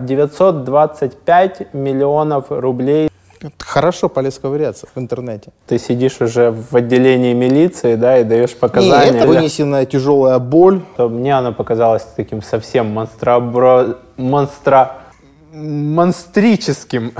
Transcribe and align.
925 0.00 1.74
миллионов 1.74 2.46
рублей. 2.50 3.10
Хорошо 3.58 4.08
полез 4.08 4.38
ковыряться 4.38 4.86
в 4.94 4.96
интернете. 4.96 5.50
Ты 5.66 5.80
сидишь 5.80 6.20
уже 6.20 6.52
в 6.52 6.72
отделении 6.76 7.34
милиции, 7.34 7.96
да, 7.96 8.18
и 8.18 8.22
даешь 8.22 8.54
показания. 8.54 9.10
Не, 9.10 9.18
это 9.18 9.26
вынесенная 9.26 9.86
тяжелая 9.86 10.38
боль. 10.38 10.82
То 10.96 11.08
мне 11.08 11.36
оно 11.36 11.52
показалось 11.52 12.06
таким 12.14 12.42
совсем 12.42 12.86
монстробро... 12.94 13.96
монстра 14.16 14.98
монстрическим. 15.58 17.12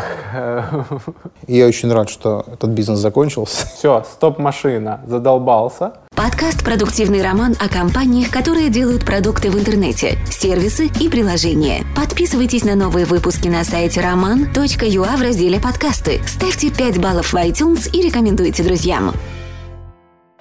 Я 1.46 1.66
очень 1.66 1.92
рад, 1.92 2.08
что 2.08 2.44
этот 2.52 2.70
бизнес 2.70 2.98
закончился. 2.98 3.66
Все, 3.66 4.04
стоп-машина, 4.10 5.00
задолбался. 5.06 5.92
Подкаст 6.14 6.64
«Продуктивный 6.64 7.22
роман» 7.22 7.54
о 7.60 7.68
компаниях, 7.68 8.30
которые 8.30 8.70
делают 8.70 9.04
продукты 9.04 9.50
в 9.50 9.58
интернете, 9.58 10.18
сервисы 10.30 10.86
и 11.00 11.08
приложения. 11.08 11.84
Подписывайтесь 11.96 12.64
на 12.64 12.74
новые 12.74 13.06
выпуски 13.06 13.48
на 13.48 13.64
сайте 13.64 14.00
roman.ua 14.00 15.16
в 15.16 15.22
разделе 15.22 15.60
«Подкасты». 15.60 16.20
Ставьте 16.26 16.70
5 16.70 16.98
баллов 17.00 17.32
в 17.32 17.36
iTunes 17.36 17.88
и 17.92 18.02
рекомендуйте 18.02 18.62
друзьям. 18.64 19.12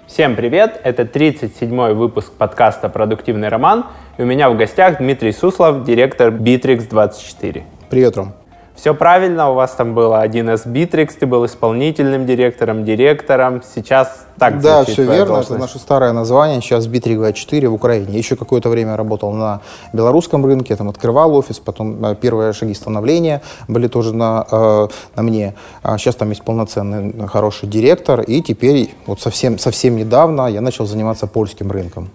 Всем 0.08 0.36
привет! 0.36 0.82
Это 0.84 1.04
37-й 1.04 1.94
выпуск 1.94 2.32
подкаста 2.32 2.90
«Продуктивный 2.90 3.50
роман». 3.50 3.86
И 4.18 4.24
у 4.24 4.26
меня 4.26 4.50
в 4.50 4.58
гостях 4.58 4.98
Дмитрий 4.98 5.32
Суслов, 5.32 5.84
директор 5.84 6.34
Bittrex24. 6.34 7.77
Привет, 7.90 8.18
Ром. 8.18 8.34
Все 8.76 8.94
правильно, 8.94 9.50
у 9.50 9.54
вас 9.56 9.72
там 9.72 9.96
было 9.96 10.24
1С 10.24 10.68
Bittrex, 10.68 11.14
ты 11.20 11.26
был 11.26 11.46
исполнительным 11.46 12.26
директором, 12.26 12.84
директором, 12.84 13.64
сейчас 13.64 14.28
так 14.38 14.60
Да, 14.60 14.84
все 14.84 15.04
верно, 15.04 15.26
должность. 15.26 15.50
это 15.52 15.60
наше 15.60 15.80
старое 15.80 16.12
название, 16.12 16.62
сейчас 16.62 16.86
Bittrex24 16.86 17.70
в 17.70 17.74
Украине. 17.74 18.18
Еще 18.18 18.36
какое-то 18.36 18.70
время 18.70 18.98
работал 18.98 19.32
на 19.32 19.62
белорусском 19.94 20.46
рынке, 20.46 20.76
там 20.76 20.90
открывал 20.90 21.34
офис, 21.36 21.60
потом 21.60 22.06
э, 22.06 22.16
первые 22.16 22.54
шаги 22.54 22.74
становления 22.76 23.42
были 23.68 23.88
тоже 23.88 24.14
на, 24.14 24.46
э, 24.52 24.88
на 25.16 25.24
мне. 25.24 25.56
А 25.82 25.98
сейчас 25.98 26.16
там 26.16 26.30
есть 26.30 26.44
полноценный 26.44 27.28
хороший 27.28 27.68
директор, 27.70 28.20
и 28.22 28.42
теперь 28.42 28.94
вот 29.08 29.22
совсем, 29.22 29.58
совсем 29.58 29.96
недавно 29.96 30.48
я 30.48 30.62
начал 30.62 30.86
заниматься 30.86 31.26
польским 31.26 31.72
рынком. 31.72 32.10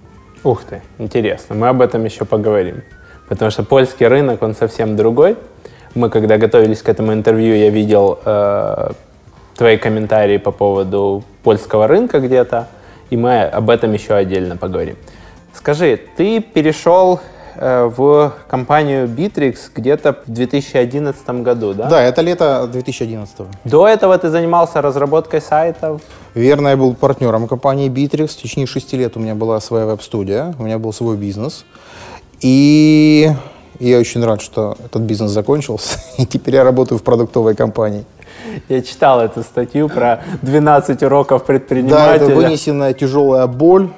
Ух 0.45 0.62
ты, 0.65 0.83
интересно, 0.98 1.56
мы 1.56 1.69
об 1.69 1.81
этом 1.81 2.05
еще 2.05 2.25
поговорим. 2.25 2.83
Потому 3.28 3.50
что 3.50 3.65
польский 3.65 4.06
рынок, 4.06 4.43
он 4.43 4.55
совсем 4.55 4.95
другой. 4.95 5.37
Мы, 5.95 6.09
когда 6.09 6.39
готовились 6.39 6.83
к 6.83 6.89
этому 6.89 7.12
интервью, 7.12 7.55
я 7.55 7.71
видел 7.71 8.19
э, 8.25 8.93
твои 9.57 9.77
комментарии 9.77 10.39
по 10.39 10.51
поводу 10.51 11.23
польского 11.43 11.87
рынка 11.87 12.21
где-то, 12.21 12.69
и 13.11 13.17
мы 13.17 13.43
об 13.43 13.69
этом 13.69 13.93
еще 13.93 14.15
отдельно 14.15 14.57
поговорим. 14.57 14.97
Скажи, 15.53 16.01
ты 16.17 16.41
перешел 16.41 17.21
э, 17.57 17.91
в 17.95 18.33
компанию 18.49 19.07
Bittrex 19.07 19.71
где-то 19.75 20.17
в 20.27 20.31
2011 20.31 21.43
году, 21.43 21.75
да? 21.75 21.91
Да, 21.91 22.03
это 22.03 22.23
лето 22.23 22.67
2011. 22.73 23.37
До 23.65 23.87
этого 23.87 24.17
ты 24.17 24.31
занимался 24.31 24.81
разработкой 24.81 25.43
сайтов? 25.43 26.01
Верно, 26.34 26.69
я 26.69 26.77
был 26.77 26.95
партнером 26.95 27.49
компании 27.49 27.91
Bittrex. 27.91 28.29
В 28.29 28.37
течение 28.37 28.67
шести 28.67 28.97
лет 28.97 29.17
у 29.17 29.21
меня 29.21 29.34
была 29.34 29.61
своя 29.61 29.84
веб-студия, 29.84 30.55
у 30.59 30.62
меня 30.62 30.79
был 30.79 30.95
свой 30.95 31.19
бизнес. 31.19 31.67
И 32.41 33.31
я 33.88 33.98
очень 33.98 34.25
рад, 34.25 34.41
что 34.41 34.77
этот 34.84 35.02
бизнес 35.02 35.30
закончился, 35.30 35.98
и 36.19 36.27
теперь 36.27 36.55
я 36.55 36.64
работаю 36.64 36.98
в 36.98 37.02
продуктовой 37.02 37.55
компании. 37.55 38.05
Я 38.69 38.83
читал 38.83 39.20
эту 39.20 39.42
статью 39.42 39.88
про 39.88 40.22
12 40.42 41.02
уроков 41.02 41.44
предпринимателя. 41.44 41.97
Да, 41.97 42.14
это 42.16 42.27
вынесенная 42.27 42.92
тяжелая 42.92 43.47
боль, 43.47 43.88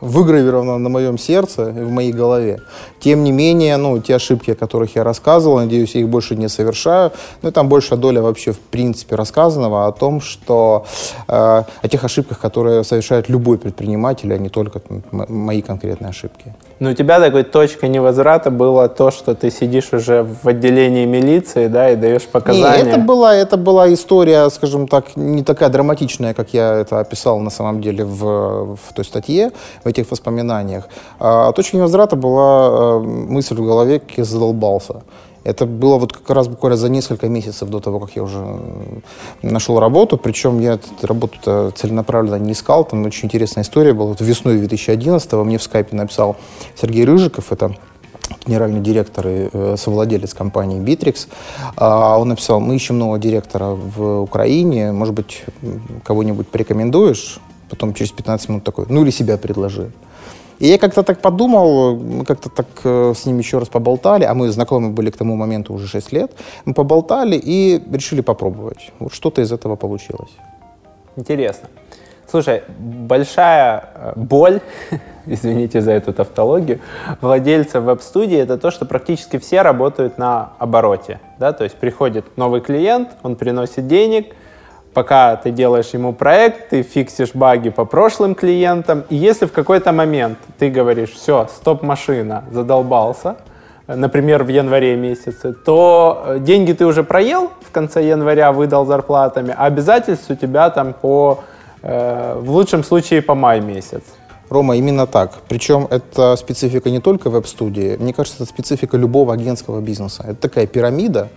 выгравировано 0.00 0.78
на 0.78 0.88
моем 0.88 1.18
сердце 1.18 1.70
и 1.70 1.82
в 1.82 1.90
моей 1.90 2.12
голове. 2.12 2.60
Тем 3.00 3.24
не 3.24 3.32
менее, 3.32 3.76
ну, 3.76 3.98
те 4.00 4.16
ошибки, 4.16 4.52
о 4.52 4.54
которых 4.54 4.94
я 4.96 5.04
рассказывал, 5.04 5.58
надеюсь, 5.58 5.94
я 5.94 6.02
их 6.02 6.08
больше 6.08 6.36
не 6.36 6.48
совершаю. 6.48 7.12
Ну, 7.42 7.48
и 7.48 7.52
там 7.52 7.68
большая 7.68 7.98
доля 7.98 8.22
вообще, 8.22 8.52
в 8.52 8.60
принципе, 8.60 9.16
рассказанного 9.16 9.86
о 9.86 9.92
том, 9.92 10.20
что 10.20 10.86
э, 11.26 11.32
о 11.32 11.88
тех 11.88 12.04
ошибках, 12.04 12.38
которые 12.38 12.84
совершает 12.84 13.28
любой 13.28 13.58
предприниматель, 13.58 14.32
а 14.32 14.38
не 14.38 14.48
только 14.48 14.78
там, 14.80 15.02
мои 15.10 15.62
конкретные 15.62 16.10
ошибки. 16.10 16.54
Ну, 16.80 16.90
у 16.90 16.94
тебя 16.94 17.18
такой 17.18 17.42
точкой 17.42 17.88
невозврата 17.88 18.50
было 18.50 18.88
то, 18.88 19.10
что 19.10 19.34
ты 19.34 19.50
сидишь 19.50 19.92
уже 19.92 20.22
в 20.22 20.46
отделении 20.46 21.06
милиции, 21.06 21.66
да, 21.66 21.90
и 21.90 21.96
даешь 21.96 22.26
показания. 22.26 22.84
Не, 22.84 22.90
это 22.90 23.00
была, 23.00 23.34
это 23.34 23.56
была 23.56 23.92
история, 23.92 24.48
скажем 24.50 24.86
так, 24.86 25.16
не 25.16 25.42
такая 25.42 25.70
драматичная, 25.70 26.34
как 26.34 26.54
я 26.54 26.74
это 26.74 27.00
описал 27.00 27.40
на 27.40 27.50
самом 27.50 27.80
деле 27.80 28.04
в, 28.04 28.76
в 28.76 28.92
той 28.94 29.04
статье, 29.04 29.50
в 29.82 29.88
этих 29.88 30.08
воспоминаниях. 30.10 30.88
А 31.18 31.52
точкой 31.52 31.76
невозврата 31.76 32.14
была 32.14 32.68
э, 32.68 32.98
мысль 33.00 33.56
в 33.56 33.64
голове, 33.64 33.98
как 33.98 34.18
я 34.18 34.24
задолбался. 34.24 35.02
Это 35.48 35.64
было 35.64 35.96
вот 35.96 36.12
как 36.12 36.28
раз 36.28 36.46
буквально 36.46 36.76
за 36.76 36.90
несколько 36.90 37.26
месяцев 37.26 37.70
до 37.70 37.80
того, 37.80 38.00
как 38.00 38.14
я 38.16 38.22
уже 38.22 38.60
нашел 39.40 39.80
работу. 39.80 40.18
Причем 40.18 40.60
я 40.60 40.78
работу 41.00 41.72
целенаправленно 41.74 42.34
не 42.34 42.52
искал. 42.52 42.84
Там 42.84 43.06
очень 43.06 43.26
интересная 43.26 43.64
история 43.64 43.94
была. 43.94 44.08
Вот 44.08 44.20
весной 44.20 44.58
2011-го 44.58 45.44
мне 45.44 45.56
в 45.56 45.62
скайпе 45.62 45.96
написал 45.96 46.36
Сергей 46.78 47.06
Рыжиков, 47.06 47.50
это 47.50 47.74
генеральный 48.46 48.80
директор 48.80 49.26
и 49.26 49.48
э, 49.50 49.76
совладелец 49.78 50.34
компании 50.34 50.82
Bittrex. 50.82 51.28
А 51.76 52.18
он 52.18 52.28
написал, 52.28 52.60
мы 52.60 52.76
ищем 52.76 52.98
нового 52.98 53.18
директора 53.18 53.68
в 53.68 54.20
Украине, 54.20 54.92
может 54.92 55.14
быть, 55.14 55.44
кого-нибудь 56.04 56.48
порекомендуешь? 56.48 57.40
Потом 57.70 57.94
через 57.94 58.12
15 58.12 58.48
минут 58.50 58.64
такой, 58.64 58.84
ну 58.90 59.02
или 59.02 59.10
себя 59.10 59.38
предложи. 59.38 59.92
И 60.58 60.66
я 60.66 60.78
как-то 60.78 61.02
так 61.02 61.20
подумал, 61.20 61.96
мы 61.96 62.24
как-то 62.24 62.48
так 62.50 62.66
э, 62.84 63.12
с 63.16 63.26
ним 63.26 63.38
еще 63.38 63.58
раз 63.58 63.68
поболтали, 63.68 64.24
а 64.24 64.34
мы 64.34 64.50
знакомы 64.50 64.90
были 64.90 65.10
к 65.10 65.16
тому 65.16 65.36
моменту 65.36 65.74
уже 65.74 65.86
6 65.86 66.12
лет. 66.12 66.32
Мы 66.64 66.74
поболтали 66.74 67.36
и 67.36 67.82
решили 67.92 68.22
попробовать. 68.22 68.92
Вот 68.98 69.14
что-то 69.14 69.40
из 69.40 69.52
этого 69.52 69.76
получилось. 69.76 70.32
Интересно. 71.16 71.68
Слушай, 72.30 72.62
большая 72.78 73.84
э, 73.94 74.12
боль, 74.16 74.60
извините 75.26 75.80
за 75.80 75.92
эту 75.92 76.12
тавтологию, 76.12 76.80
владельца 77.20 77.80
веб-студии 77.80 78.38
это 78.38 78.58
то, 78.58 78.70
что 78.70 78.84
практически 78.84 79.38
все 79.38 79.62
работают 79.62 80.18
на 80.18 80.50
обороте. 80.58 81.20
Да? 81.38 81.52
То 81.52 81.64
есть 81.64 81.76
приходит 81.76 82.36
новый 82.36 82.60
клиент, 82.60 83.10
он 83.22 83.36
приносит 83.36 83.86
денег– 83.86 84.34
пока 84.98 85.36
ты 85.36 85.52
делаешь 85.52 85.90
ему 85.94 86.12
проект, 86.12 86.70
ты 86.70 86.82
фиксишь 86.82 87.30
баги 87.32 87.68
по 87.68 87.84
прошлым 87.84 88.34
клиентам, 88.34 89.04
и 89.10 89.14
если 89.14 89.46
в 89.46 89.52
какой-то 89.52 89.92
момент 89.92 90.38
ты 90.58 90.70
говоришь, 90.70 91.10
все, 91.10 91.46
стоп-машина, 91.54 92.42
задолбался, 92.50 93.36
например, 93.86 94.42
в 94.42 94.48
январе 94.48 94.96
месяце, 94.96 95.52
то 95.52 96.24
э, 96.26 96.38
деньги 96.40 96.72
ты 96.72 96.84
уже 96.84 97.04
проел 97.04 97.52
в 97.60 97.70
конце 97.70 98.08
января, 98.08 98.50
выдал 98.50 98.86
зарплатами, 98.86 99.54
а 99.56 99.66
обязательств 99.66 100.30
у 100.30 100.34
тебя 100.34 100.68
там 100.70 100.92
по, 100.92 101.44
э, 101.82 102.34
в 102.40 102.50
лучшем 102.50 102.82
случае, 102.82 103.22
по 103.22 103.36
май 103.36 103.60
месяц. 103.60 104.02
Рома, 104.50 104.74
именно 104.76 105.06
так. 105.06 105.30
Причем 105.48 105.86
это 105.90 106.34
специфика 106.34 106.90
не 106.90 106.98
только 107.00 107.30
веб-студии, 107.30 107.96
мне 108.00 108.12
кажется, 108.12 108.42
это 108.42 108.52
специфика 108.52 108.96
любого 108.96 109.32
агентского 109.32 109.80
бизнеса. 109.80 110.24
Это 110.26 110.40
такая 110.48 110.66
пирамида, 110.66 111.28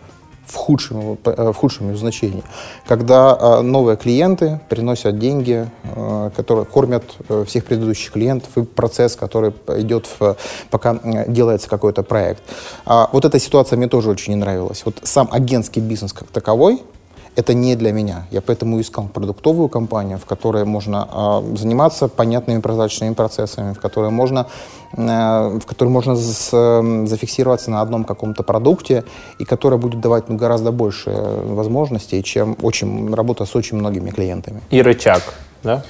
в 0.46 0.56
худшем, 0.56 1.18
э, 1.24 1.52
в 1.52 1.54
худшем 1.54 1.90
ее 1.90 1.98
значении, 1.98 2.44
когда 2.88 3.38
э, 3.40 3.62
новые 3.62 3.98
клиенты 3.98 4.60
приносят 4.70 5.18
деньги, 5.20 5.70
э, 5.84 6.32
которые 6.36 6.66
кормят 6.66 7.04
всех 7.48 7.66
предыдущих 7.66 8.12
клиентов, 8.12 8.50
и 8.58 8.64
процесс, 8.64 9.16
который 9.16 9.54
идет, 9.78 10.08
в, 10.20 10.36
пока 10.70 11.00
делается 11.28 11.70
какой-то 11.70 12.04
проект. 12.04 12.44
А 12.86 13.10
вот 13.12 13.26
эта 13.26 13.40
ситуация 13.40 13.78
мне 13.78 13.88
тоже 13.88 14.10
очень 14.10 14.34
не 14.34 14.40
нравилась. 14.40 14.84
Вот 14.86 15.00
сам 15.04 15.30
агентский 15.32 15.82
бизнес 15.82 16.14
как 16.14 16.28
таковой, 16.28 16.82
это 17.36 17.54
не 17.54 17.76
для 17.76 17.92
меня. 17.92 18.26
Я 18.32 18.42
поэтому 18.42 18.80
искал 18.80 19.08
продуктовую 19.08 19.70
компанию, 19.70 20.18
в 20.18 20.26
которой 20.26 20.66
можно 20.66 21.08
э, 21.12 21.56
заниматься 21.58 22.08
понятными 22.08 22.62
прозрачными 22.62 23.14
процессами, 23.14 23.74
в 23.74 23.80
которой 23.80 24.10
можно, 24.10 24.48
э, 24.98 25.60
в 25.60 25.66
которой 25.66 25.90
можно 25.90 26.16
с, 26.16 26.50
э, 26.54 27.06
зафиксироваться 27.08 27.72
на 27.72 27.82
одном 27.82 28.04
каком-то 28.04 28.44
продукте 28.44 29.04
и 29.40 29.46
которая 29.46 29.80
будет 29.80 30.02
давать 30.02 30.30
ну, 30.30 30.38
гораздо 30.38 30.72
больше 30.72 31.12
возможностей, 31.46 32.24
чем 32.24 32.56
очень, 32.62 33.14
работа 33.14 33.46
с 33.46 33.56
очень 33.56 33.78
многими 33.78 34.10
клиентами. 34.10 34.62
И 34.70 34.82
рычаг, 34.82 35.22
да? 35.64 35.84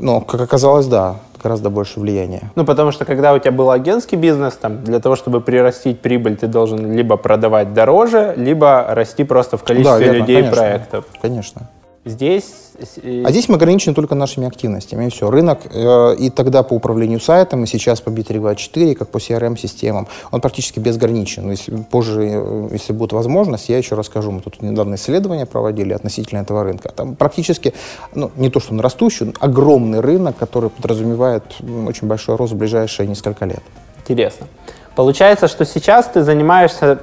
Ну, 0.00 0.20
как 0.20 0.40
оказалось, 0.40 0.86
да 0.86 1.16
гораздо 1.42 1.70
больше 1.70 2.00
влияния. 2.00 2.50
Ну, 2.54 2.64
потому 2.64 2.92
что 2.92 3.04
когда 3.04 3.34
у 3.34 3.38
тебя 3.38 3.52
был 3.52 3.70
агентский 3.70 4.16
бизнес, 4.16 4.54
там, 4.54 4.84
для 4.84 5.00
того, 5.00 5.16
чтобы 5.16 5.40
прирастить 5.40 6.00
прибыль, 6.00 6.36
ты 6.36 6.46
должен 6.46 6.92
либо 6.92 7.16
продавать 7.16 7.74
дороже, 7.74 8.34
либо 8.36 8.86
расти 8.88 9.24
просто 9.24 9.56
в 9.56 9.62
количестве 9.62 9.98
да, 9.98 10.04
верно, 10.04 10.18
людей 10.18 10.36
конечно, 10.36 10.56
проектов. 10.56 11.04
Конечно. 11.20 11.68
Здесь... 12.04 12.72
А 12.96 13.30
здесь 13.30 13.48
мы 13.48 13.54
ограничены 13.54 13.94
только 13.94 14.16
нашими 14.16 14.48
активностями, 14.48 15.06
и 15.06 15.10
все. 15.10 15.30
Рынок 15.30 15.60
э, 15.70 16.16
и 16.18 16.30
тогда 16.30 16.64
по 16.64 16.74
управлению 16.74 17.20
сайтом, 17.20 17.62
и 17.62 17.66
сейчас 17.68 18.00
по 18.00 18.08
Bittrex24, 18.08 18.96
как 18.96 19.08
по 19.08 19.18
CRM-системам, 19.18 20.08
он 20.32 20.40
практически 20.40 20.80
безграничен. 20.80 21.48
Если 21.48 21.76
позже, 21.76 22.22
э, 22.24 22.68
если 22.72 22.92
будет 22.92 23.12
возможность, 23.12 23.68
я 23.68 23.78
еще 23.78 23.94
расскажу. 23.94 24.32
Мы 24.32 24.40
тут 24.40 24.62
недавно 24.62 24.96
исследования 24.96 25.46
проводили 25.46 25.92
относительно 25.92 26.40
этого 26.40 26.64
рынка. 26.64 26.88
Там 26.88 27.14
практически, 27.14 27.72
ну, 28.14 28.32
не 28.34 28.50
то 28.50 28.58
что 28.58 28.72
он 28.72 28.80
растущий, 28.80 29.26
но 29.26 29.32
огромный 29.38 30.00
рынок, 30.00 30.36
который 30.36 30.70
подразумевает 30.70 31.44
очень 31.86 32.08
большой 32.08 32.34
рост 32.34 32.52
в 32.52 32.56
ближайшие 32.56 33.06
несколько 33.06 33.44
лет. 33.44 33.62
Интересно. 34.00 34.48
Получается, 34.96 35.46
что 35.46 35.64
сейчас 35.64 36.06
ты 36.06 36.24
занимаешься 36.24 36.98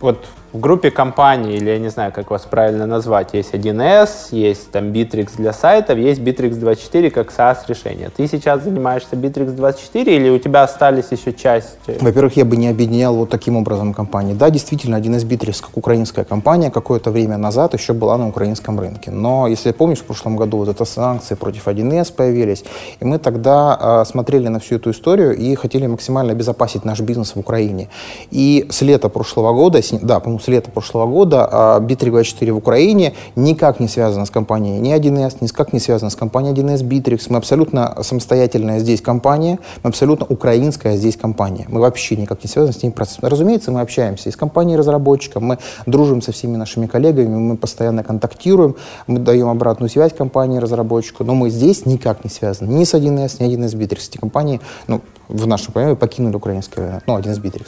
вот 0.00 0.24
в 0.52 0.60
группе 0.60 0.90
компаний, 0.90 1.56
или 1.56 1.70
я 1.70 1.78
не 1.78 1.90
знаю, 1.90 2.12
как 2.12 2.30
вас 2.30 2.42
правильно 2.42 2.86
назвать, 2.86 3.34
есть 3.34 3.52
1С, 3.52 4.28
есть 4.30 4.70
там 4.70 4.84
Bittrex 4.92 5.36
для 5.36 5.52
сайтов, 5.52 5.98
есть 5.98 6.20
Bittrex 6.20 6.54
24 6.54 7.10
как 7.10 7.30
SaaS 7.30 7.58
решение. 7.68 8.10
Ты 8.16 8.26
сейчас 8.26 8.64
занимаешься 8.64 9.16
Bittrex 9.16 9.50
24 9.50 10.16
или 10.16 10.30
у 10.30 10.38
тебя 10.38 10.62
остались 10.62 11.06
еще 11.10 11.32
части? 11.32 11.96
Во-первых, 12.00 12.36
я 12.36 12.44
бы 12.44 12.56
не 12.56 12.68
объединял 12.68 13.14
вот 13.14 13.28
таким 13.28 13.56
образом 13.56 13.92
компании. 13.92 14.34
Да, 14.34 14.48
действительно, 14.50 14.96
1С 14.96 15.26
Bittrex 15.26 15.60
как 15.60 15.76
украинская 15.76 16.24
компания 16.24 16.70
какое-то 16.70 17.10
время 17.10 17.36
назад 17.36 17.74
еще 17.74 17.92
была 17.92 18.16
на 18.16 18.28
украинском 18.28 18.80
рынке. 18.80 19.10
Но, 19.10 19.48
если 19.48 19.72
помнишь, 19.72 19.98
в 19.98 20.04
прошлом 20.04 20.36
году 20.36 20.58
вот 20.58 20.68
это 20.68 20.84
санкции 20.84 21.34
против 21.34 21.68
1С 21.68 22.12
появились, 22.12 22.64
и 23.00 23.04
мы 23.04 23.18
тогда 23.18 23.78
э, 23.80 24.04
смотрели 24.06 24.48
на 24.48 24.60
всю 24.60 24.76
эту 24.76 24.90
историю 24.90 25.36
и 25.36 25.54
хотели 25.56 25.86
максимально 25.86 26.32
обезопасить 26.32 26.84
наш 26.84 27.00
бизнес 27.00 27.34
в 27.34 27.38
Украине. 27.38 27.88
И 28.30 28.66
с 28.70 28.80
лета 28.80 29.08
прошлого 29.08 29.52
года, 29.52 29.80
да, 30.02 30.20
с 30.40 30.48
лета 30.48 30.70
прошлого 30.70 31.06
года, 31.06 31.48
а 31.50 31.80
B324 31.80 32.52
в 32.52 32.56
Украине 32.56 33.14
никак 33.36 33.80
не 33.80 33.88
связана 33.88 34.26
с 34.26 34.30
компанией 34.30 34.78
ни 34.80 34.94
1С, 34.94 35.38
никак 35.40 35.72
не 35.72 35.80
связана 35.80 36.10
с 36.10 36.16
компанией 36.16 36.54
1С 36.54 36.82
Bittrex. 36.82 37.26
Мы 37.28 37.38
абсолютно 37.38 37.96
самостоятельная 38.02 38.78
здесь 38.78 39.00
компания, 39.00 39.58
мы 39.82 39.88
абсолютно 39.88 40.26
украинская 40.28 40.96
здесь 40.96 41.16
компания. 41.16 41.66
Мы 41.68 41.80
вообще 41.80 42.16
никак 42.16 42.42
не 42.44 42.48
связаны 42.48 42.72
с 42.72 42.82
ними 42.82 42.92
процессом. 42.92 43.28
Разумеется, 43.28 43.70
мы 43.72 43.80
общаемся 43.80 44.28
и 44.28 44.32
с 44.32 44.36
компанией 44.36 44.76
разработчиком, 44.76 45.44
мы 45.44 45.58
дружим 45.86 46.22
со 46.22 46.32
всеми 46.32 46.56
нашими 46.56 46.86
коллегами, 46.86 47.34
мы 47.34 47.56
постоянно 47.56 48.02
контактируем, 48.02 48.76
мы 49.06 49.18
даем 49.18 49.48
обратную 49.48 49.90
связь 49.90 50.12
компании 50.12 50.58
разработчику, 50.58 51.24
но 51.24 51.34
мы 51.34 51.50
здесь 51.50 51.86
никак 51.86 52.24
не 52.24 52.30
связаны 52.30 52.68
ни 52.68 52.84
с 52.84 52.94
1С, 52.94 53.42
ни 53.42 53.56
1С 53.56 53.76
Bittrex. 53.76 54.08
Эти 54.08 54.18
компании, 54.18 54.60
ну, 54.86 55.00
в 55.28 55.46
нашем 55.46 55.72
понимании, 55.72 55.96
покинули 55.96 56.36
украинский 56.36 56.82
рынок, 56.82 57.02
ну, 57.06 57.18
1С 57.18 57.40
Bittrex. 57.40 57.66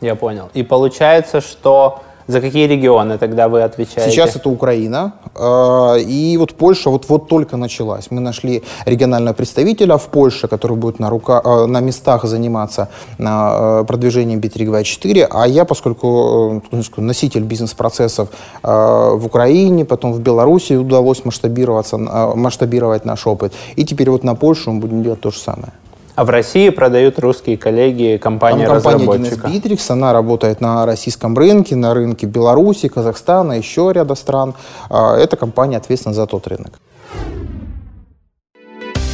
Я 0.00 0.14
понял. 0.14 0.48
И 0.54 0.62
получается, 0.62 1.40
что 1.40 2.00
за 2.30 2.40
какие 2.40 2.66
регионы 2.66 3.18
тогда 3.18 3.48
вы 3.48 3.62
отвечаете? 3.62 4.10
Сейчас 4.10 4.36
это 4.36 4.48
Украина. 4.48 5.12
Э, 5.36 6.00
и 6.00 6.36
вот 6.38 6.54
Польша 6.54 6.90
вот-вот 6.90 7.28
только 7.28 7.56
началась. 7.56 8.10
Мы 8.10 8.20
нашли 8.20 8.62
регионального 8.86 9.34
представителя 9.34 9.96
в 9.96 10.06
Польше, 10.06 10.48
который 10.48 10.76
будет 10.76 11.00
на, 11.00 11.10
рука, 11.10 11.40
э, 11.44 11.66
на 11.66 11.80
местах 11.80 12.24
заниматься 12.24 12.88
э, 13.18 13.84
продвижением 13.86 14.40
B324. 14.40 15.26
А 15.30 15.46
я, 15.46 15.64
поскольку 15.64 16.62
носитель 16.96 17.42
бизнес-процессов 17.42 18.28
в 18.62 19.26
Украине, 19.26 19.84
потом 19.84 20.12
в 20.12 20.20
Беларуси 20.20 20.74
удалось 20.76 21.24
масштабироваться, 21.24 21.98
масштабировать 21.98 23.04
наш 23.04 23.26
опыт. 23.26 23.52
И 23.76 23.84
теперь 23.84 24.10
вот 24.10 24.24
на 24.24 24.34
Польшу 24.34 24.72
мы 24.72 24.80
будем 24.80 25.02
делать 25.02 25.20
то 25.20 25.30
же 25.30 25.38
самое. 25.38 25.72
А 26.20 26.24
в 26.26 26.28
России 26.28 26.68
продают 26.68 27.18
русские 27.18 27.56
коллеги 27.56 28.18
компания 28.22 28.66
Там 28.66 28.74
компания 28.74 29.06
разработчика. 29.06 29.48
Bittrex, 29.48 29.90
она 29.90 30.12
работает 30.12 30.60
на 30.60 30.84
российском 30.84 31.34
рынке, 31.34 31.76
на 31.76 31.94
рынке 31.94 32.26
Беларуси, 32.26 32.88
Казахстана, 32.88 33.54
еще 33.54 33.90
ряда 33.90 34.14
стран. 34.14 34.52
А, 34.90 35.16
эта 35.16 35.38
компания 35.38 35.78
ответственна 35.78 36.14
за 36.14 36.26
тот 36.26 36.46
рынок. 36.46 36.78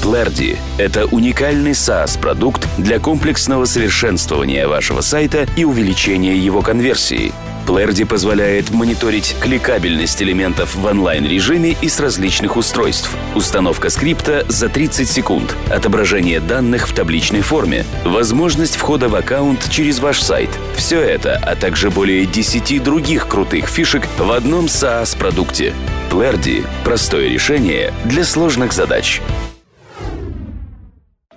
Плерди– 0.06 0.56
это 0.78 1.06
уникальный 1.06 1.72
SaaS-продукт 1.72 2.64
для 2.78 3.00
комплексного 3.00 3.64
совершенствования 3.64 4.68
вашего 4.68 5.00
сайта 5.00 5.48
и 5.56 5.64
увеличения 5.64 6.36
его 6.36 6.62
конверсии– 6.62 7.32
Плэрди 7.66 8.04
позволяет 8.04 8.70
мониторить 8.70 9.34
кликабельность 9.40 10.22
элементов 10.22 10.76
в 10.76 10.84
онлайн-режиме 10.84 11.76
и 11.82 11.88
с 11.88 11.98
различных 11.98 12.56
устройств. 12.56 13.10
Установка 13.34 13.90
скрипта 13.90 14.46
за 14.48 14.68
30 14.68 15.10
секунд, 15.10 15.56
отображение 15.68 16.38
данных 16.38 16.88
в 16.88 16.94
табличной 16.94 17.40
форме, 17.40 17.84
возможность 18.04 18.76
входа 18.76 19.08
в 19.08 19.16
аккаунт 19.16 19.68
через 19.68 19.98
ваш 19.98 20.20
сайт. 20.20 20.50
Все 20.76 21.00
это, 21.00 21.40
а 21.44 21.56
также 21.56 21.90
более 21.90 22.24
10 22.24 22.80
других 22.80 23.26
крутых 23.26 23.66
фишек 23.66 24.06
в 24.16 24.30
одном 24.30 24.66
SaaS-продукте. 24.66 25.74
Плэрди– 26.08 26.64
простое 26.84 27.28
решение 27.28 27.92
для 28.04 28.24
сложных 28.24 28.72
задач. 28.72 29.20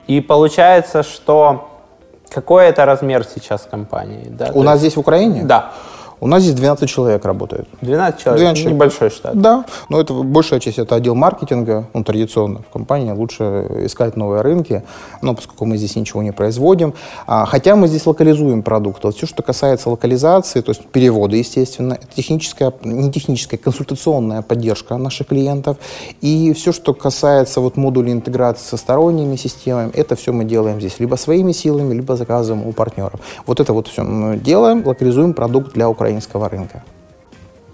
И 0.09 0.21
получается, 0.21 1.03
что 1.03 1.69
какой 2.29 2.65
это 2.65 2.83
размер 2.83 3.23
сейчас 3.23 3.67
компании? 3.69 4.25
Да? 4.27 4.49
У 4.55 4.63
нас 4.63 4.79
здесь 4.79 4.95
в 4.95 4.99
Украине? 4.99 5.43
Да. 5.43 5.71
У 6.21 6.27
нас 6.27 6.43
здесь 6.43 6.55
12 6.55 6.89
человек 6.89 7.23
работает. 7.25 7.67
12 7.81 8.19
человек? 8.19 8.41
12 8.41 8.57
человек. 8.57 8.75
Небольшой 8.75 9.09
штат. 9.09 9.39
Да, 9.39 9.65
но 9.87 10.01
это 10.01 10.13
большая 10.13 10.59
часть 10.59 10.79
это 10.79 10.95
отдел 10.95 11.15
маркетинга, 11.15 11.87
ну, 11.93 12.03
традиционно 12.03 12.59
в 12.59 12.71
компании 12.71 13.11
лучше 13.11 13.67
искать 13.85 14.17
новые 14.17 14.41
рынки, 14.41 14.83
но 15.21 15.33
поскольку 15.33 15.65
мы 15.65 15.77
здесь 15.77 15.95
ничего 15.95 16.21
не 16.21 16.31
производим. 16.31 16.93
А, 17.25 17.45
хотя 17.45 17.75
мы 17.75 17.87
здесь 17.87 18.05
локализуем 18.05 18.63
продукт. 18.63 19.03
Вот 19.03 19.15
все, 19.15 19.27
что 19.27 19.43
касается 19.43 19.89
локализации, 19.89 20.61
то 20.61 20.71
есть 20.71 20.85
перевода, 20.87 21.35
естественно, 21.35 21.93
это 21.93 22.07
техническая, 22.13 22.73
не 22.83 23.11
техническая, 23.11 23.57
консультационная 23.57 24.41
поддержка 24.41 24.97
наших 24.97 25.27
клиентов. 25.27 25.77
И 26.19 26.53
все, 26.53 26.73
что 26.73 26.93
касается 26.93 27.61
вот 27.61 27.77
модулей 27.77 28.11
интеграции 28.11 28.65
со 28.65 28.77
сторонними 28.77 29.37
системами, 29.37 29.91
это 29.93 30.15
все 30.15 30.33
мы 30.33 30.43
делаем 30.43 30.79
здесь 30.79 30.99
либо 30.99 31.15
своими 31.15 31.53
силами, 31.53 31.93
либо 31.93 32.15
заказываем 32.15 32.67
у 32.67 32.73
партнеров. 32.73 33.19
Вот 33.45 33.59
это 33.59 33.71
вот 33.73 33.87
все 33.87 34.03
мы 34.03 34.37
делаем, 34.37 34.85
локализуем 34.85 35.33
продукт 35.33 35.73
для 35.73 35.89
Украины 35.89 36.08
украинского 36.09 36.49
рынка. 36.49 36.81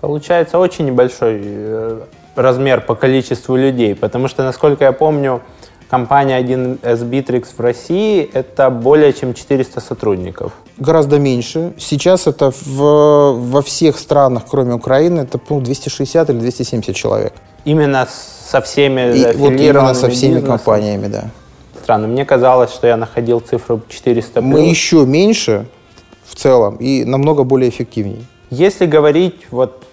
Получается 0.01 0.59
очень 0.59 0.85
небольшой 0.85 1.39
э, 1.43 2.01
размер 2.35 2.81
по 2.81 2.95
количеству 2.95 3.55
людей, 3.55 3.95
потому 3.95 4.27
что, 4.27 4.43
насколько 4.43 4.83
я 4.83 4.91
помню, 4.91 5.41
компания 5.89 6.41
1С 6.41 7.03
Bittrex 7.09 7.45
в 7.57 7.59
России— 7.61 8.29
это 8.33 8.69
более 8.69 9.13
чем 9.13 9.33
400 9.33 9.81
сотрудников. 9.81 10.51
Гораздо 10.77 11.17
меньше. 11.19 11.73
Сейчас 11.77 12.27
это 12.27 12.51
в, 12.51 13.51
во 13.51 13.61
всех 13.61 13.97
странах, 13.97 14.43
кроме 14.51 14.73
Украины, 14.73 15.21
это 15.21 15.37
по 15.37 15.59
260 15.59 16.29
или 16.29 16.39
270 16.39 16.95
человек. 16.95 17.33
Именно 17.65 18.07
со 18.51 18.59
всеми 18.61 19.01
И, 19.17 19.37
Вот 19.37 19.53
именно 19.53 19.93
со 19.93 20.09
всеми 20.09 20.33
бизнесом. 20.33 20.57
компаниями, 20.57 21.07
да. 21.07 21.23
Странно. 21.81 22.07
Мне 22.07 22.25
казалось, 22.25 22.71
что 22.71 22.87
я 22.87 22.97
находил 22.97 23.39
цифру 23.39 23.81
400 23.89 24.41
плюс. 24.41 24.53
Мы 24.53 24.69
еще 24.69 25.05
меньше, 25.05 25.65
в 26.25 26.35
целом 26.35 26.77
и 26.77 27.05
намного 27.05 27.43
более 27.43 27.69
эффективнее. 27.69 28.25
Если 28.49 28.85
говорить 28.85 29.47
вот 29.51 29.85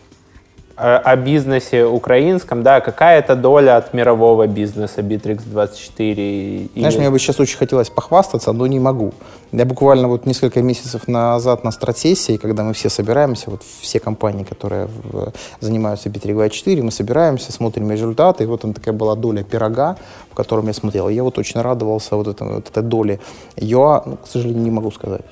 о, 0.76 0.98
о 0.98 1.16
бизнесе 1.16 1.84
украинском, 1.84 2.62
да, 2.62 2.80
какая 2.80 3.18
это 3.18 3.36
доля 3.36 3.76
от 3.76 3.94
мирового 3.94 4.46
бизнеса 4.46 5.00
Bittrex24? 5.00 6.70
Знаешь, 6.76 6.96
мне 6.96 7.10
бы 7.10 7.18
сейчас 7.18 7.40
очень 7.40 7.58
хотелось 7.58 7.90
похвастаться, 7.90 8.52
но 8.52 8.66
не 8.66 8.80
могу. 8.80 9.12
Я 9.52 9.64
буквально 9.64 10.08
вот 10.08 10.26
несколько 10.26 10.62
месяцев 10.62 11.08
назад 11.08 11.64
на 11.64 11.70
стратсессии, 11.72 12.36
когда 12.36 12.62
мы 12.64 12.72
все 12.72 12.88
собираемся, 12.88 13.50
вот 13.50 13.62
все 13.80 14.00
компании, 14.00 14.44
которые 14.44 14.86
в, 14.86 15.32
занимаются 15.60 16.08
Bittrex24, 16.08 16.82
мы 16.82 16.90
собираемся, 16.90 17.52
смотрим 17.52 17.90
результаты, 17.90 18.44
и 18.44 18.46
вот 18.46 18.62
там 18.62 18.72
такая 18.72 18.94
была 18.94 19.14
доля 19.14 19.42
пирога, 19.42 19.96
в 20.30 20.34
котором 20.34 20.66
я 20.66 20.72
смотрел. 20.72 21.08
Я 21.08 21.22
вот 21.22 21.38
очень 21.38 21.60
радовался 21.60 22.16
вот, 22.16 22.28
это, 22.28 22.44
вот 22.44 22.68
этой 22.68 22.82
доле. 22.82 23.20
Я, 23.56 24.02
ну, 24.06 24.16
к 24.16 24.26
сожалению, 24.26 24.62
не 24.62 24.70
могу 24.70 24.90
сказать 24.90 25.22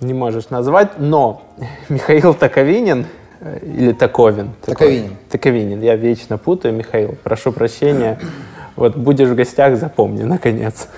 не 0.00 0.14
можешь 0.14 0.50
назвать, 0.50 0.98
но 0.98 1.42
Михаил 1.88 2.34
Таковинин 2.34 3.06
э, 3.40 3.58
или 3.62 3.92
Таковин. 3.92 4.50
Таковинин. 4.64 5.16
Таковинин. 5.30 5.80
Я 5.82 5.96
вечно 5.96 6.38
путаю, 6.38 6.74
Михаил. 6.74 7.16
Прошу 7.22 7.52
прощения. 7.52 8.18
Вот 8.76 8.96
будешь 8.96 9.28
в 9.28 9.36
гостях, 9.36 9.76
запомни, 9.76 10.22
наконец. 10.24 10.88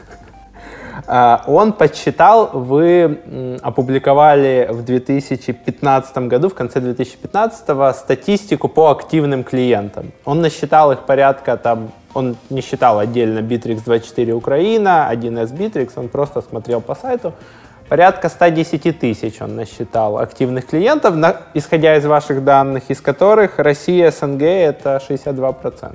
А, 1.07 1.45
он 1.47 1.73
подсчитал, 1.73 2.51
вы 2.53 3.21
опубликовали 3.63 4.69
в 4.71 4.83
2015 4.83 6.17
году, 6.19 6.49
в 6.49 6.55
конце 6.55 6.81
2015 6.81 7.97
статистику 7.97 8.69
по 8.69 8.91
активным 8.91 9.45
клиентам. 9.45 10.13
Он 10.25 10.41
насчитал 10.41 10.93
их 10.93 11.01
порядка 11.01 11.57
там, 11.57 11.93
он 12.15 12.37
не 12.51 12.61
считал 12.61 12.99
отдельно 12.99 13.39
Bittrex24 13.39 14.33
Украина, 14.33 15.09
1С 15.13 15.57
Bittrex, 15.57 15.93
он 15.97 16.09
просто 16.09 16.43
смотрел 16.43 16.81
по 16.81 16.95
сайту, 16.95 17.35
Порядка 17.89 18.29
110 18.29 18.99
тысяч 18.99 19.41
он 19.41 19.55
насчитал 19.55 20.19
активных 20.19 20.67
клиентов, 20.67 21.15
на, 21.15 21.37
исходя 21.55 21.97
из 21.97 22.05
ваших 22.05 22.43
данных, 22.43 22.85
из 22.89 23.01
которых 23.01 23.59
Россия, 23.59 24.11
СНГ 24.11 24.43
это 24.43 25.01
62%. 25.09 25.95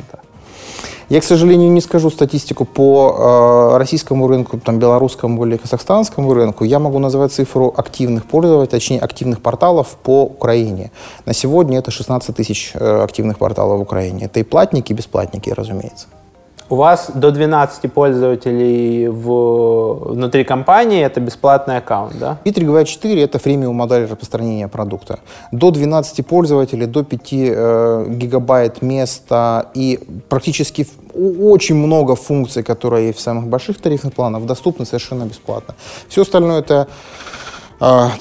Я, 1.09 1.19
к 1.19 1.25
сожалению, 1.25 1.69
не 1.71 1.81
скажу 1.81 2.09
статистику 2.09 2.63
по 2.63 3.73
э, 3.73 3.77
российскому 3.77 4.29
рынку, 4.29 4.57
там, 4.57 4.79
белорусскому 4.79 5.45
или 5.45 5.57
казахстанскому 5.57 6.33
рынку. 6.33 6.63
Я 6.63 6.79
могу 6.79 6.99
назвать 6.99 7.33
цифру 7.33 7.73
активных 7.75 8.25
пользователей, 8.25 8.71
точнее, 8.71 9.01
активных 9.01 9.41
порталов 9.41 9.97
по 10.03 10.23
Украине. 10.23 10.91
На 11.25 11.33
сегодня 11.33 11.79
это 11.79 11.91
16 11.91 12.33
тысяч 12.33 12.71
э, 12.75 13.03
активных 13.03 13.39
порталов 13.39 13.79
в 13.79 13.81
Украине. 13.81 14.27
Это 14.27 14.39
и 14.39 14.43
платники, 14.43 14.93
и 14.93 14.95
бесплатники, 14.95 15.49
разумеется. 15.49 16.07
У 16.71 16.75
вас 16.75 17.11
до 17.13 17.31
12 17.31 17.91
пользователей 17.91 19.09
в, 19.09 20.13
внутри 20.13 20.45
компании, 20.45 21.03
это 21.03 21.19
бесплатный 21.19 21.77
аккаунт, 21.77 22.17
да? 22.17 22.37
Bittrex24— 22.45 23.23
это 23.25 23.39
фремиум 23.39 23.75
модель 23.75 24.05
распространения 24.05 24.69
продукта. 24.69 25.19
До 25.51 25.71
12 25.71 26.25
пользователей, 26.25 26.85
до 26.85 27.03
5 27.03 27.19
э, 27.33 28.05
гигабайт 28.07 28.81
места 28.81 29.65
и 29.73 29.99
практически 30.29 30.87
очень 31.13 31.75
много 31.75 32.15
функций, 32.15 32.63
которые 32.63 33.11
в 33.11 33.19
самых 33.19 33.47
больших 33.47 33.81
тарифных 33.81 34.13
планах, 34.13 34.45
доступны 34.45 34.85
совершенно 34.85 35.25
бесплатно. 35.25 35.75
Все 36.07 36.21
остальное— 36.21 36.59
это 36.61 36.87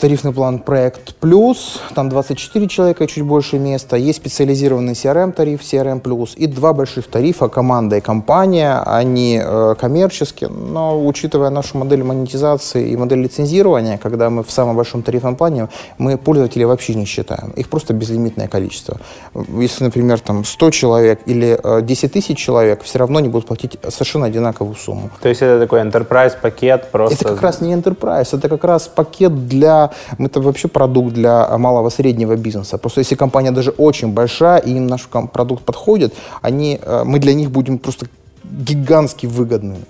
тарифный 0.00 0.32
план 0.32 0.58
«Проект 0.58 1.14
Плюс», 1.16 1.80
там 1.94 2.08
24 2.08 2.66
человека, 2.68 3.06
чуть 3.06 3.24
больше 3.24 3.58
места. 3.58 3.96
Есть 3.96 4.20
специализированный 4.20 4.94
CRM-тариф, 4.94 5.60
CRM 5.60 6.00
Плюс, 6.00 6.34
и 6.34 6.46
два 6.46 6.72
больших 6.72 7.06
тарифа 7.08 7.48
«Команда» 7.48 7.96
и 7.96 8.00
«Компания». 8.00 8.82
Они 8.86 9.38
э, 9.42 9.74
коммерческие, 9.78 10.48
но 10.48 11.06
учитывая 11.06 11.50
нашу 11.50 11.76
модель 11.76 12.02
монетизации 12.02 12.88
и 12.88 12.96
модель 12.96 13.20
лицензирования, 13.20 13.98
когда 13.98 14.30
мы 14.30 14.44
в 14.44 14.50
самом 14.50 14.76
большом 14.76 15.02
тарифном 15.02 15.36
плане, 15.36 15.68
мы 15.98 16.16
пользователей 16.16 16.64
вообще 16.64 16.94
не 16.94 17.04
считаем. 17.04 17.50
Их 17.50 17.68
просто 17.68 17.92
безлимитное 17.92 18.48
количество. 18.48 18.96
Если, 19.34 19.84
например, 19.84 20.20
там 20.20 20.44
100 20.44 20.70
человек 20.70 21.20
или 21.26 21.60
э, 21.62 21.82
10 21.82 22.12
тысяч 22.12 22.38
человек, 22.38 22.82
все 22.82 22.98
равно 22.98 23.20
не 23.20 23.28
будут 23.28 23.46
платить 23.46 23.76
совершенно 23.90 24.24
одинаковую 24.24 24.74
сумму. 24.74 25.10
То 25.20 25.28
есть 25.28 25.42
это 25.42 25.60
такой 25.60 25.82
enterprise 25.82 26.32
пакет 26.40 26.88
просто... 26.90 27.14
Это 27.14 27.34
как 27.34 27.42
раз 27.42 27.60
не 27.60 27.74
enterprise, 27.74 28.28
это 28.32 28.48
как 28.48 28.64
раз 28.64 28.88
пакет 28.88 29.49
для... 29.50 29.90
Это 30.18 30.40
вообще 30.40 30.68
продукт 30.68 31.12
для 31.14 31.58
малого 31.58 31.90
среднего 31.90 32.36
бизнеса. 32.36 32.78
Просто 32.78 33.00
если 33.00 33.16
компания 33.16 33.50
даже 33.52 33.70
очень 33.78 34.12
большая, 34.12 34.58
и 34.58 34.70
им 34.70 34.86
наш 34.86 35.08
продукт 35.32 35.64
подходит, 35.64 36.14
они, 36.42 36.78
э, 36.82 37.04
мы 37.04 37.18
для 37.18 37.34
них 37.34 37.50
будем 37.50 37.78
просто 37.78 38.06
гигантски 38.44 39.26
выгодными. 39.26 39.84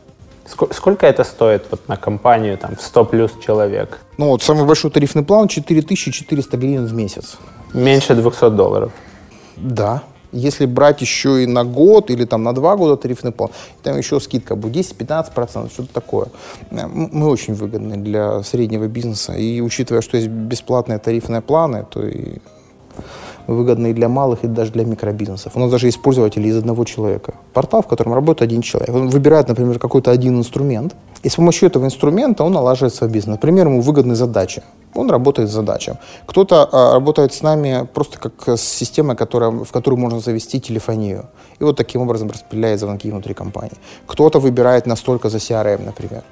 Сколько 0.73 1.07
это 1.07 1.25
стоит 1.25 1.63
вот 1.71 1.89
на 1.89 1.97
компанию, 1.97 2.59
там, 2.59 2.77
100 2.81 3.05
плюс 3.05 3.31
человек? 3.47 4.01
Ну 4.19 4.27
вот 4.27 4.43
самый 4.43 4.65
большой 4.65 4.91
тарифный 4.91 5.23
план 5.23 5.49
4400 5.49 6.57
гривен 6.57 6.87
в 6.87 6.93
месяц. 6.93 7.37
Меньше 7.75 8.15
200 8.15 8.51
долларов? 8.51 8.91
Да. 9.57 10.03
Если 10.33 10.67
брать 10.67 11.01
еще 11.01 11.43
и 11.43 11.47
на 11.47 11.65
год 11.65 12.11
или 12.11 12.25
там 12.25 12.43
на 12.43 12.53
два 12.53 12.77
года 12.77 12.97
тарифный 12.97 13.33
план, 13.33 13.51
там 13.83 13.99
еще 13.99 14.21
скидка 14.21 14.55
будет 14.57 14.77
10-15%, 14.77 15.71
что-то 15.73 15.93
такое. 15.93 16.27
Мы 16.71 17.29
очень 17.29 17.55
выгодны 17.55 17.97
для 17.97 18.43
среднего 18.43 18.87
бизнеса. 18.87 19.33
И 19.33 19.61
учитывая, 19.61 20.03
что 20.03 20.17
есть 20.17 20.29
бесплатные 20.29 20.99
тарифные 20.99 21.41
планы, 21.41 21.85
то 21.91 22.07
и 22.07 22.39
выгодны 23.55 23.91
и 23.91 23.93
для 23.93 24.09
малых, 24.09 24.45
и 24.45 24.47
даже 24.47 24.73
для 24.73 24.85
микробизнесов. 24.85 25.57
У 25.57 25.61
нас 25.61 25.71
даже 25.71 25.87
есть 25.87 26.03
пользователи 26.03 26.49
из 26.49 26.57
одного 26.57 26.85
человека. 26.85 27.35
Портал, 27.53 27.83
в 27.83 27.87
котором 27.87 28.15
работает 28.15 28.51
один 28.51 28.63
человек. 28.63 28.95
Он 28.95 29.09
выбирает, 29.09 29.49
например, 29.49 29.79
какой-то 29.79 30.11
один 30.11 30.39
инструмент, 30.39 30.95
и 31.23 31.29
с 31.29 31.35
помощью 31.35 31.69
этого 31.69 31.85
инструмента 31.85 32.45
он 32.45 32.53
налаживает 32.53 32.95
свой 32.95 33.11
бизнес. 33.11 33.35
Например, 33.35 33.67
ему 33.67 33.81
выгодны 33.81 34.15
задачи. 34.15 34.63
Он 34.95 35.11
работает 35.11 35.49
с 35.49 35.53
задачей. 35.53 35.93
Кто-то 36.27 36.69
а, 36.73 36.95
работает 36.95 37.33
с 37.33 37.43
нами 37.43 37.87
просто 37.95 38.19
как 38.19 38.49
с 38.49 38.63
системой, 38.63 39.17
которая, 39.17 39.51
в 39.51 39.71
которую 39.71 40.01
можно 40.01 40.21
завести 40.21 40.61
телефонию. 40.61 41.27
И 41.61 41.65
вот 41.65 41.77
таким 41.77 42.03
образом 42.03 42.31
распределяет 42.31 42.81
звонки 42.81 43.11
внутри 43.11 43.35
компании. 43.35 43.77
Кто-то 44.07 44.41
выбирает 44.41 44.87
настолько 44.87 45.29
за 45.29 45.39
CRM, 45.39 45.85
например. 45.85 46.23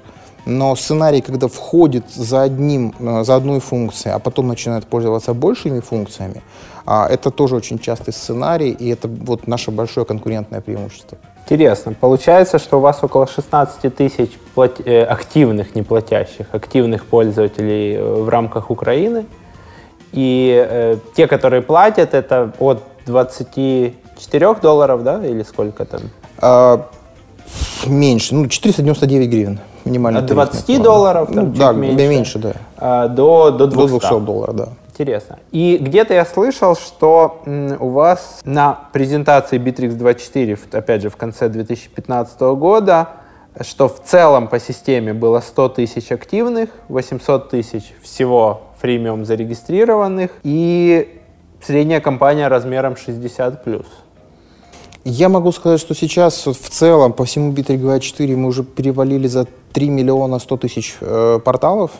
Но 0.45 0.75
сценарий, 0.75 1.21
когда 1.21 1.47
входит 1.47 2.03
за, 2.15 2.41
одним, 2.43 2.93
э, 2.99 3.23
за 3.23 3.35
одной 3.35 3.59
функцией, 3.59 4.15
а 4.15 4.19
потом 4.19 4.47
начинает 4.47 4.85
пользоваться 4.85 5.33
большими 5.33 5.79
функциями, 5.79 6.41
это 6.89 7.29
тоже 7.29 7.55
очень 7.55 7.77
частый 7.77 8.13
сценарий, 8.13 8.71
и 8.71 8.89
это 8.89 9.07
вот 9.07 9.47
наше 9.47 9.71
большое 9.71 10.05
конкурентное 10.05 10.61
преимущество. 10.61 11.17
Интересно. 11.43 11.93
Получается, 11.93 12.59
что 12.59 12.77
у 12.77 12.79
вас 12.79 13.03
около 13.03 13.27
16 13.27 13.95
тысяч 13.95 14.31
плат... 14.53 14.79
Э, 14.85 15.03
активных, 15.03 15.75
не 15.75 15.83
платящих, 15.83 16.47
активных 16.51 17.05
пользователей 17.05 17.95
э, 17.95 18.03
в 18.03 18.29
рамках 18.29 18.69
Украины. 18.71 19.25
И 20.11 20.67
э, 20.69 20.97
те, 21.15 21.27
которые 21.27 21.61
платят, 21.61 22.13
это 22.13 22.51
от 22.59 22.83
24 23.05 24.55
долларов, 24.61 25.03
да, 25.03 25.25
или 25.25 25.43
сколько 25.43 25.85
там? 25.85 26.01
А, 26.37 26.87
меньше, 27.87 28.35
ну 28.35 28.47
499 28.47 29.29
гривен 29.29 29.59
минимальный. 29.85 30.19
От 30.19 30.25
20 30.27 30.65
тариф, 30.65 30.81
долларов? 30.83 31.29
Ну, 31.31 31.45
да, 31.47 31.71
меньше, 31.71 32.07
меньше, 32.07 32.39
да. 32.39 32.53
А, 32.77 33.07
до, 33.07 33.51
до 33.51 33.67
200. 33.67 33.77
До 33.77 33.99
200 33.99 34.19
долларов, 34.25 34.55
да. 34.55 34.69
Интересно. 34.99 35.39
И 35.53 35.77
где-то 35.79 36.13
я 36.13 36.25
слышал, 36.25 36.75
что 36.75 37.41
у 37.79 37.87
вас 37.87 38.41
на 38.43 38.89
презентации 38.91 39.57
Bittrex 39.57 39.93
24, 39.93 40.57
опять 40.73 41.01
же, 41.01 41.09
в 41.09 41.15
конце 41.15 41.47
2015 41.47 42.41
года, 42.41 43.07
что 43.61 43.87
в 43.87 44.03
целом 44.03 44.49
по 44.49 44.59
системе 44.59 45.13
было 45.13 45.39
100 45.39 45.69
тысяч 45.69 46.11
активных, 46.11 46.71
800 46.89 47.49
тысяч 47.49 47.93
всего 48.01 48.63
фримиум 48.81 49.23
зарегистрированных 49.23 50.31
и 50.43 51.21
средняя 51.61 52.01
компания 52.01 52.49
размером 52.49 52.97
60 52.97 53.63
плюс. 53.63 53.85
Я 55.05 55.29
могу 55.29 55.53
сказать, 55.53 55.79
что 55.79 55.95
сейчас 55.95 56.45
в 56.45 56.69
целом 56.69 57.13
по 57.13 57.23
всему 57.23 57.53
Bittrex24 57.53 58.35
мы 58.35 58.49
уже 58.49 58.65
перевалили 58.65 59.27
за 59.27 59.47
3 59.71 59.89
миллиона 59.91 60.39
100 60.39 60.57
тысяч 60.57 60.97
э, 60.99 61.39
порталов. 61.41 61.91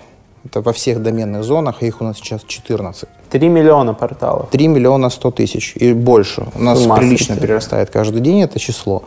Это 0.45 0.61
во 0.61 0.71
всех 0.71 1.03
доменных 1.03 1.43
зонах, 1.43 1.83
их 1.83 2.01
у 2.01 2.03
нас 2.03 2.17
сейчас 2.17 2.43
14. 2.43 3.09
3 3.29 3.49
миллиона 3.49 3.93
порталов? 3.93 4.49
3 4.49 4.67
миллиона 4.67 5.09
100 5.09 5.31
тысяч 5.31 5.75
и 5.75 5.93
больше. 5.93 6.47
У 6.55 6.61
нас 6.61 6.85
Масса 6.85 7.01
прилично 7.01 7.35
перерастает 7.35 7.89
каждый 7.89 8.21
день 8.21 8.41
это 8.41 8.57
число. 8.59 9.03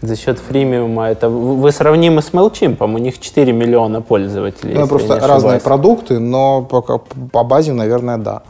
За 0.00 0.16
счет 0.16 0.40
фримиума 0.40 1.04
это 1.04 1.28
вы 1.28 1.70
сравнимы 1.70 2.22
с 2.22 2.32
MailChimp, 2.32 2.84
у 2.84 2.98
них 2.98 3.20
4 3.20 3.52
миллиона 3.52 4.02
пользователей. 4.02 4.74
Ну, 4.74 4.88
просто 4.88 5.20
разные 5.20 5.60
продукты, 5.60 6.18
но 6.18 6.62
по, 6.62 6.80
по 6.82 7.44
базе, 7.44 7.72
наверное, 7.72 8.18
да. 8.18 8.42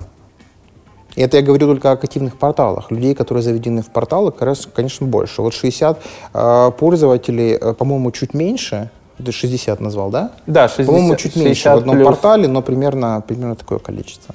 И 1.14 1.20
это 1.20 1.36
я 1.36 1.42
говорю 1.42 1.66
только 1.66 1.90
о 1.90 1.92
активных 1.92 2.38
порталах. 2.38 2.90
Людей, 2.90 3.14
которые 3.14 3.42
заведены 3.42 3.82
в 3.82 3.90
порталы, 3.90 4.32
конечно, 4.32 5.06
больше. 5.06 5.42
Вот 5.42 5.52
60 5.52 6.02
э, 6.32 6.70
пользователей, 6.78 7.58
э, 7.60 7.74
по-моему, 7.74 8.10
чуть 8.12 8.32
меньше, 8.32 8.90
ты 9.22 9.32
60 9.32 9.80
назвал, 9.80 10.10
да? 10.10 10.32
Да, 10.46 10.68
60. 10.68 10.86
По-моему, 10.86 11.16
чуть 11.16 11.36
меньше 11.36 11.70
в 11.70 11.76
одном 11.76 11.96
плюс. 11.96 12.06
портале, 12.06 12.48
но 12.48 12.62
примерно, 12.62 13.22
примерно 13.26 13.56
такое 13.56 13.78
количество. 13.78 14.34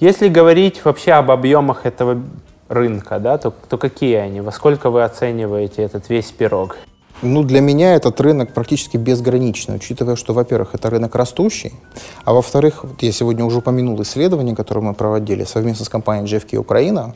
Если 0.00 0.28
говорить 0.28 0.84
вообще 0.84 1.12
об 1.12 1.30
объемах 1.30 1.86
этого 1.86 2.22
рынка, 2.68 3.18
да, 3.18 3.38
то, 3.38 3.52
то 3.68 3.78
какие 3.78 4.16
они? 4.16 4.40
Во 4.40 4.50
сколько 4.50 4.90
вы 4.90 5.04
оцениваете 5.04 5.82
этот 5.82 6.08
весь 6.08 6.30
пирог? 6.32 6.76
Ну, 7.22 7.44
для 7.44 7.60
меня 7.60 7.94
этот 7.94 8.20
рынок 8.20 8.52
практически 8.52 8.96
безграничный, 8.96 9.76
учитывая, 9.76 10.16
что, 10.16 10.34
во-первых, 10.34 10.74
это 10.74 10.90
рынок 10.90 11.14
растущий, 11.14 11.72
а 12.24 12.32
во-вторых, 12.32 12.82
вот 12.82 13.00
я 13.00 13.12
сегодня 13.12 13.44
уже 13.44 13.58
упомянул 13.58 14.02
исследование, 14.02 14.56
которое 14.56 14.80
мы 14.80 14.94
проводили 14.94 15.44
совместно 15.44 15.84
с 15.84 15.88
компанией 15.88 16.26
GFK 16.26 16.56
Украина, 16.56 17.14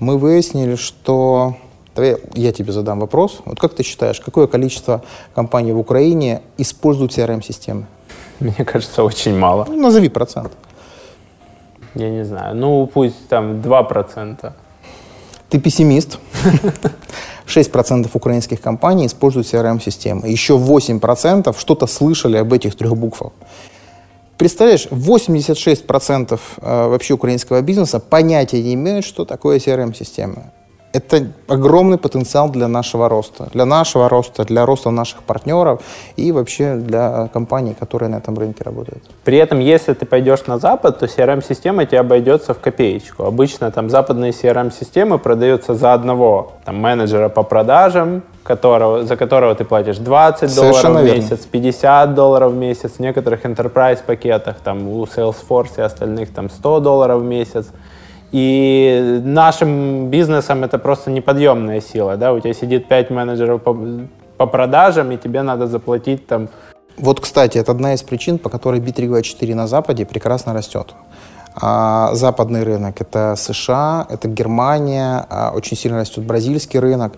мы 0.00 0.18
выяснили, 0.18 0.74
что 0.74 1.54
Давай 1.98 2.16
я 2.34 2.52
тебе 2.52 2.72
задам 2.72 3.00
вопрос. 3.00 3.40
Вот 3.44 3.58
как 3.58 3.74
ты 3.74 3.82
считаешь, 3.82 4.20
какое 4.20 4.46
количество 4.46 5.02
компаний 5.34 5.72
в 5.72 5.78
Украине 5.78 6.42
используют 6.56 7.10
CRM-системы? 7.18 7.86
Мне 8.38 8.64
кажется, 8.64 9.02
очень 9.02 9.36
мало. 9.36 9.64
Ну, 9.68 9.80
назови 9.80 10.08
процент. 10.08 10.52
Я 11.96 12.10
не 12.10 12.24
знаю. 12.24 12.54
Ну, 12.54 12.86
пусть 12.86 13.28
там 13.28 13.60
2%. 13.60 14.52
Ты 15.48 15.58
пессимист. 15.58 16.20
6% 17.46 18.08
украинских 18.12 18.60
компаний 18.60 19.06
используют 19.06 19.52
CRM-системы. 19.52 20.28
Еще 20.28 20.52
8% 20.52 21.58
что-то 21.58 21.88
слышали 21.88 22.36
об 22.36 22.52
этих 22.52 22.76
трех 22.76 22.96
буквах. 22.96 23.32
Представляешь, 24.36 24.86
86% 24.86 26.38
э, 26.60 26.88
вообще 26.88 27.14
украинского 27.14 27.60
бизнеса 27.60 27.98
понятия 27.98 28.62
не 28.62 28.74
имеют, 28.74 29.04
что 29.04 29.24
такое 29.24 29.58
CRM-система 29.58 30.52
это 30.98 31.26
огромный 31.48 31.98
потенциал 31.98 32.50
для 32.50 32.68
нашего 32.68 33.08
роста, 33.08 33.48
для 33.52 33.64
нашего 33.64 34.08
роста, 34.08 34.44
для 34.44 34.66
роста 34.66 34.90
наших 34.90 35.22
партнеров 35.22 35.80
и 36.16 36.32
вообще 36.32 36.74
для 36.74 37.28
компаний, 37.32 37.74
которые 37.78 38.08
на 38.08 38.16
этом 38.16 38.38
рынке 38.38 38.64
работают. 38.64 39.02
При 39.24 39.38
этом, 39.38 39.60
если 39.60 39.94
ты 39.94 40.06
пойдешь 40.06 40.46
на 40.46 40.58
Запад, 40.58 40.98
то 40.98 41.06
CRM-система 41.06 41.86
тебе 41.86 42.00
обойдется 42.00 42.52
в 42.54 42.58
копеечку. 42.58 43.24
Обычно 43.24 43.70
там 43.70 43.90
западные 43.90 44.32
CRM-системы 44.32 45.18
продаются 45.18 45.74
за 45.74 45.92
одного 45.92 46.52
там, 46.64 46.76
менеджера 46.76 47.28
по 47.28 47.42
продажам, 47.42 48.22
которого, 48.42 49.04
за 49.04 49.16
которого 49.16 49.54
ты 49.54 49.64
платишь 49.64 49.98
20 49.98 50.50
Совершенно 50.50 50.94
долларов 50.94 51.02
в 51.02 51.04
верно. 51.04 51.20
месяц, 51.20 51.46
50 51.46 52.14
долларов 52.14 52.52
в 52.52 52.56
месяц, 52.56 52.92
в 52.92 53.00
некоторых 53.00 53.44
enterprise 53.44 53.98
пакетах, 54.06 54.56
там 54.64 54.88
у 54.88 55.04
Salesforce 55.04 55.78
и 55.78 55.82
остальных 55.82 56.32
там 56.32 56.48
100 56.50 56.80
долларов 56.80 57.20
в 57.20 57.24
месяц. 57.24 57.66
И 58.32 59.20
нашим 59.24 60.10
бизнесом 60.10 60.64
это 60.64 60.78
просто 60.78 61.10
неподъемная 61.10 61.80
сила, 61.80 62.16
да, 62.16 62.32
у 62.32 62.40
тебя 62.40 62.52
сидит 62.52 62.86
5 62.86 63.10
менеджеров 63.10 63.62
по, 63.62 63.76
по 64.36 64.46
продажам, 64.46 65.10
и 65.12 65.16
тебе 65.16 65.42
надо 65.42 65.66
заплатить 65.66 66.26
там... 66.26 66.48
Вот, 66.98 67.20
кстати, 67.20 67.58
это 67.58 67.72
одна 67.72 67.94
из 67.94 68.02
причин, 68.02 68.38
по 68.38 68.50
которой 68.50 68.80
B324 68.80 69.54
на 69.54 69.66
Западе 69.66 70.04
прекрасно 70.04 70.52
растет. 70.52 70.94
А 71.54 72.14
западный 72.14 72.64
рынок— 72.64 72.94
это 73.00 73.34
США, 73.36 74.06
это 74.10 74.28
Германия, 74.28 75.26
а 75.30 75.52
очень 75.54 75.76
сильно 75.76 75.98
растет 75.98 76.24
бразильский 76.24 76.80
рынок. 76.80 77.14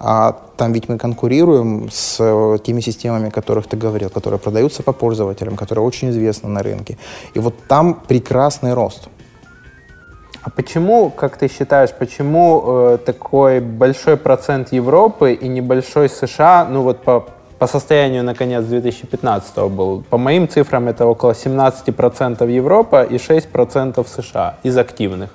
А 0.00 0.36
там 0.56 0.72
ведь 0.72 0.88
мы 0.88 0.98
конкурируем 0.98 1.88
с 1.90 2.58
теми 2.64 2.80
системами, 2.80 3.28
о 3.28 3.30
которых 3.30 3.66
ты 3.66 3.76
говорил, 3.76 4.10
которые 4.10 4.40
продаются 4.40 4.82
по 4.82 4.92
пользователям, 4.92 5.56
которые 5.56 5.84
очень 5.84 6.10
известны 6.10 6.48
на 6.48 6.62
рынке. 6.62 6.96
И 7.34 7.38
вот 7.38 7.54
там 7.68 7.94
прекрасный 7.94 8.74
рост. 8.74 9.08
А 10.44 10.50
почему, 10.50 11.10
как 11.10 11.38
ты 11.38 11.48
считаешь, 11.48 11.90
почему 11.98 12.62
э, 12.66 12.98
такой 12.98 13.60
большой 13.60 14.16
процент 14.18 14.72
Европы 14.72 15.32
и 15.32 15.48
небольшой 15.48 16.08
США, 16.08 16.66
ну 16.70 16.82
вот 16.82 17.02
по 17.02 17.26
по 17.58 17.68
состоянию 17.68 18.22
на 18.24 18.34
конец 18.34 18.64
2015 18.64 19.56
был. 19.70 20.02
По 20.10 20.18
моим 20.18 20.48
цифрам 20.48 20.86
это 20.88 21.06
около 21.06 21.32
17% 21.32 22.50
Европа 22.50 23.04
и 23.04 23.16
6% 23.16 24.06
США 24.06 24.56
из 24.64 24.76
активных. 24.76 25.30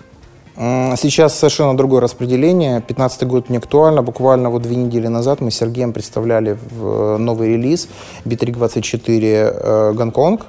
Сейчас 0.97 1.39
совершенно 1.39 1.75
другое 1.77 2.01
распределение. 2.01 2.79
2015 2.79 3.23
год 3.23 3.49
не 3.49 3.57
актуально. 3.57 4.03
Буквально 4.03 4.49
вот 4.49 4.61
две 4.61 4.75
недели 4.75 5.07
назад 5.07 5.41
мы 5.41 5.49
с 5.49 5.55
Сергеем 5.55 5.93
представляли 5.93 6.51
э, 6.51 7.17
новый 7.17 7.53
релиз 7.53 7.87
B324 8.25 9.21
э, 9.23 9.93
Гонконг. 9.93 10.41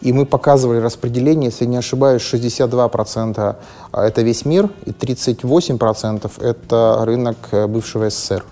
И 0.00 0.12
мы 0.12 0.26
показывали 0.26 0.78
распределение, 0.78 1.50
если 1.50 1.64
не 1.64 1.76
ошибаюсь, 1.76 2.22
62% 2.22 3.56
это 3.92 4.22
весь 4.22 4.44
мир, 4.44 4.68
и 4.84 4.90
38% 4.90 6.30
это 6.40 7.04
рынок 7.04 7.36
э, 7.50 7.66
бывшего 7.66 8.08
СССР. 8.08 8.44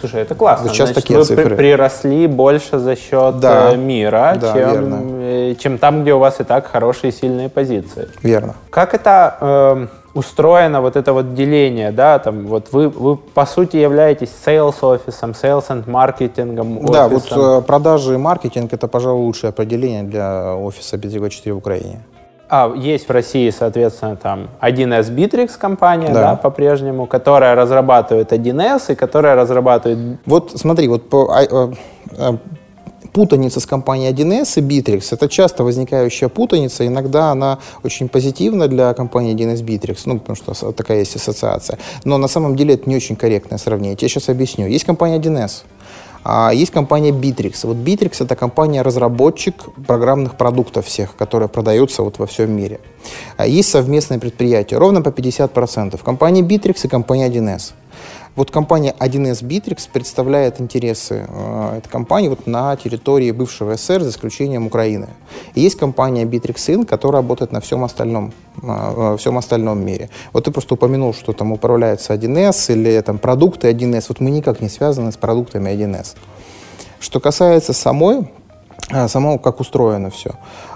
Слушай, 0.00 0.22
это 0.22 0.34
классно. 0.34 0.68
Сейчас 0.68 0.88
Значит, 0.88 0.94
такие 0.94 1.18
вы 1.18 1.24
цифры. 1.24 1.54
приросли 1.54 2.26
больше 2.26 2.78
за 2.78 2.96
счет 2.96 3.38
да. 3.38 3.76
мира, 3.76 4.36
да, 4.40 4.52
чем, 4.52 4.72
верно. 4.72 5.54
чем 5.54 5.78
там, 5.78 6.02
где 6.02 6.14
у 6.14 6.18
вас 6.18 6.40
и 6.40 6.44
так 6.44 6.66
хорошие 6.66 7.12
сильные 7.12 7.48
позиции. 7.48 8.08
Верно. 8.22 8.56
Как 8.70 8.94
это 8.94 9.36
э, 9.40 9.86
устроено, 10.14 10.80
вот 10.80 10.96
это 10.96 11.12
вот 11.12 11.34
деление, 11.34 11.90
да, 11.90 12.18
там 12.18 12.46
вот 12.46 12.72
вы, 12.72 12.88
вы 12.88 13.16
по 13.16 13.46
сути 13.46 13.76
являетесь 13.76 14.30
sales 14.46 14.76
офисом, 14.82 15.30
sales 15.30 15.68
and 15.68 15.88
маркетингом 15.88 16.78
офисом. 16.78 16.92
Да, 16.92 17.08
вот 17.08 17.32
э, 17.32 17.62
продажи 17.66 18.14
и 18.14 18.16
маркетинг 18.16 18.72
это, 18.72 18.88
пожалуй, 18.88 19.24
лучшее 19.24 19.50
определение 19.50 20.02
для 20.02 20.54
офиса 20.54 20.96
B24 20.96 21.52
в 21.52 21.56
Украине. 21.56 22.00
А, 22.54 22.70
есть 22.76 23.08
в 23.08 23.10
России, 23.10 23.48
соответственно, 23.48 24.16
там 24.16 24.50
1С 24.60 25.10
Bittrex 25.10 25.56
компания, 25.58 26.08
да, 26.08 26.32
да 26.32 26.36
по-прежнему, 26.36 27.06
которая 27.06 27.54
разрабатывает 27.54 28.30
1С 28.30 28.92
и 28.92 28.94
которая 28.94 29.34
разрабатывает... 29.34 30.18
Вот 30.26 30.52
смотри, 30.54 30.86
вот 30.88 31.08
по, 31.08 31.34
а, 31.34 31.46
а, 31.50 31.72
а, 32.18 32.36
путаница 33.12 33.60
с 33.60 33.66
компанией 33.66 34.12
1С 34.12 34.58
и 34.58 34.62
Bittrex– 34.62 35.08
это 35.12 35.28
часто 35.28 35.64
возникающая 35.64 36.28
путаница. 36.28 36.86
Иногда 36.86 37.30
она 37.30 37.58
очень 37.84 38.08
позитивна 38.08 38.68
для 38.68 38.94
компании 38.94 39.34
1С 39.34 39.62
Bittrex, 39.62 39.98
ну, 40.06 40.18
потому 40.18 40.36
что 40.36 40.72
такая 40.72 41.00
есть 41.00 41.16
ассоциация. 41.16 41.78
Но 42.04 42.18
на 42.18 42.28
самом 42.28 42.56
деле 42.56 42.74
это 42.74 42.88
не 42.88 42.96
очень 42.96 43.16
корректное 43.16 43.58
сравнение. 43.58 43.96
Я 44.00 44.08
сейчас 44.08 44.28
объясню. 44.28 44.66
Есть 44.66 44.84
компания 44.84 45.18
1С. 45.18 45.62
А 46.24 46.52
есть 46.54 46.70
компания 46.70 47.10
Bittrex. 47.10 47.66
Вот 47.66 47.76
Bittrex 47.76 48.24
это 48.24 48.36
компания-разработчик 48.36 49.54
программных 49.86 50.36
продуктов 50.36 50.86
всех, 50.86 51.16
которые 51.16 51.48
продаются 51.48 52.02
вот 52.02 52.18
во 52.18 52.26
всем 52.26 52.52
мире. 52.52 52.78
А 53.36 53.46
есть 53.46 53.70
совместное 53.70 54.18
предприятие, 54.18 54.78
ровно 54.78 55.02
по 55.02 55.08
50%. 55.08 56.00
Компания 56.04 56.42
Bittrex 56.42 56.84
и 56.84 56.88
компания 56.88 57.28
1С. 57.28 57.72
Вот 58.34 58.50
компания 58.50 58.94
1С 58.98 59.44
Bittrex 59.44 59.90
представляет 59.92 60.58
интересы 60.58 61.26
э, 61.28 61.78
этой 61.78 61.90
компании 61.90 62.28
вот 62.28 62.46
на 62.46 62.74
территории 62.76 63.30
бывшего 63.30 63.76
СССР, 63.76 64.02
за 64.02 64.08
исключением 64.08 64.66
Украины. 64.66 65.08
И 65.54 65.60
есть 65.60 65.78
компания 65.78 66.24
Bittrex 66.24 66.54
Inc., 66.54 66.86
которая 66.86 67.20
работает 67.20 67.52
на 67.52 67.60
всем 67.60 67.84
остальном, 67.84 68.32
э, 68.62 69.16
всем 69.18 69.36
остальном 69.36 69.84
мире. 69.84 70.08
Вот 70.32 70.44
ты 70.44 70.50
просто 70.50 70.74
упомянул, 70.74 71.12
что 71.12 71.34
там 71.34 71.52
управляется 71.52 72.14
1С 72.14 72.72
или 72.72 72.98
там 73.02 73.18
продукты 73.18 73.70
1С. 73.70 74.06
Вот 74.08 74.20
мы 74.20 74.30
никак 74.30 74.62
не 74.62 74.70
связаны 74.70 75.12
с 75.12 75.18
продуктами 75.18 75.68
1С. 75.70 76.16
Что 77.00 77.20
касается 77.20 77.74
самой 77.74 78.30
э, 78.90 79.08
самого, 79.08 79.36
как 79.36 79.60
устроено 79.60 80.08
все. 80.08 80.30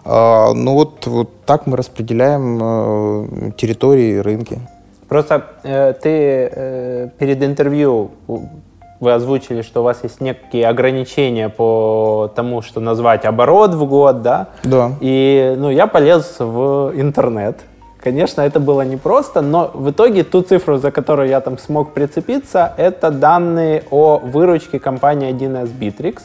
Э, 0.05 0.53
ну 0.53 0.75
вот, 0.75 1.07
вот 1.07 1.31
так 1.47 1.67
мы 1.67 1.79
распределяем 1.79 2.59
э, 2.61 3.53
территории 3.57 4.19
рынки. 4.19 4.61
Просто 5.09 5.45
э, 5.63 5.95
ты 5.95 6.51
э, 6.53 7.09
перед 7.19 7.43
интервью 7.43 8.11
вы 9.01 9.13
озвучили, 9.13 9.63
что 9.63 9.81
у 9.81 9.85
вас 9.85 10.03
есть 10.03 10.21
некие 10.21 10.67
ограничения 10.67 11.49
по 11.49 12.31
тому, 12.35 12.63
что 12.63 12.81
назвать 12.81 13.25
оборот 13.25 13.75
в 13.75 13.85
год, 13.85 14.23
да? 14.23 14.49
Да. 14.65 14.93
И 15.01 15.55
ну, 15.59 15.71
я 15.71 15.87
полез 15.87 16.37
в 16.39 16.93
интернет. 16.95 17.61
Конечно, 18.01 18.43
это 18.43 18.61
было 18.61 18.83
непросто, 18.83 19.41
но 19.41 19.71
в 19.75 19.91
итоге 19.91 20.23
ту 20.23 20.43
цифру, 20.43 20.77
за 20.77 20.91
которую 20.91 21.29
я 21.29 21.41
там 21.41 21.59
смог 21.59 21.93
прицепиться, 21.93 22.73
это 22.77 23.11
данные 23.11 23.83
о 23.91 24.19
выручке 24.19 24.79
компании 24.79 25.33
1С 25.33 25.71
Bittrex, 25.77 26.23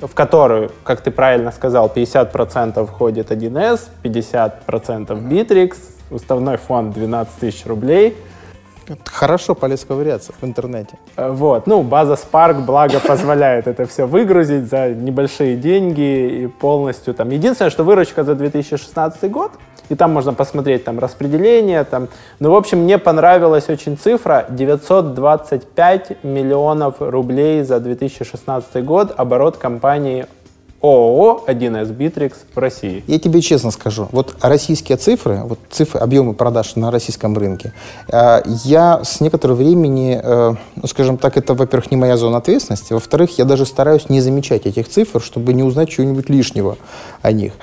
в 0.00 0.14
которую, 0.14 0.70
как 0.82 1.00
ты 1.00 1.10
правильно 1.10 1.50
сказал, 1.50 1.90
50% 1.94 2.86
входит 2.86 3.30
1С, 3.30 3.88
50% 4.02 4.52
Bittrex, 5.28 5.76
уставной 6.10 6.56
фонд 6.56 6.94
12 6.94 7.34
тысяч 7.34 7.66
рублей. 7.66 8.16
Хорошо 9.06 9.54
полез 9.54 9.84
ковыряться 9.84 10.32
в 10.38 10.44
интернете. 10.44 10.98
Э, 11.16 11.30
вот, 11.30 11.66
ну, 11.66 11.82
база 11.82 12.14
Spark, 12.14 12.64
благо, 12.64 13.00
позволяет 13.00 13.66
это 13.66 13.86
все 13.86 14.06
выгрузить 14.06 14.68
за 14.68 14.90
небольшие 14.90 15.56
деньги 15.56 16.42
и 16.42 16.46
полностью 16.46 17.14
там. 17.14 17.30
Единственное, 17.30 17.70
что 17.70 17.84
выручка 17.84 18.24
за 18.24 18.34
2016 18.34 19.30
год, 19.30 19.52
и 19.88 19.94
там 19.94 20.12
можно 20.12 20.34
посмотреть 20.34 20.84
там 20.84 20.98
распределение, 20.98 21.84
там, 21.84 22.08
ну, 22.40 22.50
в 22.50 22.54
общем, 22.54 22.80
мне 22.80 22.98
понравилась 22.98 23.68
очень 23.68 23.96
цифра, 23.96 24.46
925 24.50 26.22
миллионов 26.22 26.96
рублей 26.98 27.62
за 27.62 27.80
2016 27.80 28.84
год 28.84 29.14
оборот 29.16 29.56
компании 29.56 30.26
ООО 30.84 31.44
1С 31.46 31.96
Bittrex 31.96 32.34
в 32.54 32.58
России. 32.58 33.02
Я 33.06 33.18
тебе 33.18 33.40
честно 33.40 33.70
скажу, 33.70 34.06
вот 34.12 34.36
российские 34.42 34.98
цифры, 34.98 35.40
вот 35.44 35.58
цифры, 35.70 36.00
объемы 36.00 36.34
продаж 36.34 36.76
на 36.76 36.90
российском 36.90 37.38
рынке, 37.38 37.72
э, 38.08 38.42
я 38.64 39.02
с 39.02 39.22
некоторого 39.22 39.56
времени, 39.56 40.20
э, 40.22 40.54
ну, 40.76 40.86
скажем 40.86 41.16
так, 41.16 41.38
это, 41.38 41.54
во-первых, 41.54 41.90
не 41.90 41.96
моя 41.96 42.18
зона 42.18 42.36
ответственности, 42.36 42.92
во-вторых, 42.92 43.38
я 43.38 43.46
даже 43.46 43.64
стараюсь 43.64 44.10
не 44.10 44.20
замечать 44.20 44.66
этих 44.66 44.86
цифр, 44.88 45.22
чтобы 45.22 45.54
не 45.54 45.62
узнать 45.62 45.88
чего-нибудь 45.88 46.28
лишнего 46.28 46.76
о 47.22 47.32
них. 47.32 47.54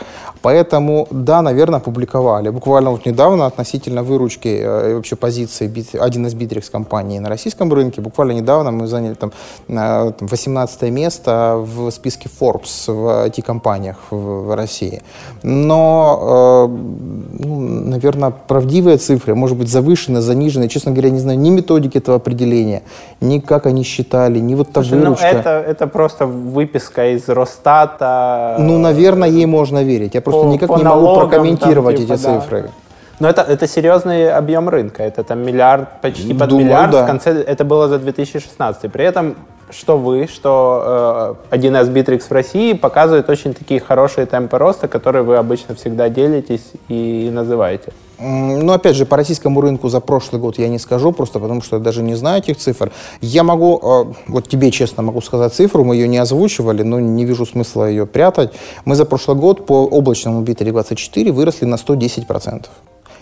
Поэтому, 0.42 1.08
да, 1.12 1.42
наверное, 1.42 1.80
опубликовали. 1.80 2.50
Буквально 2.50 2.92
вот 2.92 3.06
недавно 3.06 3.46
относительно 3.46 4.04
выручки 4.04 4.48
э, 4.48 4.92
и 4.92 4.94
вообще 4.94 5.16
позиции 5.16 5.72
один 6.00 6.26
из 6.26 6.34
Bittrex 6.34 6.72
компаний 6.72 7.20
на 7.20 7.30
российском 7.30 7.72
рынке, 7.74 8.02
буквально 8.02 8.34
недавно 8.34 8.72
мы 8.72 8.88
заняли 8.88 9.14
там, 9.14 9.32
там 9.68 10.14
18 10.20 10.82
место 10.92 11.56
в 11.58 11.92
списке 11.92 12.30
Forbes 12.40 12.92
в 12.92 13.28
IT-компаниях 13.28 13.98
в, 14.10 14.16
в 14.16 14.56
России. 14.56 15.02
Но, 15.44 16.68
э, 16.70 17.46
ну, 17.46 17.60
наверное, 17.60 18.32
правдивые 18.48 18.98
цифры, 18.98 19.36
может 19.36 19.58
быть, 19.58 19.70
завышенные, 19.70 20.22
заниженные, 20.22 20.70
честно 20.70 20.92
говоря, 20.92 21.10
не 21.12 21.20
знаю 21.20 21.40
ни 21.40 21.50
методики 21.52 22.00
этого 22.00 22.18
определения, 22.18 22.82
ни 23.22 23.40
как 23.40 23.66
они 23.66 23.84
считали, 23.84 24.40
ни 24.40 24.56
вот 24.56 24.72
та 24.72 24.82
Слушай, 24.82 24.98
ну, 24.98 25.06
выручка. 25.06 25.32
Ну, 25.34 25.40
это, 25.40 25.50
это 25.50 25.88
просто 25.88 26.26
выписка 26.26 27.14
из 27.14 27.30
Росстата. 27.30 28.56
Ну, 28.60 28.80
наверное, 28.80 29.30
ей 29.30 29.46
можно 29.46 29.84
верить. 29.84 30.16
Я 30.16 30.22
просто 30.32 30.48
по, 30.48 30.54
никак 30.54 30.70
по 30.70 30.78
не 30.78 30.84
налогам, 30.84 31.16
могу 31.16 31.30
прокомментировать 31.30 31.96
там, 31.98 32.06
типа, 32.06 32.14
эти 32.14 32.24
да. 32.24 32.40
цифры. 32.40 32.72
Но 33.20 33.30
это, 33.30 33.42
это 33.42 33.68
серьезный 33.68 34.32
объем 34.32 34.68
рынка. 34.68 35.04
Это 35.04 35.24
там 35.24 35.46
миллиард, 35.46 36.02
почти 36.02 36.34
под 36.34 36.50
Думаю, 36.50 36.66
миллиард. 36.66 36.92
Да. 36.92 37.04
В 37.04 37.08
конце 37.08 37.32
это 37.44 37.64
было 37.64 37.88
за 37.88 38.00
2016. 38.00 38.92
При 38.92 39.06
этом 39.06 39.36
что 39.74 39.98
вы, 39.98 40.28
что 40.28 41.38
э, 41.52 41.56
1С 41.56 41.92
Bittrex 41.92 42.28
в 42.28 42.32
России 42.32 42.74
показывает 42.74 43.30
очень 43.30 43.54
такие 43.54 43.80
хорошие 43.80 44.26
темпы 44.26 44.58
роста, 44.58 44.88
которые 44.88 45.24
вы 45.24 45.38
обычно 45.38 45.76
всегда 45.76 46.10
делитесь 46.10 46.72
и 46.90 47.30
называете. 47.32 47.94
Ну, 48.22 48.72
опять 48.72 48.96
же, 48.96 49.06
по 49.06 49.18
российскому 49.18 49.62
рынку 49.62 49.90
за 49.90 50.00
прошлый 50.00 50.40
год 50.40 50.60
я 50.60 50.68
не 50.68 50.78
скажу, 50.80 51.12
просто 51.12 51.40
потому 51.40 51.62
что 51.62 51.78
я 51.78 51.82
даже 51.82 52.04
не 52.04 52.16
знаю 52.16 52.40
этих 52.40 52.58
цифр. 52.58 52.92
Я 53.22 53.44
могу, 53.44 53.80
э, 53.82 54.14
вот 54.28 54.48
тебе 54.48 54.70
честно 54.70 55.02
могу 55.02 55.22
сказать 55.22 55.54
цифру, 55.54 55.84
мы 55.84 55.96
ее 55.96 56.08
не 56.08 56.20
озвучивали, 56.20 56.84
но 56.84 57.00
не 57.00 57.26
вижу 57.26 57.46
смысла 57.46 57.90
ее 57.90 58.06
прятать. 58.06 58.54
Мы 58.86 58.96
за 58.96 59.06
прошлый 59.06 59.38
год 59.38 59.66
по 59.66 59.86
облачному 59.86 60.44
B324 60.44 61.32
выросли 61.32 61.66
на 61.66 61.76
110%. 61.76 62.70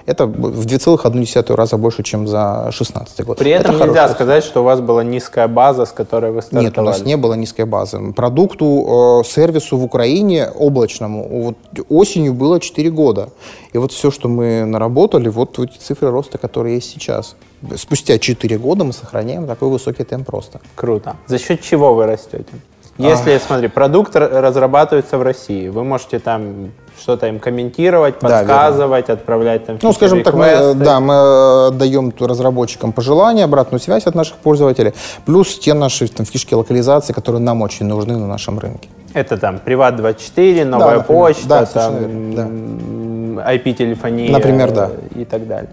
Это 0.05 0.25
в 0.25 0.65
2,1 0.65 1.55
раза 1.55 1.77
больше, 1.77 2.03
чем 2.03 2.27
за 2.27 2.61
2016 2.63 3.25
год. 3.25 3.37
При 3.37 3.51
этом 3.51 3.75
это 3.75 3.85
нельзя 3.85 4.01
хороший. 4.01 4.15
сказать, 4.15 4.43
что 4.43 4.61
у 4.61 4.63
вас 4.63 4.81
была 4.81 5.03
низкая 5.03 5.47
база, 5.47 5.85
с 5.85 5.91
которой 5.91 6.31
вы 6.31 6.41
стартовали. 6.41 6.65
Нет, 6.65 6.77
у 6.77 6.81
нас 6.81 7.05
не 7.05 7.17
было 7.17 7.33
низкой 7.35 7.65
базы. 7.65 8.13
Продукту, 8.13 9.21
э, 9.21 9.27
сервису 9.27 9.77
в 9.77 9.83
Украине 9.83 10.49
облачному 10.49 11.27
вот 11.43 11.57
осенью 11.89 12.33
было 12.33 12.59
4 12.59 12.89
года. 12.89 13.29
И 13.73 13.77
вот 13.77 13.91
все, 13.91 14.11
что 14.11 14.29
мы 14.29 14.65
наработали, 14.65 15.29
вот 15.29 15.59
эти 15.59 15.77
цифры 15.77 16.09
роста, 16.09 16.37
которые 16.37 16.75
есть 16.75 16.89
сейчас. 16.89 17.35
Спустя 17.75 18.17
4 18.17 18.57
года 18.57 18.83
мы 18.83 18.93
сохраняем 18.93 19.47
такой 19.47 19.69
высокий 19.69 20.03
темп 20.03 20.29
роста. 20.29 20.59
Круто. 20.75 21.15
За 21.27 21.37
счет 21.37 21.61
чего 21.61 21.93
вы 21.93 22.05
растете? 22.05 22.53
Если, 22.97 23.31
а... 23.31 23.39
смотри, 23.39 23.69
продукт 23.69 24.15
разрабатывается 24.15 25.17
в 25.17 25.21
России, 25.21 25.69
вы 25.69 25.83
можете 25.83 26.19
там 26.19 26.71
что-то 26.99 27.27
им 27.27 27.39
комментировать, 27.39 28.19
подсказывать, 28.19 29.07
да, 29.07 29.13
отправлять 29.13 29.65
там 29.65 29.79
Ну, 29.81 29.93
скажем 29.93 30.23
так, 30.23 30.33
мы, 30.33 30.73
да, 30.75 30.99
мы 30.99 31.13
э, 31.13 31.71
даем 31.71 32.13
разработчикам 32.19 32.91
пожелания, 32.91 33.43
обратную 33.43 33.79
связь 33.79 34.05
от 34.05 34.15
наших 34.15 34.37
пользователей, 34.37 34.93
плюс 35.25 35.57
те 35.59 35.73
наши 35.73 36.07
там, 36.07 36.25
фишки 36.25 36.53
локализации, 36.53 37.13
которые 37.13 37.41
нам 37.41 37.61
очень 37.61 37.85
нужны 37.85 38.17
на 38.17 38.27
нашем 38.27 38.59
рынке. 38.59 38.89
Это 39.13 39.37
там 39.37 39.59
Приват24, 39.65 40.65
новая 40.65 40.97
да, 40.97 41.03
почта, 41.03 41.47
да, 41.47 41.65
там, 41.65 42.35
да. 42.35 43.53
IP-телефония 43.53 44.31
например, 44.31 44.71
да. 44.71 44.91
и 45.15 45.25
так 45.25 45.47
далее. 45.47 45.69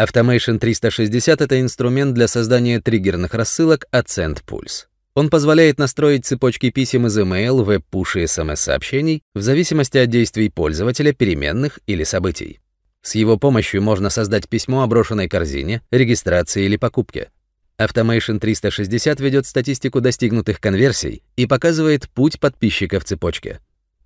Automation 0.00 0.58
360— 0.58 1.40
это 1.42 1.60
инструмент 1.60 2.14
для 2.14 2.26
создания 2.26 2.80
триггерных 2.80 3.32
рассылок 3.34 3.86
от 3.92 4.06
SendPulse. 4.06 4.86
Он 5.14 5.30
позволяет 5.30 5.78
настроить 5.78 6.26
цепочки 6.26 6.70
писем 6.70 7.06
из 7.06 7.16
email, 7.16 7.62
веб-пуш 7.62 8.16
и 8.16 8.26
смс-сообщений 8.26 9.22
в 9.32 9.40
зависимости 9.40 9.96
от 9.96 10.10
действий 10.10 10.48
пользователя, 10.48 11.12
переменных 11.12 11.78
или 11.86 12.02
событий. 12.02 12.58
С 13.00 13.14
его 13.14 13.36
помощью 13.36 13.80
можно 13.80 14.10
создать 14.10 14.48
письмо 14.48 14.82
о 14.82 14.88
брошенной 14.88 15.28
корзине, 15.28 15.82
регистрации 15.92 16.64
или 16.64 16.76
покупке. 16.76 17.30
Automation 17.78 18.40
360 18.40 19.20
ведет 19.20 19.46
статистику 19.46 20.00
достигнутых 20.00 20.60
конверсий 20.60 21.22
и 21.36 21.46
показывает 21.46 22.08
путь 22.10 22.40
подписчика 22.40 22.98
в 22.98 23.04
цепочке. 23.04 23.60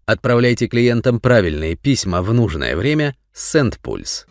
Отправляйте 0.05 0.69
клиентам 0.69 1.21
правильные 1.21 1.77
письма 1.77 2.21
в 2.21 2.35
нужное 2.35 2.77
время 2.77 3.17
с 3.33 3.55
SendPulse. 3.55 4.27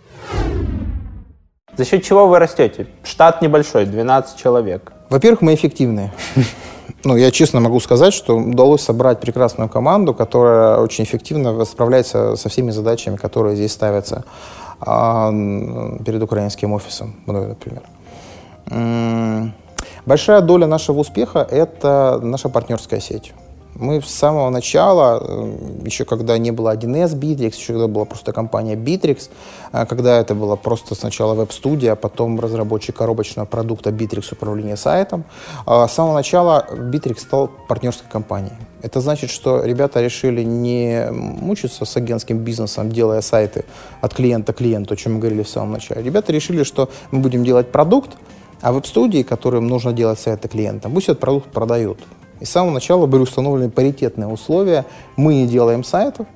За 1.75 1.85
счет 1.85 2.03
чего 2.03 2.27
вы 2.27 2.37
растете? 2.37 2.87
Штат 3.03 3.41
небольшой, 3.41 3.85
12 3.85 4.37
человек. 4.39 4.91
Во-первых, 5.09 5.41
мы 5.41 5.53
эффективные. 5.53 6.11
Ну, 7.03 7.15
я 7.15 7.31
честно 7.31 7.59
могу 7.59 7.79
сказать, 7.79 8.13
что 8.13 8.35
удалось 8.35 8.81
собрать 8.81 9.19
прекрасную 9.19 9.69
команду, 9.69 10.13
которая 10.13 10.77
очень 10.79 11.03
эффективно 11.03 11.63
справляется 11.63 12.35
со 12.35 12.49
всеми 12.49 12.71
задачами, 12.71 13.17
которые 13.17 13.55
здесь 13.55 13.71
ставятся 13.71 14.25
а, 14.79 15.31
перед 16.05 16.21
украинским 16.21 16.73
офисом, 16.73 17.15
например. 17.25 17.83
Большая 20.05 20.41
доля 20.41 20.67
нашего 20.67 20.99
успеха– 20.99 21.47
это 21.51 22.19
наша 22.21 22.49
партнерская 22.49 22.99
сеть. 22.99 23.33
Мы 23.79 24.01
с 24.01 24.07
самого 24.07 24.49
начала, 24.49 25.21
э, 25.21 25.85
еще 25.85 26.03
когда 26.03 26.37
не 26.39 26.51
было 26.51 26.73
1С 26.73 27.13
Bittrex, 27.13 27.55
еще 27.55 27.73
когда 27.73 27.87
была 27.87 28.05
просто 28.05 28.33
компания 28.33 28.75
Bittrex, 28.75 29.29
э, 29.71 29.85
когда 29.85 30.19
это 30.19 30.33
была 30.33 30.55
просто 30.55 30.95
сначала 30.95 31.35
веб-студия, 31.35 31.91
а 31.91 31.95
потом 31.95 32.39
разработчик 32.39 32.95
коробочного 32.95 33.45
продукта 33.45 33.91
Bittrex 33.91 34.33
управление 34.33 34.77
сайтом, 34.77 35.23
э, 35.67 35.87
с 35.87 35.91
самого 35.93 36.15
начала 36.15 36.65
Bittrex 36.71 37.19
стал 37.19 37.51
партнерской 37.67 38.09
компанией. 38.11 38.55
Это 38.81 38.99
значит, 38.99 39.29
что 39.29 39.63
ребята 39.63 40.01
решили 40.01 40.43
не 40.43 41.11
мучиться 41.11 41.85
с 41.85 41.97
агентским 41.97 42.39
бизнесом, 42.39 42.91
делая 42.91 43.21
сайты 43.21 43.63
от 44.01 44.13
клиента 44.13 44.53
к 44.53 44.57
клиенту, 44.57 44.93
о 44.93 44.97
чем 44.97 45.13
мы 45.13 45.19
говорили 45.19 45.43
в 45.43 45.49
самом 45.49 45.73
начале. 45.73 46.01
Ребята 46.01 46.33
решили, 46.33 46.63
что 46.63 46.89
мы 47.11 47.19
будем 47.19 47.43
делать 47.43 47.71
продукт, 47.71 48.17
а 48.61 48.71
веб-студии, 48.71 49.21
которым 49.21 49.67
нужно 49.67 49.93
делать 49.93 50.19
сайты 50.19 50.47
клиентам, 50.47 50.93
пусть 50.93 51.09
этот 51.09 51.19
продукт 51.19 51.51
продают. 51.51 51.99
И 52.39 52.45
с 52.45 52.49
самого 52.49 52.71
начала 52.71 53.05
были 53.05 53.21
установлены 53.21 53.69
паритетные 53.69 54.27
условия. 54.27 54.85
Мы 55.15 55.35
не 55.35 55.47
делаем 55.47 55.83
сайтов, 55.83 56.27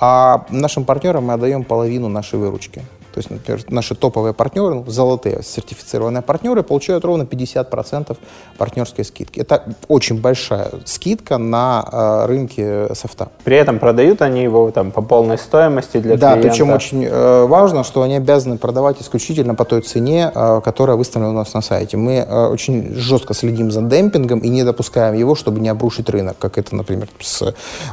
а 0.00 0.46
нашим 0.50 0.84
партнерам 0.84 1.26
мы 1.26 1.34
отдаем 1.34 1.64
половину 1.64 2.08
нашей 2.08 2.38
выручки. 2.38 2.82
То 3.12 3.18
есть, 3.18 3.30
например, 3.30 3.62
наши 3.68 3.94
топовые 3.94 4.32
партнеры, 4.32 4.74
ну, 4.74 4.84
золотые 4.86 5.42
сертифицированные 5.42 6.22
партнеры, 6.22 6.62
получают 6.62 7.04
ровно 7.04 7.22
50% 7.22 8.16
партнерской 8.56 9.04
скидки. 9.04 9.40
Это 9.40 9.62
очень 9.88 10.20
большая 10.20 10.70
скидка 10.84 11.38
на 11.38 11.84
э, 11.92 12.26
рынке 12.26 12.94
софта. 12.94 13.28
При 13.44 13.56
этом 13.56 13.78
продают 13.78 14.22
они 14.22 14.42
его 14.42 14.70
там 14.70 14.90
по 14.90 15.02
полной 15.02 15.38
стоимости 15.38 15.98
для 15.98 16.16
да, 16.16 16.32
клиента? 16.32 16.48
Да, 16.48 16.52
причем 16.52 16.70
очень 16.70 17.04
э, 17.04 17.44
важно, 17.46 17.84
что 17.84 18.02
они 18.02 18.16
обязаны 18.16 18.56
продавать 18.56 19.00
исключительно 19.02 19.54
по 19.54 19.64
той 19.64 19.82
цене, 19.82 20.30
э, 20.34 20.60
которая 20.64 20.96
выставлена 20.96 21.30
у 21.30 21.34
нас 21.34 21.52
на 21.54 21.60
сайте. 21.60 21.96
Мы 21.96 22.14
э, 22.14 22.46
очень 22.46 22.94
жестко 22.94 23.34
следим 23.34 23.70
за 23.70 23.82
демпингом 23.82 24.38
и 24.38 24.48
не 24.48 24.64
допускаем 24.64 25.14
его, 25.14 25.34
чтобы 25.34 25.60
не 25.60 25.68
обрушить 25.68 26.08
рынок, 26.08 26.38
как 26.38 26.58
это, 26.58 26.74
например, 26.74 27.08
с, 27.20 27.42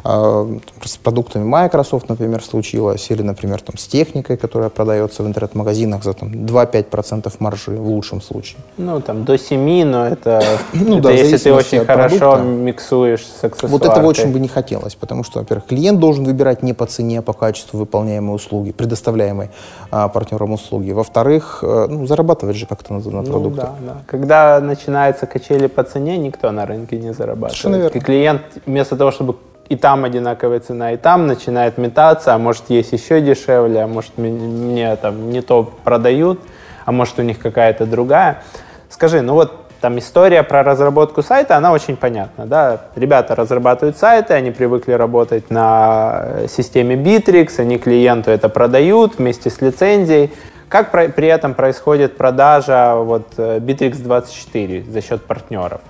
э, 0.04 0.60
с 0.84 0.98
продуктами 0.98 1.44
Microsoft, 1.44 2.10
например, 2.10 2.44
случилось, 2.44 3.12
или, 3.12 3.22
например, 3.22 3.62
там, 3.62 3.78
с 3.78 3.88
техникой, 3.88 4.38
которая 4.38 4.70
продается 4.70 5.09
продается 5.10 5.24
в 5.24 5.28
интернет-магазинах 5.28 6.04
за 6.04 6.14
там, 6.14 6.30
2-5% 6.30 7.34
маржи 7.40 7.72
в 7.72 7.88
лучшем 7.88 8.22
случае. 8.22 8.58
Ну, 8.78 9.02
там 9.02 9.24
до 9.24 9.38
7, 9.38 9.86
но 9.86 10.08
это, 10.08 10.44
ну, 10.74 11.00
это 11.00 11.02
да, 11.02 11.12
если 11.12 11.38
ты 11.38 11.54
очень 11.54 11.86
хорошо 11.86 12.18
продукта. 12.18 12.44
миксуешь 12.44 13.26
с 13.26 13.44
аксессуаркой. 13.44 13.70
Вот 13.70 13.86
этого 13.86 14.08
очень 14.08 14.32
бы 14.32 14.40
не 14.40 14.48
хотелось, 14.48 14.96
потому 14.96 15.24
что, 15.24 15.40
во-первых, 15.40 15.66
клиент 15.66 16.00
должен 16.00 16.26
выбирать 16.26 16.64
не 16.64 16.74
по 16.74 16.86
цене, 16.86 17.20
а 17.20 17.22
по 17.22 17.34
качеству 17.34 17.80
выполняемой 17.80 18.36
услуги, 18.36 18.72
предоставляемой 18.72 19.50
а, 19.92 20.08
партнерам 20.08 20.52
услуги. 20.52 20.92
Во-вторых, 20.92 21.64
а, 21.64 21.88
ну, 21.88 22.06
зарабатывать 22.06 22.56
же 22.56 22.66
как-то 22.66 22.94
на, 22.94 23.00
на 23.00 23.22
ну, 23.22 23.50
Да, 23.50 23.74
да. 23.80 23.98
Когда 24.08 24.60
начинается 24.60 25.26
качели 25.26 25.68
по 25.68 25.84
цене, 25.84 26.18
никто 26.18 26.52
на 26.52 26.66
рынке 26.66 26.98
не 26.98 27.14
зарабатывает. 27.14 27.96
И 27.96 28.00
клиент 28.00 28.42
вместо 28.66 28.96
того, 28.96 29.12
чтобы 29.12 29.36
и 29.70 29.76
там 29.76 30.04
одинаковая 30.04 30.60
цена, 30.60 30.94
и 30.94 30.98
там 30.98 31.28
начинает 31.28 31.78
метаться, 31.78 32.34
а 32.34 32.38
может 32.40 32.70
есть 32.70 32.92
еще 32.92 33.22
дешевле, 33.22 33.84
а 33.84 33.88
может 33.88 34.18
мне 34.18 34.96
там 34.96 35.30
не 35.30 35.42
то 35.42 35.64
продают, 35.84 36.40
а 36.86 36.92
может 36.92 37.20
у 37.20 37.22
них 37.22 37.40
какая-то 37.40 37.86
другая. 37.86 38.42
Скажи, 38.90 39.22
ну 39.22 39.36
вот 39.36 39.70
там 39.80 40.00
история 40.00 40.42
про 40.44 40.64
разработку 40.64 41.22
сайта, 41.22 41.56
она 41.56 41.72
очень 41.72 41.96
понятна, 41.96 42.48
да. 42.48 42.82
Ребята 42.96 43.36
разрабатывают 43.36 43.96
сайты, 43.96 44.34
они 44.34 44.50
привыкли 44.52 44.94
работать 44.94 45.52
на 45.52 46.48
системе 46.50 46.96
Bittrex, 46.96 47.60
они 47.60 47.78
клиенту 47.78 48.32
это 48.32 48.50
продают 48.50 49.20
вместе 49.20 49.52
с 49.52 49.62
лицензией. 49.62 50.32
Как 50.68 50.92
при 50.92 51.28
этом 51.28 51.54
происходит 51.54 52.18
продажа 52.18 52.96
вот 52.96 53.28
э, 53.38 53.60
Bittrex 53.60 54.02
24 54.02 54.84
за 54.84 55.02
счет 55.02 55.24
партнеров? 55.24 55.82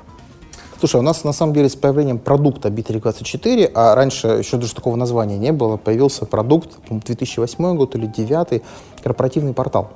Слушай, 0.79 1.01
у 1.01 1.03
нас 1.03 1.25
на 1.25 1.33
самом 1.33 1.53
деле 1.53 1.67
с 1.67 1.75
появлением 1.75 2.19
продукта 2.19 2.69
B324, 2.69 3.71
а 3.75 3.95
раньше 3.95 4.27
еще 4.27 4.55
даже 4.55 4.73
такого 4.73 4.95
названия 4.95 5.37
не 5.37 5.51
было, 5.51 5.75
появился 5.75 6.25
продукт, 6.25 6.77
2008 6.89 7.75
год 7.75 7.95
или 7.95 8.05
2009, 8.05 8.61
корпоративный 9.03 9.53
портал. 9.53 9.89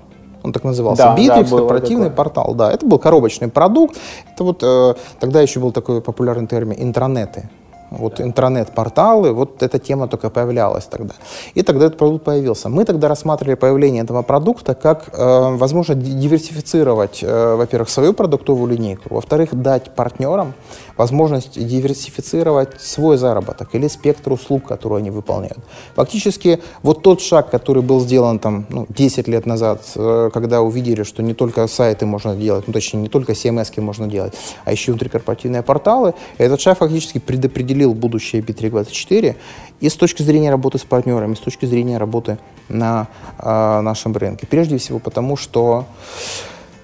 Он 0.43 0.51
так 0.51 0.65
назывался. 0.65 1.03
Да, 1.03 1.17
Bittrex, 1.17 1.49
да, 1.49 1.57
корпоративный 1.57 2.09
такое. 2.09 2.17
портал. 2.17 2.53
Да, 2.53 2.69
это 2.69 2.85
был 2.85 2.99
коробочный 2.99 3.47
продукт. 3.47 3.97
Это 4.33 4.43
вот 4.43 4.61
э, 4.61 4.95
тогда 5.21 5.41
еще 5.41 5.61
был 5.61 5.71
такой 5.71 6.01
популярный 6.01 6.47
термин 6.47 6.75
интранеты. 6.77 7.49
Вот 7.97 8.21
интернет-порталы, 8.21 9.33
вот 9.33 9.63
эта 9.63 9.79
тема 9.79 10.07
только 10.07 10.29
появлялась 10.29 10.85
тогда. 10.85 11.13
И 11.53 11.61
тогда 11.61 11.85
этот 11.85 11.97
продукт 11.97 12.25
появился. 12.25 12.69
Мы 12.69 12.85
тогда 12.85 13.07
рассматривали 13.07 13.55
появление 13.55 14.03
этого 14.03 14.21
продукта 14.21 14.75
как 14.75 15.09
э, 15.13 15.55
возможность 15.57 16.01
диверсифицировать, 16.19 17.19
э, 17.23 17.55
во-первых, 17.55 17.89
свою 17.89 18.13
продуктовую 18.13 18.71
линейку, 18.71 19.13
во-вторых, 19.13 19.49
дать 19.53 19.95
партнерам 19.95 20.53
возможность 20.97 21.59
диверсифицировать 21.59 22.81
свой 22.81 23.17
заработок 23.17 23.69
или 23.73 23.87
спектр 23.87 24.33
услуг, 24.33 24.67
которые 24.67 24.99
они 24.99 25.11
выполняют. 25.11 25.59
Фактически 25.95 26.59
вот 26.83 27.01
тот 27.01 27.21
шаг, 27.21 27.49
который 27.49 27.81
был 27.81 27.99
сделан 27.99 28.39
там 28.39 28.65
ну, 28.69 28.85
10 28.89 29.27
лет 29.27 29.45
назад, 29.45 29.81
э, 29.95 30.29
когда 30.33 30.61
увидели, 30.61 31.03
что 31.03 31.23
не 31.23 31.33
только 31.33 31.67
сайты 31.67 32.05
можно 32.05 32.35
делать, 32.35 32.67
ну 32.67 32.73
точнее 32.73 33.01
не 33.01 33.09
только 33.09 33.33
CMS 33.33 33.81
можно 33.81 34.07
делать, 34.07 34.33
а 34.65 34.71
еще 34.71 34.91
внутрикорпоративные 34.91 35.63
порталы, 35.63 36.13
этот 36.37 36.61
шаг 36.61 36.77
фактически 36.77 37.19
предопределил 37.19 37.82
будущее 37.91 38.41
B324 38.41 39.35
и 39.79 39.89
с 39.89 39.95
точки 39.95 40.21
зрения 40.21 40.51
работы 40.51 40.77
с 40.77 40.83
партнерами, 40.83 41.35
с 41.35 41.39
точки 41.39 41.65
зрения 41.65 41.97
работы 41.97 42.37
на 42.69 43.07
э, 43.39 43.81
нашем 43.81 44.15
рынке. 44.15 44.47
Прежде 44.47 44.77
всего 44.77 44.99
потому, 44.99 45.35
что 45.35 45.85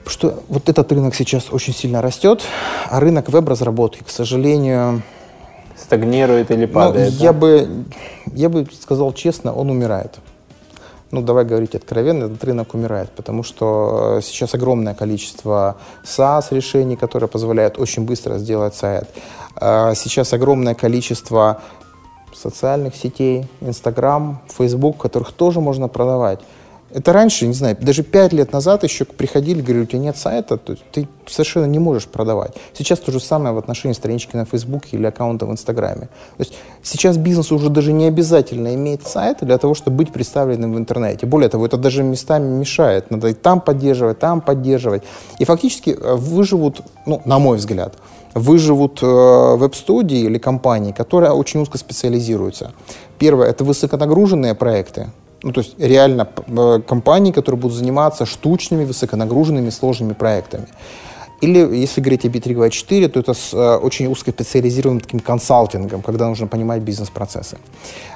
что 0.10 0.44
вот 0.50 0.68
этот 0.70 0.92
рынок 0.92 1.16
сейчас 1.16 1.52
очень 1.52 1.74
сильно 1.74 2.02
растет, 2.02 2.42
а 2.90 3.00
рынок 3.00 3.30
веб-разработки, 3.30 4.04
к 4.04 4.10
сожалению... 4.10 5.04
Стагнирует 5.78 6.52
или 6.52 6.66
ну, 6.66 6.74
падает? 6.74 7.14
Ну, 7.14 7.18
да? 7.20 7.24
я, 7.24 7.34
бы, 7.34 7.86
я 8.34 8.50
бы 8.50 8.68
сказал 8.80 9.14
честно, 9.14 9.54
он 9.54 9.70
умирает. 9.70 10.20
Ну, 11.12 11.22
давай 11.22 11.44
говорить 11.44 11.74
откровенно, 11.74 12.26
этот 12.26 12.44
рынок 12.44 12.76
умирает, 12.76 13.10
потому 13.12 13.42
что 13.42 14.18
э, 14.18 14.22
сейчас 14.22 14.54
огромное 14.54 14.94
количество 14.94 15.78
SaaS-решений, 16.04 16.96
которые 16.96 17.28
позволяют 17.28 17.80
очень 17.80 18.06
быстро 18.06 18.38
сделать 18.38 18.76
сайт. 18.76 19.10
А 19.56 19.96
сейчас 19.96 20.34
огромное 20.34 20.76
количество 20.76 21.62
социальных 22.34 22.96
сетей, 22.96 23.48
Instagram, 23.62 24.40
Facebook, 24.56 24.98
которых 24.98 25.32
тоже 25.32 25.60
можно 25.62 25.88
продавать. 25.88 26.40
Это 26.92 27.14
раньше, 27.14 27.46
не 27.46 27.54
знаю, 27.54 27.78
даже 27.80 28.04
пять 28.04 28.34
лет 28.34 28.52
назад 28.52 28.84
еще 28.84 29.06
приходили, 29.06 29.62
говорили, 29.62 29.84
у 29.84 29.86
тебя 29.86 30.00
нет 30.00 30.18
сайта, 30.18 30.58
то 30.58 30.74
есть 30.74 30.84
ты 30.92 31.08
совершенно 31.28 31.66
не 31.66 31.80
можешь 31.80 32.08
продавать. 32.08 32.56
Сейчас 32.74 33.00
то 33.00 33.12
же 33.12 33.20
самое 33.20 33.54
в 33.54 33.58
отношении 33.58 33.94
странички 33.94 34.36
на 34.36 34.46
Фейсбуке 34.46 34.98
или 34.98 35.06
аккаунта 35.06 35.46
в 35.46 35.52
Инстаграме. 35.52 36.10
То 36.38 36.40
есть 36.40 36.54
сейчас 36.82 37.18
бизнесу 37.18 37.56
уже 37.56 37.70
даже 37.70 37.94
не 37.94 38.06
обязательно 38.06 38.74
иметь 38.74 39.06
сайт 39.06 39.38
для 39.42 39.58
того, 39.58 39.76
чтобы 39.76 39.98
быть 39.98 40.12
представленным 40.12 40.74
в 40.74 40.78
интернете. 40.78 41.28
Более 41.28 41.50
того, 41.50 41.66
это 41.66 41.78
даже 41.78 42.04
местами 42.04 42.48
мешает. 42.48 43.12
Надо 43.12 43.28
и 43.28 43.34
там 43.34 43.62
поддерживать, 43.62 44.20
там 44.20 44.42
поддерживать. 44.42 45.04
И 45.38 45.46
фактически 45.46 45.92
э, 45.92 46.16
выживут, 46.16 46.82
ну, 47.06 47.22
на 47.26 47.38
мой 47.38 47.58
взгляд, 47.58 47.96
выживут 48.34 49.00
э, 49.02 49.06
веб-студии 49.06 50.20
или 50.20 50.38
компании, 50.38 50.92
которые 50.92 51.32
очень 51.32 51.62
узко 51.62 51.78
специализируются. 51.78 52.72
Первое– 53.18 53.48
это 53.50 53.64
высоконагруженные 53.64 54.56
проекты, 54.56 55.10
ну, 55.44 55.52
то 55.52 55.62
есть 55.62 55.80
реально 55.80 56.28
э, 56.48 56.82
компании, 56.88 57.32
которые 57.32 57.60
будут 57.60 57.78
заниматься 57.78 58.26
штучными, 58.26 58.86
высоконагруженными, 58.86 59.70
сложными 59.70 60.14
проектами. 60.14 60.68
Или, 61.42 61.60
если 61.60 62.02
говорить 62.02 62.26
о 62.26 62.28
B324, 62.28 63.08
то 63.08 63.20
это 63.20 63.34
с 63.34 63.54
э, 63.54 63.78
очень 63.78 64.08
узкоспециализированным 64.08 65.00
таким 65.00 65.20
консалтингом, 65.22 66.02
когда 66.02 66.28
нужно 66.28 66.48
понимать 66.48 66.82
бизнес-процессы. 66.82 67.58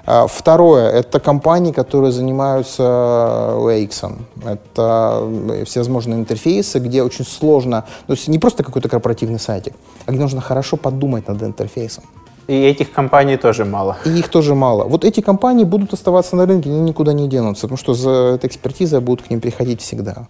А, 0.06 0.28
второе– 0.28 0.90
это 0.92 1.22
компании, 1.22 1.72
которые 1.72 2.12
занимаются 2.12 2.84
UX. 2.84 4.18
Это 4.46 5.20
э, 5.22 5.64
всевозможные 5.66 6.20
интерфейсы, 6.20 6.80
где 6.80 7.02
очень 7.02 7.26
сложно, 7.26 7.86
то 8.08 8.14
есть 8.14 8.28
не 8.28 8.40
просто 8.40 8.64
какой-то 8.64 8.90
корпоративный 8.90 9.40
сайтик, 9.40 9.74
а 10.06 10.12
где 10.12 10.22
нужно 10.22 10.42
хорошо 10.42 10.76
подумать 10.76 11.28
над 11.28 11.42
интерфейсом. 11.44 12.04
И 12.48 12.54
этих 12.54 12.92
компаний 12.92 13.38
тоже 13.38 13.66
мало. 13.66 13.98
И 14.06 14.10
их 14.10 14.30
тоже 14.30 14.54
мало. 14.56 14.84
Вот 14.84 15.06
эти 15.06 15.22
компании 15.22 15.64
будут 15.64 15.94
оставаться 15.94 16.36
на 16.36 16.46
рынке, 16.46 16.70
они 16.70 16.82
никуда 16.82 17.14
не 17.14 17.28
денутся, 17.28 17.64
потому 17.64 17.78
что 17.78 17.94
за 17.94 18.36
этой 18.36 18.48
экспертизой 18.48 19.00
будут 19.00 19.26
к 19.26 19.30
ним 19.30 19.40
приходить 19.40 19.82
всегда. 19.82 20.28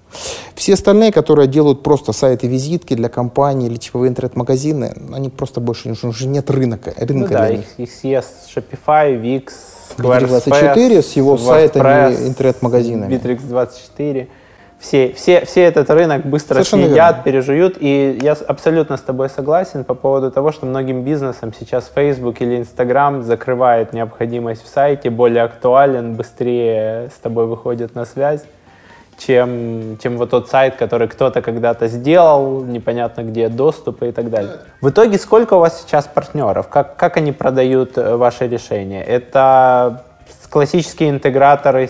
Все 0.55 0.73
остальные, 0.73 1.11
которые 1.11 1.47
делают 1.47 1.81
просто 1.81 2.11
сайты-визитки 2.11 2.93
для 2.93 3.09
компаний 3.09 3.67
или 3.67 3.77
типовые 3.77 4.09
интернет-магазины, 4.09 4.95
они 5.13 5.29
просто 5.29 5.59
больше 5.59 5.89
не 5.89 5.95
уже 6.07 6.27
нет 6.27 6.49
рынка, 6.51 6.93
рынка 6.97 7.13
ну, 7.13 7.27
да, 7.27 7.47
для 7.47 7.57
них. 7.57 7.65
Их, 7.77 7.89
их 7.89 7.91
съест 7.91 8.33
Shopify, 8.55 9.19
Wix, 9.19 9.51
Squarespace, 9.97 11.01
с 11.01 11.13
его 11.13 11.37
сайтами, 11.37 12.27
интернет-магазинами. 12.27 13.13
Bittrex24 13.13 14.27
все, 14.83 15.13
все, 15.13 15.45
все 15.45 15.63
этот 15.63 15.89
рынок 15.89 16.25
быстро 16.25 16.55
Совершенно 16.55 16.87
съедят, 16.87 17.09
верно. 17.11 17.23
пережуют. 17.23 17.77
И 17.79 18.19
я 18.21 18.33
абсолютно 18.33 18.97
с 18.97 19.01
тобой 19.01 19.29
согласен 19.29 19.85
по 19.85 19.93
поводу 19.93 20.29
того, 20.29 20.51
что 20.51 20.65
многим 20.65 21.03
бизнесам 21.03 21.53
сейчас 21.57 21.89
Facebook 21.95 22.41
или 22.41 22.57
Instagram 22.57 23.23
закрывает 23.23 23.93
необходимость 23.93 24.61
в 24.65 24.67
сайте, 24.67 25.09
более 25.09 25.43
актуален, 25.43 26.15
быстрее 26.15 27.09
с 27.15 27.19
тобой 27.19 27.47
выходит 27.47 27.95
на 27.95 28.03
связь, 28.03 28.43
чем, 29.17 29.97
чем 30.03 30.17
вот 30.17 30.31
тот 30.31 30.49
сайт, 30.49 30.75
который 30.75 31.07
кто-то 31.07 31.41
когда-то 31.41 31.87
сделал, 31.87 32.61
непонятно 32.65 33.21
где 33.21 33.47
доступы 33.47 34.09
и 34.09 34.11
так 34.11 34.29
далее. 34.29 34.51
В 34.81 34.89
итоге 34.89 35.17
сколько 35.17 35.53
у 35.53 35.59
вас 35.59 35.81
сейчас 35.81 36.07
партнеров? 36.07 36.67
Как, 36.67 36.97
как 36.97 37.15
они 37.15 37.31
продают 37.31 37.97
э, 37.97 38.17
ваши 38.17 38.49
решения? 38.49 39.01
Это 39.01 40.03
классические 40.49 41.09
интеграторы 41.09 41.89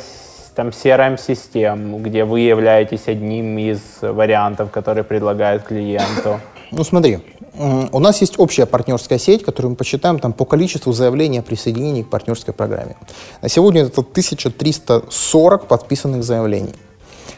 там 0.55 0.69
CRM-систем, 0.69 2.01
где 2.01 2.25
вы 2.25 2.41
являетесь 2.41 3.07
одним 3.07 3.57
из 3.57 3.79
вариантов, 4.01 4.71
который 4.71 5.03
предлагает 5.03 5.63
клиенту? 5.63 6.39
Ну 6.71 6.83
смотри, 6.83 7.19
у 7.91 7.99
нас 7.99 8.21
есть 8.21 8.39
общая 8.39 8.65
партнерская 8.65 9.19
сеть, 9.19 9.43
которую 9.43 9.71
мы 9.71 9.75
посчитаем 9.75 10.19
там, 10.19 10.33
по 10.33 10.45
количеству 10.45 10.91
заявлений 10.91 11.39
о 11.39 11.43
присоединении 11.43 12.01
к 12.01 12.09
партнерской 12.09 12.53
программе. 12.53 12.95
На 13.41 13.49
сегодня 13.49 13.83
это 13.83 14.01
1340 14.01 15.67
подписанных 15.67 16.23
заявлений. 16.23 16.73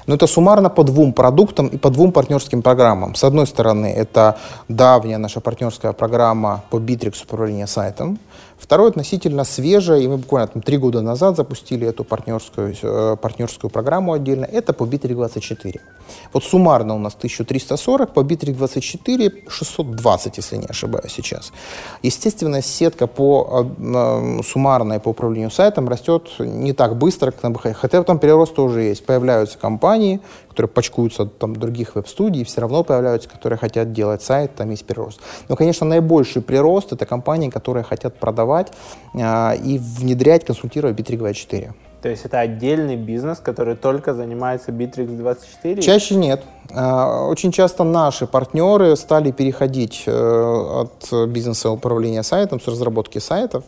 Но 0.08 0.16
это 0.16 0.28
суммарно 0.28 0.70
по 0.70 0.84
двум 0.84 1.14
продуктам 1.14 1.68
и 1.68 1.78
по 1.78 1.90
двум 1.90 2.12
партнерским 2.12 2.62
программам. 2.62 3.16
С 3.16 3.24
одной 3.24 3.48
стороны, 3.48 3.88
это 3.88 4.38
давняя 4.70 5.18
наша 5.18 5.42
партнерская 5.42 5.94
программа 5.94 6.64
по 6.70 6.78
Bittrex 6.78 7.24
управления 7.24 7.68
сайтом. 7.68 8.20
Второе 8.58 8.90
относительно 8.90 9.44
свежее, 9.44 10.04
и 10.04 10.08
мы 10.08 10.18
буквально 10.18 10.48
там, 10.48 10.62
три 10.62 10.78
года 10.78 11.02
назад 11.02 11.36
запустили 11.36 11.86
эту 11.88 12.04
партнерскую, 12.04 12.74
э, 12.82 13.18
партнерскую 13.22 13.70
программу 13.70 14.14
отдельно, 14.14 14.46
это 14.46 14.74
по 14.74 14.86
Bittrex24. 14.86 15.80
Вот 16.34 16.44
суммарно 16.44 16.96
у 16.96 17.00
нас 17.00 17.16
1340, 17.16 18.14
по 18.14 18.22
Bittrex24 18.22 19.50
620, 19.50 20.38
если 20.38 20.58
не 20.58 20.68
ошибаюсь 20.68 21.12
сейчас. 21.12 21.52
Естественно, 22.02 22.62
сетка 22.62 23.08
по 23.08 23.68
э, 23.78 24.42
суммарной 24.44 25.00
по 25.00 25.10
управлению 25.10 25.52
сайтом 25.52 25.90
растет 25.90 26.30
не 26.40 26.74
так 26.74 26.98
быстро, 26.98 27.32
как 27.32 27.44
нам 27.44 27.54
бы 27.54 27.60
хотя 27.60 28.04
там 28.04 28.20
перерост 28.20 28.56
тоже 28.56 28.84
есть. 28.84 29.06
Появляются 29.06 29.58
компании, 29.58 30.22
которые 30.56 30.70
почкуются 30.70 31.24
от 31.24 31.38
там, 31.38 31.54
других 31.54 31.96
веб-студий, 31.96 32.46
все 32.46 32.62
равно 32.62 32.86
появляются, 32.86 33.28
которые 33.28 33.60
хотят 33.60 33.92
делать 33.92 34.22
сайт, 34.22 34.56
там 34.56 34.70
есть 34.70 34.86
прирост. 34.86 35.20
Но, 35.50 35.58
конечно, 35.58 35.86
наибольший 35.86 36.42
прирост— 36.42 36.92
это 36.94 37.06
компании, 37.06 37.50
которые 37.50 37.84
хотят 37.84 38.16
продавать 38.16 38.72
э, 39.14 39.58
и 39.58 39.78
внедрять, 39.78 40.46
консультировать 40.46 40.98
Bittrex24. 40.98 41.74
То 42.02 42.10
есть 42.10 42.24
это 42.24 42.40
отдельный 42.40 42.96
бизнес, 42.96 43.40
который 43.40 43.76
только 43.76 44.14
занимается 44.14 44.72
Bittrex24? 44.72 45.82
Чаще 45.82 46.16
нет. 46.16 46.42
А, 46.72 47.28
очень 47.28 47.52
часто 47.52 47.84
наши 47.84 48.28
партнеры 48.28 48.96
стали 48.96 49.32
переходить 49.32 50.04
э, 50.06 50.12
от 50.12 51.30
бизнеса 51.30 51.70
управления 51.70 52.24
сайтом, 52.24 52.62
с 52.62 52.68
разработки 52.68 53.20
сайтов, 53.20 53.66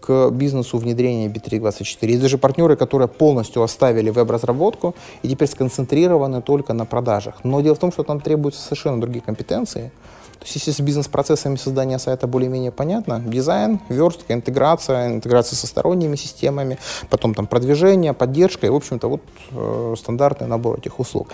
к 0.00 0.30
бизнесу 0.30 0.78
внедрения 0.78 1.28
B324. 1.28 2.06
Есть 2.06 2.22
даже 2.22 2.38
партнеры, 2.38 2.76
которые 2.76 3.08
полностью 3.08 3.62
оставили 3.62 4.10
веб-разработку 4.10 4.94
и 5.22 5.28
теперь 5.28 5.48
сконцентрированы 5.48 6.42
только 6.42 6.72
на 6.72 6.86
продажах. 6.86 7.36
Но 7.44 7.60
дело 7.60 7.74
в 7.74 7.78
том, 7.78 7.92
что 7.92 8.02
там 8.02 8.20
требуются 8.20 8.62
совершенно 8.62 9.00
другие 9.00 9.22
компетенции. 9.22 9.90
То 10.38 10.44
есть 10.44 10.56
если 10.56 10.70
с 10.70 10.80
бизнес-процессами 10.80 11.56
создания 11.56 11.98
сайта 11.98 12.26
более-менее 12.26 12.70
понятно, 12.70 13.20
дизайн, 13.20 13.80
верстка, 13.88 14.34
интеграция, 14.34 15.08
интеграция 15.08 15.56
со 15.56 15.66
сторонними 15.66 16.14
системами, 16.14 16.78
потом 17.10 17.34
там 17.34 17.46
продвижение, 17.46 18.12
поддержка 18.12 18.66
и, 18.66 18.70
в 18.70 18.74
общем-то, 18.74 19.08
вот 19.08 19.22
э, 19.50 19.94
стандартный 19.98 20.46
набор 20.46 20.78
этих 20.78 21.00
услуг 21.00 21.28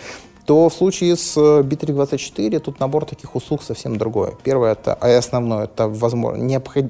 то 0.47 0.69
в 0.69 0.75
случае 0.75 1.17
с 1.17 1.37
B324 1.37 2.59
тут 2.59 2.81
набор 2.81 3.05
таких 3.05 3.37
услуг 3.37 3.63
совсем 3.63 3.97
другой. 3.97 4.35
Первое, 4.43 4.73
это, 4.73 4.95
а 4.95 5.17
основное, 5.17 5.65
это 5.65 5.89
возможно, 5.89 6.43
необход... 6.43 6.87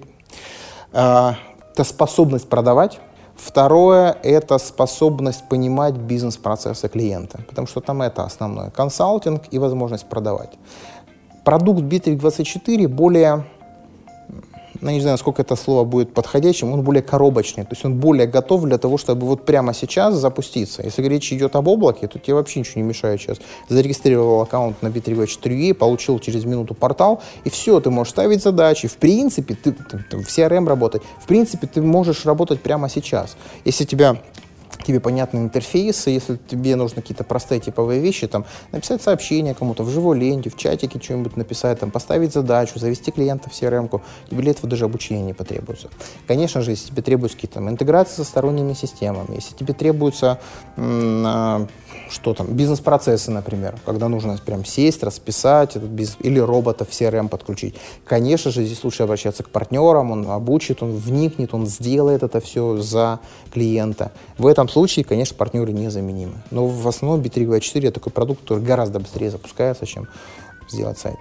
э, 0.92 1.32
это 1.72 1.84
способность 1.84 2.48
продавать. 2.48 3.00
Второе– 3.34 4.16
это 4.22 4.58
способность 4.58 5.48
понимать 5.48 5.94
бизнес-процессы 5.94 6.88
клиента, 6.88 7.40
потому 7.48 7.66
что 7.66 7.80
там 7.80 8.02
это 8.02 8.24
основное. 8.24 8.70
Консалтинг 8.70 9.42
и 9.50 9.58
возможность 9.58 10.06
продавать. 10.06 10.50
Продукт 11.44 11.80
Bittrex24 11.80 12.88
более 12.88 13.44
ну, 14.82 14.90
не 14.90 15.00
знаю, 15.00 15.14
насколько 15.14 15.42
это 15.42 15.54
слово 15.54 15.84
будет 15.84 16.12
подходящим, 16.12 16.72
он 16.72 16.82
более 16.82 17.02
коробочный, 17.02 17.62
то 17.62 17.70
есть 17.70 17.84
он 17.84 17.94
более 17.94 18.26
готов 18.26 18.64
для 18.64 18.78
того, 18.78 18.98
чтобы 18.98 19.26
вот 19.26 19.46
прямо 19.46 19.74
сейчас 19.74 20.14
запуститься. 20.14 20.82
Если 20.82 21.06
речь 21.06 21.32
идет 21.32 21.54
об 21.54 21.68
облаке, 21.68 22.08
то 22.08 22.18
тебе 22.18 22.34
вообще 22.34 22.60
ничего 22.60 22.80
не 22.80 22.88
мешает 22.88 23.20
сейчас. 23.20 23.38
Зарегистрировал 23.68 24.40
аккаунт 24.40 24.82
на 24.82 24.88
B3V4E, 24.88 25.74
получил 25.74 26.18
через 26.18 26.44
минуту 26.44 26.74
портал, 26.74 27.22
и 27.44 27.50
все, 27.50 27.78
ты 27.80 27.90
можешь 27.90 28.12
ставить 28.12 28.42
задачи. 28.42 28.88
В 28.88 28.96
принципе, 28.96 29.54
ты, 29.54 29.70
ты, 29.70 30.04
ты 30.10 30.16
в 30.16 30.26
CRM 30.26 30.66
работать, 30.66 31.02
в 31.20 31.26
принципе, 31.26 31.68
ты 31.68 31.80
можешь 31.80 32.26
работать 32.26 32.60
прямо 32.60 32.88
сейчас. 32.88 33.36
Если 33.64 33.84
тебя 33.84 34.16
тебе 34.84 35.00
понятны 35.00 35.38
интерфейсы, 35.38 36.10
если 36.10 36.36
тебе 36.36 36.76
нужны 36.76 37.02
какие-то 37.02 37.24
простые 37.24 37.60
типовые 37.60 38.00
вещи, 38.00 38.26
там, 38.26 38.44
написать 38.72 39.02
сообщение 39.02 39.54
кому-то 39.54 39.82
в 39.82 39.90
живой 39.90 40.18
ленте, 40.18 40.50
в 40.50 40.56
чатике 40.56 41.00
что-нибудь 41.00 41.36
написать, 41.36 41.80
там, 41.80 41.90
поставить 41.90 42.32
задачу, 42.32 42.78
завести 42.78 43.10
клиента 43.10 43.50
в 43.50 43.52
CRM-ку, 43.52 44.02
тебе 44.30 44.42
для 44.42 44.50
этого 44.52 44.68
даже 44.68 44.84
обучение 44.84 45.24
не 45.24 45.34
потребуется. 45.34 45.88
Конечно 46.26 46.60
же, 46.62 46.70
если 46.72 46.88
тебе 46.88 47.02
требуются 47.02 47.36
какие-то 47.36 47.54
там, 47.54 47.68
интеграции 47.68 48.16
со 48.16 48.24
сторонними 48.24 48.74
системами, 48.74 49.34
если 49.34 49.54
тебе 49.54 49.74
требуется 49.74 50.38
м- 50.76 51.68
что 52.10 52.34
там, 52.34 52.46
бизнес-процессы, 52.48 53.30
например, 53.30 53.76
когда 53.84 54.08
нужно 54.08 54.38
прям 54.44 54.64
сесть, 54.64 55.02
расписать 55.02 55.76
этот 55.76 55.90
бизнес, 55.90 56.18
или 56.20 56.38
робота 56.38 56.84
в 56.84 56.90
CRM 56.90 57.28
подключить. 57.28 57.74
Конечно 58.04 58.50
же, 58.50 58.64
здесь 58.64 58.84
лучше 58.84 59.02
обращаться 59.02 59.42
к 59.42 59.48
партнерам, 59.48 60.10
он 60.10 60.30
обучит, 60.30 60.82
он 60.82 60.92
вникнет, 60.92 61.54
он 61.54 61.66
сделает 61.66 62.22
это 62.22 62.40
все 62.40 62.76
за 62.76 63.20
клиента. 63.52 64.12
В 64.38 64.46
этом 64.46 64.68
случае, 64.68 65.04
конечно, 65.04 65.36
партнеры 65.36 65.72
незаменимы. 65.72 66.34
Но 66.50 66.66
в 66.66 66.86
основном 66.86 67.20
B324 67.20 67.90
такой 67.90 68.12
продукт, 68.12 68.42
который 68.42 68.62
гораздо 68.62 69.00
быстрее 69.00 69.30
запускается, 69.30 69.86
чем 69.86 70.08
сделать 70.68 70.98
сайт. 70.98 71.18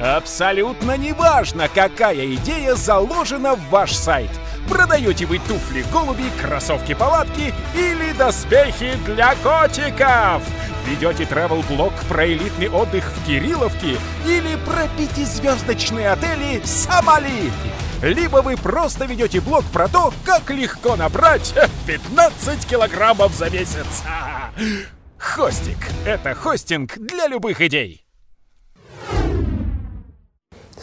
Абсолютно 0.00 0.96
неважно, 0.96 1.68
какая 1.72 2.34
идея 2.34 2.74
заложена 2.74 3.54
в 3.54 3.70
ваш 3.70 3.94
сайт– 3.94 4.30
Продаете 4.68 5.26
вы 5.26 5.38
туфли-голуби, 5.38 6.24
кроссовки-палатки 6.40 7.52
или 7.74 8.12
доспехи 8.12 8.94
для 9.06 9.34
котиков? 9.36 10.42
Ведете 10.86 11.24
travel-блог 11.24 11.92
про 12.08 12.26
элитный 12.26 12.68
отдых 12.68 13.04
в 13.04 13.26
Кирилловке 13.26 13.96
или 14.26 14.56
про 14.64 14.88
пятизвездочные 14.96 16.10
отели 16.10 16.60
Сомали? 16.64 17.50
Либо 18.02 18.38
вы 18.38 18.56
просто 18.56 19.04
ведете 19.04 19.40
блог 19.40 19.64
про 19.66 19.86
то, 19.86 20.12
как 20.24 20.50
легко 20.50 20.96
набрать 20.96 21.54
15 21.86 22.66
килограммов 22.66 23.32
за 23.32 23.48
месяц. 23.48 24.02
Хостик— 25.18 25.78
это 26.04 26.34
хостинг 26.34 26.98
для 26.98 27.28
любых 27.28 27.60
идей. 27.60 28.01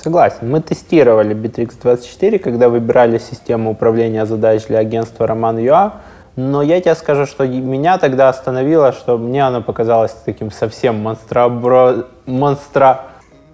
Согласен. 0.01 0.49
Мы 0.49 0.61
тестировали 0.61 1.35
Bittrex24, 1.35 2.39
когда 2.39 2.69
выбирали 2.69 3.17
систему 3.17 3.71
управления 3.71 4.25
задач 4.25 4.65
для 4.67 4.79
агентства 4.79 5.27
Роман.ua, 5.27 5.95
но 6.37 6.61
я 6.61 6.79
тебе 6.79 6.95
скажу, 6.95 7.25
что 7.25 7.45
меня 7.45 7.97
тогда 7.97 8.29
остановило, 8.29 8.93
что 8.93 9.17
мне 9.17 9.45
оно 9.45 9.61
показалось 9.61 10.15
таким 10.23 10.51
совсем 10.51 11.01
монстрообро... 11.01 12.05
монстро... 12.25 13.01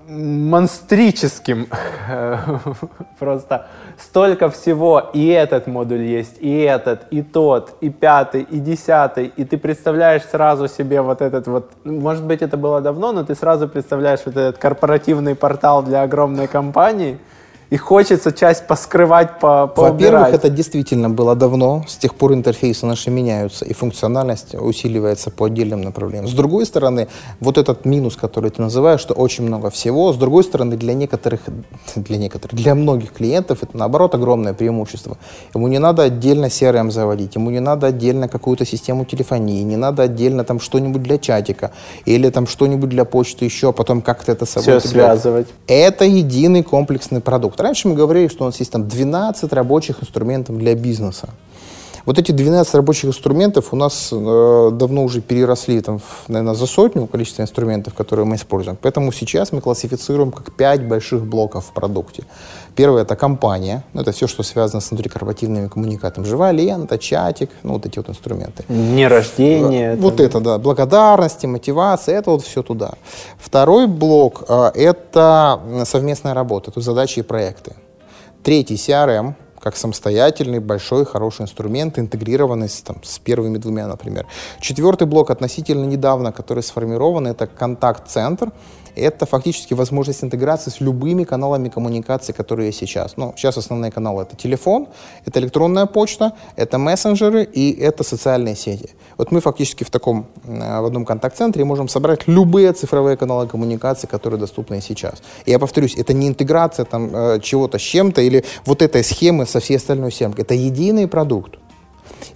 монстрическим. 0.07 1.67
Просто 3.19 3.67
столько 3.97 4.49
всего. 4.49 5.09
И 5.13 5.27
этот 5.27 5.67
модуль 5.67 6.03
есть, 6.03 6.37
и 6.39 6.59
этот, 6.59 7.07
и 7.11 7.21
тот, 7.21 7.77
и 7.81 7.89
пятый, 7.89 8.41
и 8.41 8.59
десятый. 8.59 9.31
И 9.35 9.45
ты 9.45 9.57
представляешь 9.57 10.23
сразу 10.23 10.67
себе 10.67 11.01
вот 11.01 11.21
этот 11.21 11.47
вот... 11.47 11.71
Может 11.83 12.23
быть, 12.25 12.41
это 12.41 12.57
было 12.57 12.81
давно, 12.81 13.11
но 13.11 13.23
ты 13.23 13.35
сразу 13.35 13.67
представляешь 13.67 14.21
вот 14.25 14.37
этот 14.37 14.57
корпоративный 14.57 15.35
портал 15.35 15.83
для 15.83 16.03
огромной 16.03 16.47
компании— 16.47 17.17
и 17.69 17.77
хочется 17.77 18.31
часть 18.31 18.67
поскрывать, 18.67 19.39
по 19.39 19.71
Во-первых, 19.75 20.33
это 20.33 20.49
действительно 20.49 21.09
было 21.09 21.35
давно, 21.35 21.83
с 21.87 21.97
тех 21.97 22.13
пор 22.13 22.33
интерфейсы 22.33 22.85
наши 22.85 23.09
меняются, 23.09 23.65
и 23.65 23.73
функциональность 23.73 24.55
усиливается 24.55 25.31
по 25.31 25.45
отдельным 25.45 25.81
направлениям. 25.81 26.27
С 26.27 26.33
другой 26.33 26.65
стороны, 26.65 27.07
вот 27.39 27.57
этот 27.57 27.85
минус, 27.85 28.15
который 28.15 28.51
ты 28.51 28.61
называешь, 28.61 28.99
что 29.01 29.13
очень 29.13 29.45
много 29.45 29.69
всего, 29.69 30.13
с 30.13 30.17
другой 30.17 30.43
стороны, 30.43 30.77
для 30.77 30.93
некоторых, 30.93 31.41
для 31.95 32.17
некоторых, 32.17 32.55
для 32.55 32.75
многих 32.75 33.13
клиентов 33.13 33.63
это 33.63 33.77
наоборот 33.77 34.15
огромное 34.15 34.53
преимущество. 34.53 35.17
Ему 35.53 35.67
не 35.67 35.79
надо 35.79 36.03
отдельно 36.03 36.45
CRM 36.45 36.91
заводить, 36.91 37.35
ему 37.35 37.49
не 37.49 37.59
надо 37.59 37.87
отдельно 37.87 38.27
какую-то 38.27 38.65
систему 38.65 39.05
телефонии, 39.05 39.63
не 39.63 39.77
надо 39.77 40.03
отдельно 40.03 40.43
там 40.43 40.59
что-нибудь 40.59 41.01
для 41.01 41.17
чатика, 41.17 41.71
или 42.05 42.29
там 42.29 42.47
что-нибудь 42.47 42.89
для 42.89 43.05
почты 43.05 43.45
еще, 43.45 43.69
а 43.69 43.71
потом 43.71 44.01
как-то 44.01 44.31
это 44.31 44.45
собой 44.45 44.79
Все 44.79 44.89
связывать. 44.89 45.47
Это 45.67 46.05
единый 46.05 46.63
комплексный 46.63 47.21
продукт 47.21 47.54
Раньше 47.59 47.87
мы 47.87 47.95
говорили, 47.95 48.27
что 48.27 48.43
у 48.43 48.47
нас 48.47 48.59
есть 48.59 48.71
там 48.71 48.87
12 48.87 49.51
рабочих 49.53 50.01
инструментов 50.01 50.57
для 50.57 50.75
бизнеса. 50.75 51.29
Вот 52.05 52.19
эти 52.19 52.31
12 52.31 52.75
рабочих 52.75 53.05
инструментов 53.05 53.73
у 53.73 53.75
нас 53.75 54.09
э, 54.11 54.69
давно 54.73 55.03
уже 55.03 55.21
переросли, 55.21 55.81
там, 55.81 55.99
наверное, 56.27 56.53
за 56.53 56.67
сотню 56.67 57.07
количества 57.07 57.41
инструментов, 57.41 57.95
которые 57.95 58.25
мы 58.25 58.35
используем. 58.35 58.77
Поэтому 58.79 59.11
сейчас 59.11 59.51
мы 59.51 59.61
классифицируем 59.61 60.31
как 60.31 60.51
5 60.51 60.87
больших 60.87 61.25
блоков 61.25 61.65
в 61.65 61.71
продукте. 61.73 62.23
Первое— 62.75 63.01
это 63.03 63.15
компания, 63.15 63.83
ну, 63.93 64.01
это 64.01 64.11
все, 64.11 64.27
что 64.27 64.43
связано 64.43 64.81
с 64.81 64.91
внутрикорпоративными 64.91 65.67
коммуникациями. 65.67 66.27
Живая 66.27 66.51
лента, 66.51 66.97
чатик, 66.99 67.49
ну, 67.63 67.73
вот 67.73 67.85
эти 67.85 67.97
вот 67.97 68.09
инструменты. 68.09 68.63
Дни 68.67 69.07
рождения. 69.07 69.95
Вот 69.95 70.19
это, 70.19 70.39
да, 70.39 70.57
благодарности, 70.59 71.47
мотивация, 71.47 72.19
это 72.19 72.29
вот 72.31 72.43
все 72.43 72.61
туда. 72.61 72.91
Второй 73.39 73.87
блок 73.87 74.43
э,— 74.47 74.71
это 74.75 75.59
совместная 75.85 76.35
работа, 76.35 76.69
то 76.69 76.81
задачи 76.81 77.19
и 77.19 77.23
проекты. 77.23 77.73
Третий— 78.43 78.75
CRM— 78.75 79.33
как 79.65 79.75
самостоятельный, 79.77 80.59
большой, 80.59 81.05
хороший 81.05 81.41
инструмент, 81.41 81.97
интегрированный 81.97 82.69
с, 82.69 82.81
там, 82.81 82.97
с 83.03 83.17
первыми 83.17 83.57
двумя, 83.57 83.87
например. 83.87 84.27
Четвертый 84.59 85.07
блок 85.07 85.31
относительно 85.31 85.85
недавно, 85.85 86.31
который 86.31 86.61
сформирован, 86.61 87.25
это 87.25 87.47
контакт-центр 87.47 88.51
это 88.95 89.25
фактически 89.25 89.73
возможность 89.73 90.23
интеграции 90.23 90.71
с 90.71 90.81
любыми 90.81 91.23
каналами 91.23 91.69
коммуникации, 91.69 92.33
которые 92.33 92.67
есть 92.67 92.79
сейчас. 92.79 93.17
Ну, 93.17 93.33
сейчас 93.35 93.57
основные 93.57 93.91
каналы— 93.91 94.21
это 94.23 94.35
телефон, 94.35 94.87
это 95.25 95.39
электронная 95.39 95.85
почта, 95.85 96.33
это 96.55 96.77
мессенджеры 96.77 97.43
и 97.43 97.71
это 97.79 98.03
социальные 98.03 98.55
сети. 98.55 98.89
Вот 99.17 99.31
мы 99.31 99.41
фактически 99.41 99.83
в 99.83 99.89
таком, 99.89 100.27
э, 100.45 100.81
в 100.81 100.85
одном 100.85 101.05
контакт-центре 101.05 101.65
можем 101.65 101.87
собрать 101.87 102.27
любые 102.27 102.73
цифровые 102.73 103.17
каналы 103.17 103.47
коммуникации, 103.47 104.07
которые 104.07 104.39
доступны 104.39 104.81
сейчас. 104.81 105.21
И 105.45 105.51
я 105.51 105.59
повторюсь, 105.59 105.95
это 105.95 106.13
не 106.13 106.27
интеграция 106.27 106.85
там 106.85 107.15
э, 107.15 107.39
чего-то 107.41 107.77
с 107.77 107.81
чем-то 107.81 108.21
или 108.21 108.43
вот 108.65 108.81
этой 108.81 109.03
схемы 109.03 109.45
со 109.45 109.59
всей 109.59 109.77
остальной 109.77 110.11
схемкой. 110.11 110.43
Это 110.43 110.53
единый 110.53 111.07
продукт. 111.07 111.59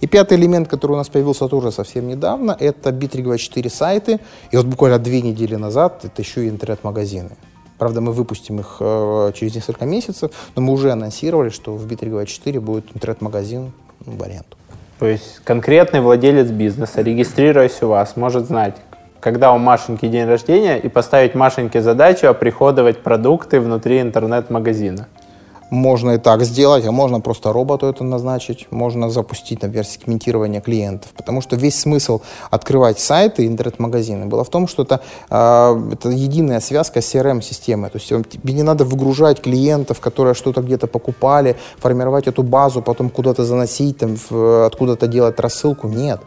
И 0.00 0.06
пятый 0.06 0.38
элемент, 0.38 0.68
который 0.68 0.92
у 0.92 0.96
нас 0.96 1.08
появился 1.08 1.48
тоже 1.48 1.72
совсем 1.72 2.08
недавно, 2.08 2.56
это 2.58 2.90
Bittrex24 2.90 3.68
сайты. 3.68 4.20
И 4.50 4.56
вот 4.56 4.66
буквально 4.66 4.98
две 4.98 5.22
недели 5.22 5.56
назад 5.56 6.04
это 6.04 6.22
еще 6.22 6.46
и 6.46 6.48
интернет-магазины. 6.48 7.30
Правда, 7.78 8.00
мы 8.00 8.12
выпустим 8.12 8.60
их 8.60 8.76
э, 8.80 9.32
через 9.34 9.54
несколько 9.54 9.86
месяцев, 9.86 10.30
но 10.54 10.62
мы 10.62 10.72
уже 10.72 10.92
анонсировали, 10.92 11.48
что 11.48 11.74
в 11.74 11.86
Bittrex24 11.86 12.60
будет 12.60 12.84
интернет-магазин 12.94 13.72
ну, 14.04 14.12
в 14.12 14.22
аренду. 14.22 14.56
То 14.98 15.06
есть 15.06 15.40
конкретный 15.44 16.02
владелец 16.02 16.50
бизнеса, 16.50 17.00
регистрируясь 17.00 17.82
у 17.82 17.88
вас, 17.88 18.16
может 18.16 18.46
знать, 18.46 18.76
когда 19.20 19.52
у 19.52 19.58
Машеньки 19.58 20.08
день 20.08 20.26
рождения, 20.26 20.78
и 20.78 20.88
поставить 20.88 21.34
Машеньке 21.34 21.80
задачу 21.80 22.26
оприходовать 22.26 22.98
продукты 23.02 23.60
внутри 23.60 24.00
интернет-магазина. 24.00 25.08
Можно 25.70 26.12
и 26.12 26.18
так 26.18 26.42
сделать, 26.42 26.84
а 26.86 26.92
можно 26.92 27.20
просто 27.20 27.52
роботу 27.52 27.86
это 27.86 28.04
назначить, 28.04 28.66
можно 28.70 29.08
запустить, 29.10 29.62
например, 29.62 29.86
сегментирование 29.86 30.60
клиентов. 30.60 31.12
Потому 31.16 31.40
что 31.40 31.56
весь 31.56 31.80
смысл 31.80 32.20
открывать 32.50 32.98
сайты, 32.98 33.46
интернет-магазины 33.46 34.26
было 34.26 34.42
в 34.42 34.48
том, 34.48 34.66
что 34.66 34.82
это, 34.82 35.00
э, 35.30 35.92
это 35.92 36.08
единая 36.10 36.60
связка 36.60 37.00
с 37.00 37.14
CRM-системой. 37.14 37.90
То 37.90 37.98
есть 37.98 38.08
тебе 38.08 38.52
не 38.52 38.62
надо 38.62 38.84
выгружать 38.84 39.40
клиентов, 39.40 40.00
которые 40.00 40.34
что-то 40.34 40.60
где-то 40.60 40.86
покупали, 40.86 41.56
формировать 41.78 42.26
эту 42.26 42.42
базу, 42.42 42.82
потом 42.82 43.08
куда-то 43.08 43.44
заносить, 43.44 43.98
там, 43.98 44.16
в, 44.30 44.66
откуда-то 44.66 45.06
делать 45.06 45.38
рассылку. 45.40 45.88
Нет. 45.88 46.20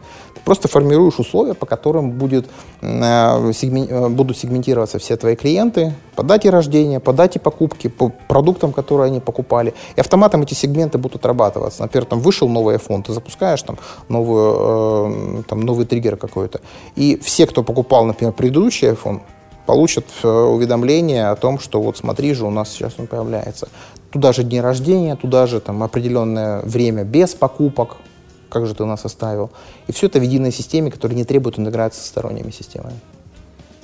Просто 0.44 0.68
формируешь 0.68 1.18
условия, 1.18 1.54
по 1.54 1.66
которым 1.66 2.10
будет, 2.10 2.46
э, 2.82 3.52
сегмен, 3.52 3.86
э, 3.88 4.08
будут 4.08 4.36
сегментироваться 4.36 4.98
все 4.98 5.16
твои 5.16 5.36
клиенты 5.36 5.94
по 6.16 6.22
дате 6.22 6.50
рождения, 6.50 7.00
по 7.00 7.12
дате 7.12 7.38
покупки, 7.38 7.88
по 7.88 8.12
продуктам, 8.28 8.72
которые 8.72 9.06
они 9.06 9.20
покупали. 9.20 9.74
И 9.96 10.00
автоматом 10.00 10.42
эти 10.42 10.54
сегменты 10.54 10.98
будут 10.98 11.16
отрабатываться. 11.16 11.82
Например, 11.82 12.04
там 12.04 12.20
вышел 12.20 12.48
новый 12.48 12.76
iPhone, 12.76 13.02
ты 13.02 13.12
запускаешь 13.12 13.62
там, 13.62 13.78
новую, 14.08 15.40
э, 15.40 15.42
там 15.48 15.60
новый 15.60 15.86
триггер 15.86 16.16
какой-то. 16.16 16.60
И 16.96 17.18
все, 17.22 17.46
кто 17.46 17.62
покупал, 17.62 18.04
например, 18.04 18.32
предыдущий 18.32 18.88
iPhone, 18.88 19.20
получат 19.66 20.04
э, 20.22 20.28
уведомление 20.28 21.30
о 21.30 21.36
том, 21.36 21.58
что 21.58 21.80
вот 21.80 21.96
смотри 21.96 22.34
же, 22.34 22.44
у 22.44 22.50
нас 22.50 22.70
сейчас 22.70 22.94
он 22.98 23.06
появляется. 23.06 23.68
Туда 24.10 24.32
же 24.32 24.44
день 24.44 24.60
рождения, 24.60 25.16
туда 25.16 25.46
же 25.46 25.60
там 25.60 25.82
определенное 25.82 26.60
время 26.62 27.04
без 27.04 27.34
покупок, 27.34 27.96
как 28.54 28.66
же 28.66 28.74
ты 28.74 28.84
нас 28.84 29.04
оставил. 29.04 29.50
И 29.88 29.92
все 29.92 30.06
это 30.06 30.20
в 30.20 30.22
единой 30.22 30.52
системе, 30.52 30.90
которая 30.90 31.16
не 31.18 31.24
требует 31.24 31.58
интеграции 31.58 32.00
с 32.00 32.06
сторонними 32.06 32.50
системами. 32.50 32.96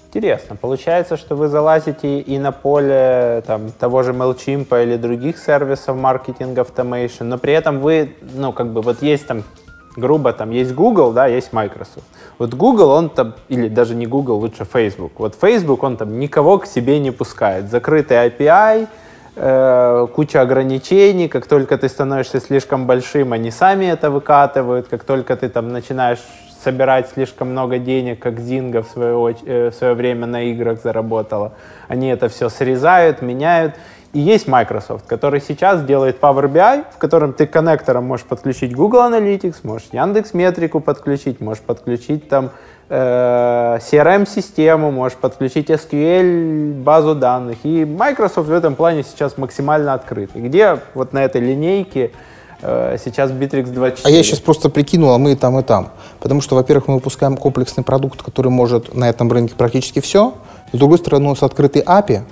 Интересно. 0.06 0.56
Получается, 0.56 1.16
что 1.16 1.37
вы 1.37 1.48
залазите 1.48 2.20
и 2.20 2.38
на 2.38 2.52
поле 2.52 3.42
там, 3.46 3.70
того 3.78 4.02
же 4.02 4.12
MailChimp 4.12 4.83
или 4.83 4.96
других 4.96 5.38
сервисов 5.38 5.96
маркетинга, 5.96 6.62
automation, 6.62 7.24
но 7.24 7.38
при 7.38 7.52
этом 7.52 7.80
вы, 7.80 8.14
ну, 8.35 8.52
как 8.52 8.72
бы, 8.72 8.80
вот 8.80 9.02
есть 9.02 9.26
там, 9.26 9.42
грубо, 9.96 10.33
там, 10.33 10.50
есть 10.50 10.72
Google, 10.72 11.12
да, 11.12 11.26
есть 11.26 11.52
Microsoft. 11.52 12.06
Вот 12.38 12.54
Google, 12.54 12.90
он 12.90 13.11
там, 13.11 13.35
или 13.48 13.68
даже 13.68 13.94
не 13.94 14.06
Google, 14.06 14.38
лучше 14.38 14.64
Facebook. 14.64 15.12
Вот 15.18 15.35
Facebook, 15.35 15.83
он 15.83 15.96
там 15.96 16.18
никого 16.18 16.59
к 16.59 16.66
себе 16.66 17.00
не 17.00 17.11
пускает. 17.11 17.70
Закрытый 17.70 18.16
API, 18.16 18.87
куча 19.34 20.40
ограничений, 20.40 21.28
как 21.28 21.46
только 21.46 21.78
ты 21.78 21.88
становишься 21.88 22.40
слишком 22.40 22.86
большим, 22.86 23.32
они 23.32 23.50
сами 23.50 23.86
это 23.86 24.10
выкатывают, 24.10 24.88
как 24.88 25.04
только 25.04 25.36
ты 25.36 25.48
там 25.48 25.68
начинаешь 25.68 26.18
собирать 26.62 27.08
слишком 27.08 27.50
много 27.50 27.78
денег, 27.78 28.20
как 28.20 28.34
Zynga 28.34 28.82
в 28.82 28.88
свое, 28.88 29.36
э, 29.46 29.70
в 29.70 29.74
свое 29.74 29.94
время 29.94 30.26
на 30.26 30.42
играх 30.42 30.80
заработала. 30.82 31.52
Они 31.88 32.08
это 32.08 32.28
все 32.28 32.48
срезают, 32.48 33.22
меняют. 33.22 33.74
И 34.12 34.18
есть 34.18 34.48
Microsoft, 34.48 35.06
который 35.06 35.40
сейчас 35.40 35.84
делает 35.84 36.18
Power 36.20 36.50
BI, 36.50 36.84
в 36.92 36.98
котором 36.98 37.32
ты 37.32 37.46
коннектором 37.46 38.04
можешь 38.04 38.26
подключить 38.26 38.74
Google 38.74 38.98
Analytics, 38.98 39.56
можешь 39.62 39.88
Яндекс 39.92 40.34
Метрику 40.34 40.80
подключить, 40.80 41.40
можешь 41.40 41.62
подключить 41.62 42.28
там 42.28 42.46
э, 42.46 42.50
CRM-систему, 42.90 44.90
можешь 44.90 45.16
подключить 45.16 45.70
SQL, 45.70 46.83
базу 46.83 47.14
данных. 47.14 47.59
И 47.62 47.85
Microsoft 47.85 48.48
в 48.48 48.53
этом 48.53 48.74
плане 48.74 49.05
сейчас 49.05 49.38
максимально 49.38 49.94
открыт. 49.94 50.31
И 50.35 50.40
где 50.40 50.81
вот 50.94 51.12
на 51.12 51.24
этой 51.24 51.40
линейке 51.40 52.11
Э, 52.62 52.96
сейчас 53.03 53.31
Bittrex 53.31 53.70
24. 53.70 54.03
А 54.05 54.11
я 54.11 54.22
сейчас 54.22 54.40
просто 54.40 54.68
прикинул, 54.68 55.12
а 55.12 55.18
мы 55.18 55.33
и 55.33 55.37
там, 55.37 55.59
и 55.59 55.62
там. 55.62 55.90
Потому 56.20 56.40
что, 56.40 56.57
во-первых, 56.57 56.88
мы 56.88 56.94
выпускаем 56.94 57.37
комплексный 57.37 57.85
продукт, 57.85 58.22
который 58.22 58.50
может 58.50 58.94
на 58.94 59.09
этом 59.09 59.31
рынке 59.33 59.55
практически 59.55 60.00
все. 60.00 60.35
С 60.72 60.79
другой 60.79 60.98
стороны, 60.98 61.26
у 61.26 61.31
нас 61.31 61.42
открытый 61.42 61.83
API, 61.83 62.18
Э, 62.18 62.22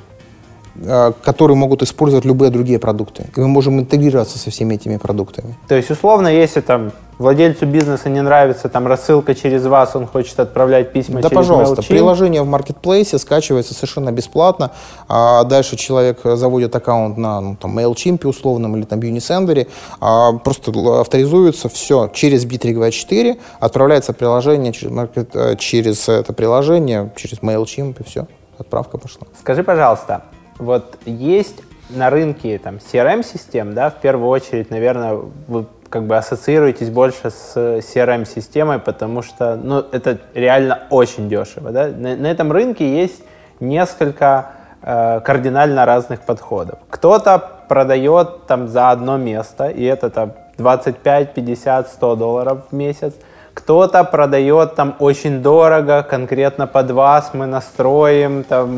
которые 1.22 1.56
могут 1.56 1.82
использовать 1.82 2.24
любые 2.24 2.50
другие 2.50 2.78
продукты. 2.78 3.26
И 3.36 3.40
мы 3.40 3.48
можем 3.48 3.80
интегрироваться 3.80 4.38
со 4.38 4.50
всеми 4.50 4.74
этими 4.74 4.96
продуктами. 4.96 5.56
То 5.68 5.74
есть, 5.74 5.90
условно, 5.90 6.28
если 6.28 6.60
там 6.60 6.92
владельцу 7.18 7.66
бизнеса 7.66 8.08
не 8.08 8.22
нравится 8.22 8.68
там 8.68 8.86
рассылка 8.86 9.34
через 9.34 9.66
вас, 9.66 9.94
он 9.96 10.06
хочет 10.06 10.38
отправлять 10.40 10.92
письма 10.92 11.20
да, 11.20 11.28
через 11.28 11.36
пожалуйста, 11.36 11.82
MailChimp. 11.82 11.88
приложение 11.88 12.42
в 12.42 12.46
маркетплейсе 12.46 13.18
скачивается 13.18 13.74
совершенно 13.74 14.12
бесплатно. 14.12 14.70
А 15.08 15.44
дальше 15.44 15.76
человек 15.76 16.20
заводит 16.22 16.74
аккаунт 16.74 17.16
на 17.16 17.40
ну, 17.40 17.56
там, 17.56 17.78
MailChimp 17.78 18.26
условном 18.26 18.76
или 18.76 18.84
там 18.84 19.00
Unisender, 19.00 19.66
а 20.00 20.32
просто 20.32 20.72
авторизуется, 21.00 21.68
все, 21.68 22.08
через 22.14 22.44
Bittrex24 22.44 23.38
отправляется 23.60 24.12
приложение 24.12 24.72
через, 24.72 24.92
маркет, 24.92 25.30
э, 25.34 25.56
через 25.56 26.08
это 26.08 26.32
приложение, 26.32 27.12
через 27.16 27.38
MailChimp 27.38 27.96
и 28.00 28.04
все, 28.04 28.26
отправка 28.58 28.98
пошла. 28.98 29.26
Скажи, 29.40 29.64
пожалуйста, 29.64 30.22
вот 30.58 30.98
есть 31.04 31.62
на 31.90 32.10
рынке 32.10 32.58
там 32.58 32.76
CRM-систем, 32.76 33.74
да, 33.74 33.90
в 33.90 33.96
первую 33.96 34.28
очередь, 34.28 34.70
наверное, 34.70 35.20
вы 35.46 35.66
как 35.88 36.04
бы 36.04 36.16
ассоциируетесь 36.16 36.90
больше 36.90 37.30
с 37.30 37.56
CRM-системой, 37.56 38.78
потому 38.78 39.22
что, 39.22 39.56
ну, 39.56 39.84
это 39.90 40.18
реально 40.34 40.80
очень 40.90 41.28
дешево, 41.28 41.70
да. 41.70 41.88
На, 41.88 42.14
на 42.16 42.26
этом 42.26 42.52
рынке 42.52 43.00
есть 43.00 43.22
несколько 43.60 44.50
э, 44.82 45.20
кардинально 45.20 45.86
разных 45.86 46.20
подходов. 46.20 46.78
Кто-то 46.90 47.42
продает 47.68 48.46
там 48.46 48.68
за 48.68 48.90
одно 48.90 49.16
место, 49.16 49.68
и 49.68 49.84
это 49.84 50.10
там 50.10 50.34
25, 50.58 51.34
50, 51.34 51.88
100 51.88 52.16
долларов 52.16 52.64
в 52.70 52.74
месяц. 52.74 53.14
Кто-то 53.58 54.04
продает 54.04 54.76
там 54.76 54.94
очень 55.00 55.42
дорого, 55.42 56.06
конкретно 56.08 56.68
под 56.68 56.92
вас 56.92 57.30
мы 57.34 57.46
настроим, 57.46 58.44
там, 58.44 58.70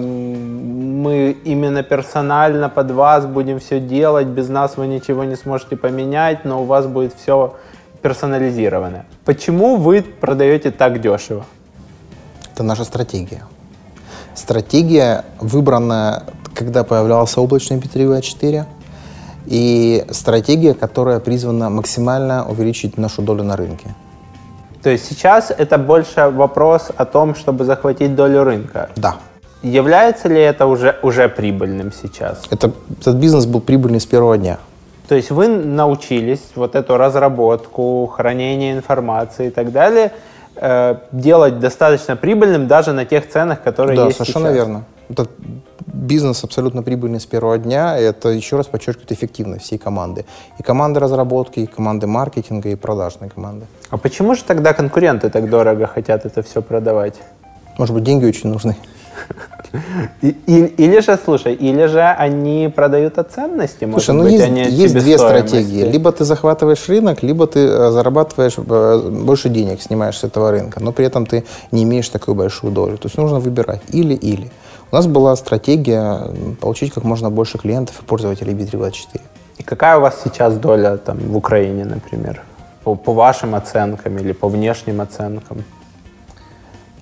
мы 1.03 1.37
именно 1.45 1.83
персонально 1.83 2.71
под 2.71 2.91
вас 2.91 3.27
будем 3.27 3.59
все 3.59 3.79
делать, 3.79 4.27
без 4.27 4.49
нас 4.49 4.79
вы 4.79 4.87
ничего 4.87 5.25
не 5.25 5.37
сможете 5.37 5.77
поменять, 5.77 6.47
но 6.47 6.63
у 6.63 6.65
вас 6.65 6.87
будет 6.87 7.13
все 7.15 7.57
персонализированное. 8.01 9.05
Почему 9.27 9.77
вы 9.77 10.03
продаете 10.03 10.71
так 10.71 11.03
дешево? 11.03 11.45
Это 12.55 12.63
наша 12.63 12.85
стратегия. 12.85 13.43
Стратегия 14.35 15.27
выбрана, 15.41 16.23
когда 16.55 16.85
появлялся 16.85 17.43
облачный 17.43 17.77
B324, 17.77 18.65
и 19.45 20.07
стратегия, 20.11 20.73
которая 20.73 21.21
призвана 21.21 21.69
максимально 21.69 22.49
увеличить 22.49 22.97
нашу 22.97 23.21
долю 23.21 23.43
на 23.43 23.57
рынке. 23.57 23.95
То 24.83 24.91
есть 24.91 25.07
сейчас 25.07 25.51
это 25.51 25.79
больше 25.79 26.29
вопрос 26.31 26.91
о 26.97 27.05
том, 27.05 27.35
чтобы 27.35 27.65
захватить 27.65 28.15
долю 28.15 28.45
рынка. 28.45 28.89
Да. 28.97 29.17
Является 29.63 30.29
ли 30.29 30.41
это 30.41 30.67
уже, 30.67 30.97
уже 31.03 31.29
прибыльным 31.29 31.93
сейчас? 31.93 32.43
Это, 32.51 32.73
этот 32.99 33.17
бизнес 33.17 33.45
был 33.45 33.61
прибыльный 33.61 34.01
с 34.01 34.07
первого 34.07 34.39
дня. 34.39 34.59
То 35.07 35.17
есть 35.17 35.31
вы 35.31 35.49
научились 35.49 36.43
вот 36.55 36.75
эту 36.75 36.97
разработку, 36.97 38.07
хранение 38.07 38.73
информации 38.73 39.49
и 39.49 39.51
так 39.51 39.73
далее 39.73 40.13
э, 40.57 40.97
делать 41.13 41.59
достаточно 41.59 42.17
прибыльным 42.17 42.69
даже 42.69 42.93
на 42.93 43.05
тех 43.05 43.29
ценах, 43.29 43.63
которые 43.63 43.97
да, 43.97 44.07
есть 44.07 44.17
совершенно 44.17 44.47
сейчас. 44.47 44.55
верно. 44.55 44.85
Это 45.11 45.27
бизнес 45.93 46.45
абсолютно 46.45 46.83
прибыльный 46.83 47.21
с 47.21 47.27
первого 47.27 47.59
дня. 47.59 47.99
Это 47.99 48.29
еще 48.29 48.57
раз 48.57 48.67
подчеркивает 48.67 49.13
эффективность 49.13 49.65
всей 49.65 49.79
команды. 49.79 50.25
И 50.59 50.63
команды 50.63 51.01
разработки, 51.01 51.61
и 51.61 51.67
команды 51.67 52.07
маркетинга, 52.07 52.69
и 52.69 52.75
продажной 52.75 53.29
команды. 53.29 53.67
А 53.91 53.97
почему 53.97 54.35
же 54.35 54.45
тогда 54.45 54.73
конкуренты 54.73 55.31
так 55.31 55.49
дорого 55.49 55.87
хотят 55.87 56.27
это 56.27 56.43
все 56.43 56.63
продавать? 56.63 57.15
Может 57.79 57.95
быть, 57.95 58.05
деньги 58.05 58.27
очень 58.27 58.51
нужны. 58.51 58.77
Или 60.23 61.01
же, 61.01 61.19
слушай, 61.25 61.55
или 61.55 61.87
же 61.87 62.03
они 62.03 62.73
продают 62.75 63.19
от 63.19 63.31
ценности, 63.31 63.85
может 63.85 64.07
Слушай, 64.07 64.17
ну 64.17 64.25
быть, 64.25 64.33
есть, 64.33 64.45
они 64.45 64.63
от 64.63 64.69
есть 64.71 64.95
две 64.95 65.17
стратегии. 65.19 65.85
Либо 65.85 66.11
ты 66.11 66.25
захватываешь 66.25 66.89
рынок, 66.89 67.23
либо 67.23 67.47
ты 67.47 67.61
э, 67.61 67.91
зарабатываешь 67.91 68.55
э, 68.57 69.11
больше 69.11 69.49
денег, 69.49 69.81
снимаешь 69.81 70.19
с 70.19 70.25
этого 70.25 70.51
рынка, 70.51 70.81
но 70.83 70.93
при 70.93 71.07
этом 71.07 71.25
ты 71.25 71.45
не 71.71 71.85
имеешь 71.85 72.09
такую 72.09 72.35
большую 72.35 72.73
долю. 72.73 72.97
То 72.97 73.07
есть 73.07 73.19
нужно 73.19 73.39
выбирать 73.39 73.83
или-или. 73.91 74.51
У 74.93 74.97
нас 74.97 75.07
была 75.07 75.37
стратегия 75.37 76.21
получить 76.61 76.93
как 76.93 77.05
можно 77.05 77.31
больше 77.31 77.59
клиентов 77.59 78.03
и 78.03 78.05
пользователей 78.05 78.55
B324. 78.55 79.21
И 79.59 79.63
какая 79.63 79.99
у 79.99 80.01
вас 80.01 80.21
сейчас 80.25 80.57
доля 80.57 80.97
там 80.97 81.19
в 81.19 81.37
Украине, 81.37 81.85
например? 81.85 82.43
По, 82.83 82.97
по 82.97 83.13
вашим 83.13 83.55
оценкам 83.55 84.19
или 84.19 84.33
по 84.33 84.49
внешним 84.49 85.01
оценкам? 85.01 85.63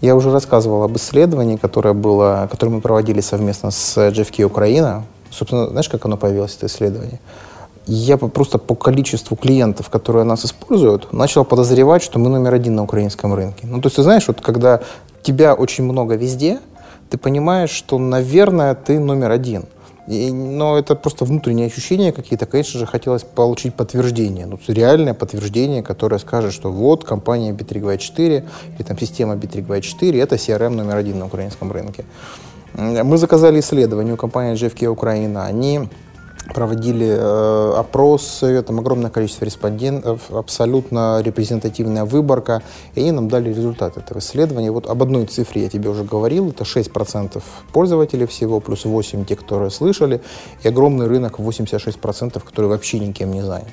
Я 0.03 0.16
уже 0.16 0.30
рассказывал 0.30 0.82
об 0.82 0.97
исследовании, 0.97 1.57
которое, 1.57 1.95
было, 1.95 2.47
которое 2.51 2.72
мы 2.72 2.80
проводили 2.82 3.22
совместно 3.22 3.70
с 3.70 3.97
GFK 3.97 4.45
Украина. 4.45 5.05
Собственно, 5.30 5.68
знаешь, 5.68 5.89
как 5.89 6.05
оно 6.05 6.18
появилось, 6.18 6.57
это 6.57 6.66
исследование? 6.66 7.20
Я 7.86 8.18
просто 8.18 8.59
по 8.59 8.74
количеству 8.74 9.34
клиентов, 9.34 9.89
которые 9.89 10.24
нас 10.24 10.45
используют, 10.45 11.14
начал 11.14 11.43
подозревать, 11.47 12.03
что 12.03 12.18
мы 12.18 12.28
номер 12.28 12.53
один 12.53 12.74
на 12.74 12.82
украинском 12.82 13.32
рынке. 13.32 13.66
Ну, 13.66 13.80
то 13.80 13.86
есть, 13.86 13.97
ты 13.97 14.03
знаешь, 14.03 14.28
вот 14.28 14.43
когда 14.43 14.80
тебя 15.22 15.55
очень 15.55 15.84
много 15.84 16.16
везде, 16.16 16.59
ты 17.11 17.18
понимаешь, 17.18 17.70
что, 17.70 17.98
наверное, 17.98 18.74
ты 18.74 19.00
номер 19.00 19.30
один. 19.30 19.64
И- 20.09 20.32
но 20.32 20.78
это 20.78 20.94
просто 20.94 21.24
внутренние 21.24 21.66
ощущения 21.66 22.12
какие-то. 22.12 22.46
Конечно 22.46 22.80
же, 22.80 22.86
хотелось 22.86 23.24
получить 23.24 23.74
подтверждение. 23.74 24.46
Ну, 24.46 24.59
реальное 24.68 25.14
подтверждение, 25.14 25.82
которое 25.82 26.18
скажет, 26.18 26.52
что 26.52 26.72
вот 26.72 27.04
компания 27.04 27.52
B324 27.52 28.42
или 28.78 28.82
там 28.82 28.98
система 28.98 29.34
B324 29.34 30.22
это 30.22 30.36
CRM 30.36 30.70
номер 30.70 30.96
один 30.96 31.18
на 31.18 31.26
украинском 31.26 31.72
рынке. 31.72 32.04
Мы 32.74 33.18
заказали 33.18 33.61
исследование 33.61 34.14
у 34.14 34.16
компании 34.16 34.54
GFK 34.54 34.88
Украина. 34.88 35.44
Они 35.44 35.88
проводили 36.55 37.07
э, 37.07 37.72
опросы, 37.76 38.62
там 38.62 38.80
огромное 38.80 39.11
количество 39.11 39.44
респондентов, 39.44 40.30
абсолютно 40.30 41.20
репрезентативная 41.22 42.05
выборка, 42.05 42.62
и 42.94 43.01
они 43.01 43.12
нам 43.12 43.28
дали 43.28 43.49
результат 43.49 43.96
этого 43.96 44.18
исследования. 44.18 44.70
Вот 44.70 44.88
об 44.88 45.03
одной 45.03 45.26
цифре 45.26 45.62
я 45.62 45.68
тебе 45.68 45.88
уже 45.90 46.05
говорил, 46.05 46.51
это 46.51 46.64
6% 46.64 47.42
пользователей 47.72 48.26
всего, 48.26 48.61
плюс 48.61 48.84
8 48.84 49.24
те, 49.24 49.36
которые 49.36 49.70
слышали, 49.70 50.20
и 50.62 50.68
огромный 50.68 51.07
рынок 51.07 51.38
86%, 51.38 52.42
который 52.44 52.66
вообще 52.66 52.99
никем 52.99 53.32
не 53.32 53.42
занят. 53.42 53.68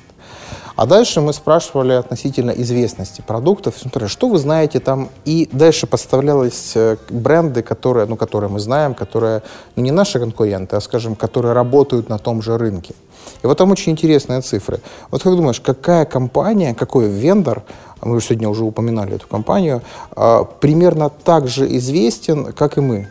А 0.76 0.84
дальше 0.84 1.22
мы 1.22 1.32
спрашивали 1.32 1.94
относительно 1.94 2.50
известности 2.50 3.22
продуктов. 3.22 3.74
Смотри, 3.78 4.08
что 4.08 4.28
вы 4.28 4.38
знаете 4.38 4.78
там? 4.78 5.08
И 5.24 5.48
дальше 5.50 5.86
подставлялись 5.86 6.72
э, 6.74 6.98
бренды, 7.08 7.62
которые, 7.62 8.04
ну, 8.06 8.16
которые 8.16 8.50
мы 8.50 8.60
знаем, 8.60 8.94
которые 8.94 9.42
ну, 9.74 9.82
не 9.82 9.90
наши 9.90 10.18
конкуренты, 10.18 10.76
а, 10.76 10.80
скажем, 10.82 11.14
которые 11.14 11.54
работают 11.54 12.10
на 12.10 12.18
том 12.18 12.42
же 12.42 12.58
рынке. 12.58 12.94
И 13.42 13.46
вот 13.46 13.56
там 13.56 13.70
очень 13.70 13.92
интересные 13.92 14.42
цифры. 14.42 14.80
Вот 15.10 15.22
как 15.22 15.34
думаешь, 15.34 15.60
какая 15.60 16.04
компания, 16.04 16.74
какой 16.74 17.08
вендор, 17.08 17.62
а 18.00 18.06
мы 18.06 18.20
сегодня 18.20 18.48
уже 18.48 18.64
упоминали 18.64 19.14
эту 19.14 19.26
компанию, 19.26 19.80
а, 20.14 20.44
примерно 20.44 21.08
так 21.08 21.48
же 21.48 21.66
известен, 21.78 22.52
как 22.52 22.76
и 22.76 22.82
мы? 22.82 23.08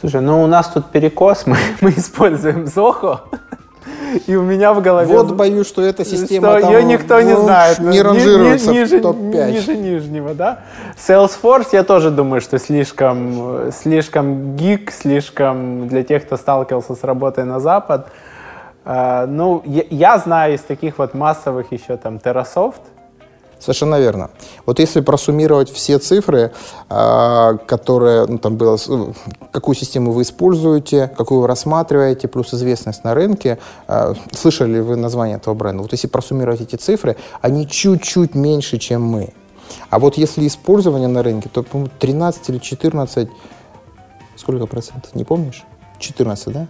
Слушай, 0.00 0.22
ну 0.22 0.42
у 0.42 0.46
нас 0.46 0.68
тут 0.68 0.90
перекос, 0.90 1.42
мы, 1.46 1.58
мы 1.82 1.90
используем 1.90 2.66
Зохо, 2.66 3.24
и 4.26 4.36
у 4.36 4.42
меня 4.42 4.72
в 4.72 4.82
голове... 4.82 5.14
Вот 5.14 5.32
боюсь, 5.32 5.66
что 5.66 5.82
эта 5.82 6.04
система 6.04 6.52
что 6.52 6.60
там, 6.62 6.72
ее 6.72 6.84
никто 6.84 7.20
не 7.20 7.34
ну, 7.34 7.42
знает. 7.42 7.78
не 7.78 8.02
ранжируется 8.02 8.70
ни- 8.70 8.78
ниже, 8.78 8.98
в 8.98 9.02
топ-5. 9.02 9.52
Ниже 9.52 9.76
нижнего, 9.76 10.34
да? 10.34 10.60
Salesforce, 10.96 11.68
я 11.72 11.84
тоже 11.84 12.10
думаю, 12.10 12.40
что 12.40 12.58
слишком, 12.58 13.68
э, 13.68 13.70
слишком 13.72 14.56
гик, 14.56 14.90
слишком 14.90 15.88
для 15.88 16.02
тех, 16.02 16.24
кто 16.24 16.36
сталкивался 16.36 16.94
с 16.94 17.04
работой 17.04 17.44
на 17.44 17.60
Запад. 17.60 18.08
А, 18.84 19.26
ну, 19.26 19.62
я, 19.64 19.84
я 19.90 20.18
знаю 20.18 20.54
из 20.54 20.60
таких 20.60 20.98
вот 20.98 21.14
массовых 21.14 21.70
еще 21.72 21.96
там 21.96 22.16
Terrasoft, 22.16 22.80
Совершенно 23.60 24.00
верно. 24.00 24.30
Вот 24.64 24.78
если 24.78 25.00
просуммировать 25.00 25.70
все 25.70 25.98
цифры, 25.98 26.52
а, 26.88 27.56
которые 27.66 28.26
ну, 28.26 28.38
там 28.38 28.56
было, 28.56 28.78
какую 29.52 29.74
систему 29.74 30.12
вы 30.12 30.22
используете, 30.22 31.12
какую 31.14 31.42
вы 31.42 31.46
рассматриваете, 31.46 32.26
плюс 32.26 32.54
известность 32.54 33.04
на 33.04 33.14
рынке, 33.14 33.58
а, 33.86 34.14
слышали 34.32 34.76
ли 34.76 34.80
вы 34.80 34.96
название 34.96 35.36
этого 35.36 35.54
бренда? 35.54 35.82
Вот 35.82 35.92
если 35.92 36.08
просуммировать 36.08 36.62
эти 36.62 36.76
цифры, 36.76 37.16
они 37.42 37.68
чуть-чуть 37.68 38.34
меньше, 38.34 38.78
чем 38.78 39.02
мы. 39.02 39.34
А 39.90 39.98
вот 39.98 40.16
если 40.16 40.46
использование 40.46 41.08
на 41.08 41.22
рынке, 41.22 41.50
то, 41.52 41.62
по-моему, 41.62 41.90
13 41.98 42.48
или 42.48 42.58
14, 42.58 43.28
сколько 44.36 44.66
процентов, 44.66 45.14
не 45.14 45.24
помнишь? 45.24 45.64
14, 45.98 46.52
да? 46.52 46.66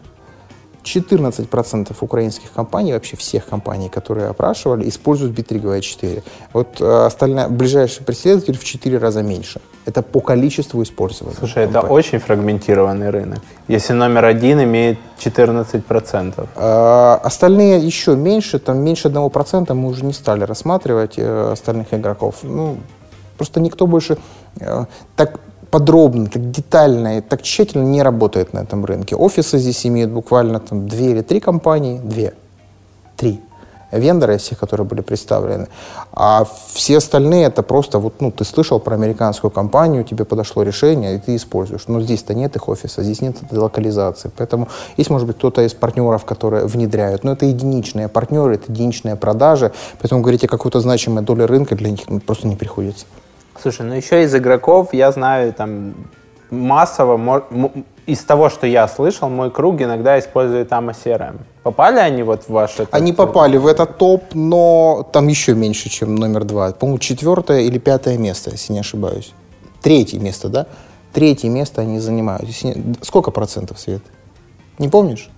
14% 0.85 1.97
украинских 2.01 2.53
компаний, 2.53 2.93
вообще 2.93 3.17
всех 3.17 3.47
компаний, 3.47 3.89
которые 3.89 4.29
опрашивали, 4.29 4.89
используют 4.89 5.39
B324. 5.39 6.23
Вот 6.53 6.81
э, 6.81 7.07
остальная, 7.07 7.49
ближайший 7.49 8.05
преследователь 8.05 8.57
в 8.57 8.65
4 8.65 8.99
раза 8.99 9.23
меньше. 9.23 9.61
Это 9.87 10.03
по 10.03 10.21
количеству 10.21 10.83
использования. 10.83 11.37
Слушай, 11.39 11.65
это 11.65 11.73
компаний. 11.75 11.95
очень 11.95 12.19
фрагментированный 12.19 13.11
рынок. 13.11 13.39
Если 13.69 13.93
номер 13.93 14.25
один 14.25 14.63
имеет 14.63 14.99
14%. 15.19 16.49
А, 16.57 17.21
Остальные 17.23 17.79
еще 17.87 18.17
меньше, 18.17 18.59
там 18.59 18.79
меньше 18.79 19.09
1% 19.09 19.75
мы 19.75 19.89
уже 19.89 20.05
не 20.05 20.13
стали 20.13 20.45
рассматривать 20.45 21.15
э, 21.19 21.53
остальных 21.53 21.93
игроков. 21.93 22.37
Ну, 22.43 22.77
просто 23.37 23.61
никто 23.61 23.87
больше 23.87 24.19
э, 24.61 24.85
так 25.17 25.40
подробно, 25.71 26.27
так 26.27 26.51
детально 26.51 27.19
и 27.19 27.21
так 27.21 27.43
тщательно 27.43 27.85
не 27.85 28.03
работает 28.03 28.53
на 28.53 28.61
этом 28.61 28.85
рынке. 28.85 29.17
Офисы 29.17 29.59
здесь 29.59 29.87
имеют 29.87 30.11
буквально 30.11 30.61
там 30.61 30.89
две 30.89 31.13
или 31.13 31.23
три 31.23 31.41
компании, 31.41 31.99
две, 31.99 32.35
три 33.17 33.41
вендора 33.99 34.37
из 34.37 34.43
всех, 34.43 34.59
которые 34.59 34.87
были 34.87 35.01
представлены. 35.01 35.69
А 36.13 36.47
все 36.73 36.99
остальные 36.99 37.47
это 37.47 37.63
просто 37.63 37.99
вот, 37.99 38.21
ну, 38.21 38.31
ты 38.31 38.45
слышал 38.45 38.79
про 38.79 38.95
американскую 38.95 39.51
компанию, 39.51 40.05
тебе 40.05 40.25
подошло 40.25 40.63
решение, 40.63 41.17
и 41.17 41.19
ты 41.19 41.37
используешь. 41.37 41.85
Но 41.89 42.01
здесь-то 42.01 42.35
нет 42.35 42.57
их 42.57 42.69
офиса, 42.69 43.03
здесь 43.03 43.21
нет 43.21 43.37
этой 43.43 43.59
локализации. 43.59 44.31
Поэтому 44.37 44.69
есть, 44.97 45.11
может 45.11 45.27
быть, 45.27 45.37
кто-то 45.37 45.63
из 45.63 45.75
партнеров, 45.75 46.25
которые 46.25 46.67
внедряют. 46.67 47.25
Но 47.25 47.33
это 47.33 47.47
единичные 47.47 48.09
партнеры, 48.09 48.55
это 48.55 48.71
единичные 48.71 49.17
продажи. 49.17 49.73
Поэтому 50.01 50.23
говорить 50.23 50.45
о 50.45 50.49
какой-то 50.49 50.81
значимой 50.81 51.25
доле 51.25 51.47
рынка 51.47 51.75
для 51.75 51.91
них 51.91 52.09
ну, 52.09 52.21
просто 52.21 52.47
не 52.47 52.57
приходится. 52.57 53.07
Слушай, 53.63 53.87
ну 53.87 53.95
еще 53.95 54.23
из 54.25 54.35
игроков 54.35 54.93
я 54.95 55.13
знаю 55.13 55.53
там 55.53 55.95
массово, 56.51 57.45
из 58.07 58.19
того, 58.25 58.49
что 58.51 58.67
я 58.67 58.89
слышал, 58.89 59.29
мой 59.29 59.51
круг 59.51 59.81
иногда 59.81 60.19
использует 60.19 60.71
AMA 60.73 60.95
CRM. 61.05 61.39
Попали 61.63 61.99
они 61.99 62.23
вот 62.23 62.45
в 62.45 62.49
ваш... 62.49 62.75
этот- 62.75 62.95
Они 62.95 63.13
попали 63.13 63.57
в 63.57 63.67
этот 63.67 63.99
топ, 63.99 64.35
но 64.35 65.07
там 65.13 65.29
еще 65.29 65.55
меньше, 65.55 65.89
чем 65.91 66.17
номер 66.17 66.45
два. 66.45 66.73
По-моему, 66.73 66.99
четвертое 66.99 67.61
или 67.61 67.79
пятое 67.79 68.19
место, 68.19 68.51
если 68.51 68.73
не 68.73 68.81
ошибаюсь. 68.81 69.33
Третье 69.83 70.19
место, 70.19 70.49
да? 70.49 70.67
Третье 71.13 71.49
место 71.49 71.83
они 71.83 71.99
занимают. 72.01 72.49
Сколько 73.03 73.31
процентов, 73.31 73.79
Свет? 73.79 74.03
Не 74.79 74.89
помнишь? 74.89 75.31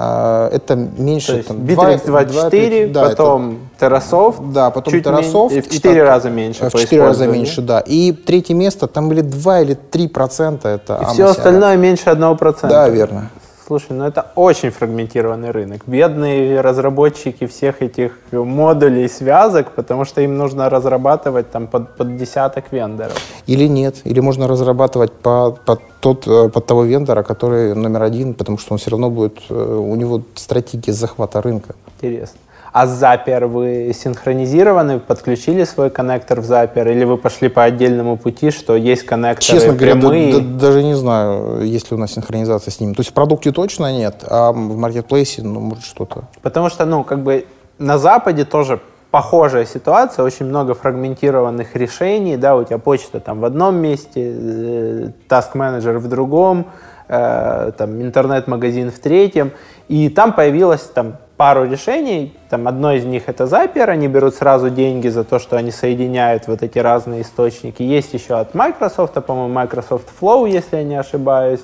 А, 0.00 0.48
это 0.52 0.76
меньше... 0.76 1.32
То 1.32 1.36
есть 1.38 1.48
там, 1.48 1.56
Bittrex 1.56 2.06
24, 2.06 2.86
2, 2.86 3.02
2, 3.02 3.08
потом 3.08 3.58
это, 3.76 3.86
Terrasoft. 3.86 4.52
Да, 4.52 4.70
потом 4.70 4.92
чуть 4.92 5.04
Terrasoft. 5.04 5.52
И 5.52 5.60
в 5.60 5.68
4 5.68 6.04
раза 6.04 6.30
меньше. 6.30 6.70
В 6.70 6.72
4 6.72 7.02
раза 7.02 7.26
меньше, 7.26 7.62
да. 7.62 7.80
И 7.80 8.12
третье 8.12 8.54
место, 8.54 8.86
там 8.86 9.08
были 9.08 9.22
2 9.22 9.60
или 9.60 9.74
3 9.74 10.08
процента. 10.08 10.68
Это 10.68 11.00
и 11.02 11.12
все 11.12 11.24
остальное 11.24 11.76
меньше 11.76 12.10
1 12.10 12.36
процента. 12.36 12.68
Да, 12.68 12.88
верно. 12.88 13.30
Слушай, 13.68 13.92
ну 13.92 14.06
это 14.06 14.32
очень 14.34 14.70
фрагментированный 14.70 15.50
рынок. 15.50 15.82
Бедные 15.86 16.62
разработчики 16.62 17.46
всех 17.46 17.82
этих 17.82 18.12
модулей, 18.32 19.06
связок, 19.10 19.72
потому 19.72 20.06
что 20.06 20.22
им 20.22 20.38
нужно 20.38 20.70
разрабатывать 20.70 21.50
там 21.50 21.66
под, 21.66 21.94
под 21.94 22.16
десяток 22.16 22.72
вендоров. 22.72 23.18
Или 23.46 23.68
нет, 23.68 23.96
или 24.04 24.20
можно 24.20 24.48
разрабатывать 24.48 25.12
под, 25.12 25.60
под, 25.60 25.80
тот, 26.00 26.26
э, 26.26 26.48
под 26.48 26.64
того 26.64 26.84
вендора, 26.84 27.22
который 27.22 27.74
номер 27.74 28.04
один, 28.04 28.32
потому 28.32 28.56
что 28.56 28.72
он 28.72 28.78
все 28.78 28.90
равно 28.90 29.10
будет, 29.10 29.38
э, 29.50 29.54
у 29.54 29.94
него 29.96 30.22
стратегия 30.34 30.94
захвата 30.94 31.42
рынка. 31.42 31.74
Интересно. 32.00 32.38
А 32.72 32.86
Zapier 32.86 33.46
вы 33.46 33.92
синхронизированы, 33.94 35.00
подключили 35.00 35.64
свой 35.64 35.90
коннектор 35.90 36.40
в 36.40 36.44
Zapier, 36.44 36.90
или 36.90 37.04
вы 37.04 37.16
пошли 37.16 37.48
по 37.48 37.64
отдельному 37.64 38.16
пути, 38.16 38.50
что 38.50 38.76
есть 38.76 39.04
коннекторы 39.04 39.58
Честно 39.58 39.74
прямые? 39.74 40.32
говоря, 40.32 40.44
да, 40.44 40.52
да, 40.52 40.60
даже 40.60 40.82
не 40.82 40.94
знаю, 40.94 41.62
есть 41.62 41.90
ли 41.90 41.96
у 41.96 42.00
нас 42.00 42.12
синхронизация 42.12 42.70
с 42.70 42.80
ним. 42.80 42.94
То 42.94 43.00
есть 43.00 43.10
в 43.10 43.14
продукте 43.14 43.52
точно 43.52 43.92
нет, 43.92 44.24
а 44.28 44.52
в 44.52 44.76
маркетплейсе, 44.76 45.42
ну, 45.42 45.60
может, 45.60 45.84
что-то. 45.84 46.24
Потому 46.42 46.68
что, 46.68 46.84
ну, 46.84 47.04
как 47.04 47.22
бы 47.22 47.46
на 47.78 47.98
Западе 47.98 48.44
тоже 48.44 48.80
похожая 49.10 49.64
ситуация, 49.64 50.24
очень 50.24 50.46
много 50.46 50.74
фрагментированных 50.74 51.74
решений, 51.76 52.36
да, 52.36 52.56
у 52.56 52.64
тебя 52.64 52.78
почта 52.78 53.20
там 53.20 53.40
в 53.40 53.44
одном 53.44 53.76
месте, 53.76 54.32
э, 54.34 55.10
task 55.28 55.50
менеджер 55.54 55.98
в 55.98 56.08
другом, 56.08 56.66
э, 57.08 57.72
там 57.76 58.00
интернет-магазин 58.02 58.90
в 58.90 58.98
третьем, 58.98 59.52
и 59.88 60.08
там 60.08 60.32
появилась 60.32 60.82
там 60.82 61.16
пару 61.36 61.64
решений. 61.64 62.36
Там 62.50 62.68
одно 62.68 62.92
из 62.92 63.04
них 63.04 63.24
это 63.26 63.44
Zapier, 63.44 63.84
они 63.84 64.08
берут 64.08 64.34
сразу 64.34 64.70
деньги 64.70 65.08
за 65.08 65.24
то, 65.24 65.38
что 65.38 65.56
они 65.56 65.70
соединяют 65.70 66.48
вот 66.48 66.62
эти 66.62 66.78
разные 66.78 67.22
источники. 67.22 67.82
Есть 67.82 68.12
еще 68.12 68.34
от 68.34 68.54
Microsoft, 68.54 69.14
по-моему, 69.24 69.52
Microsoft 69.54 70.08
Flow, 70.20 70.48
если 70.48 70.76
я 70.76 70.82
не 70.82 70.96
ошибаюсь 70.96 71.60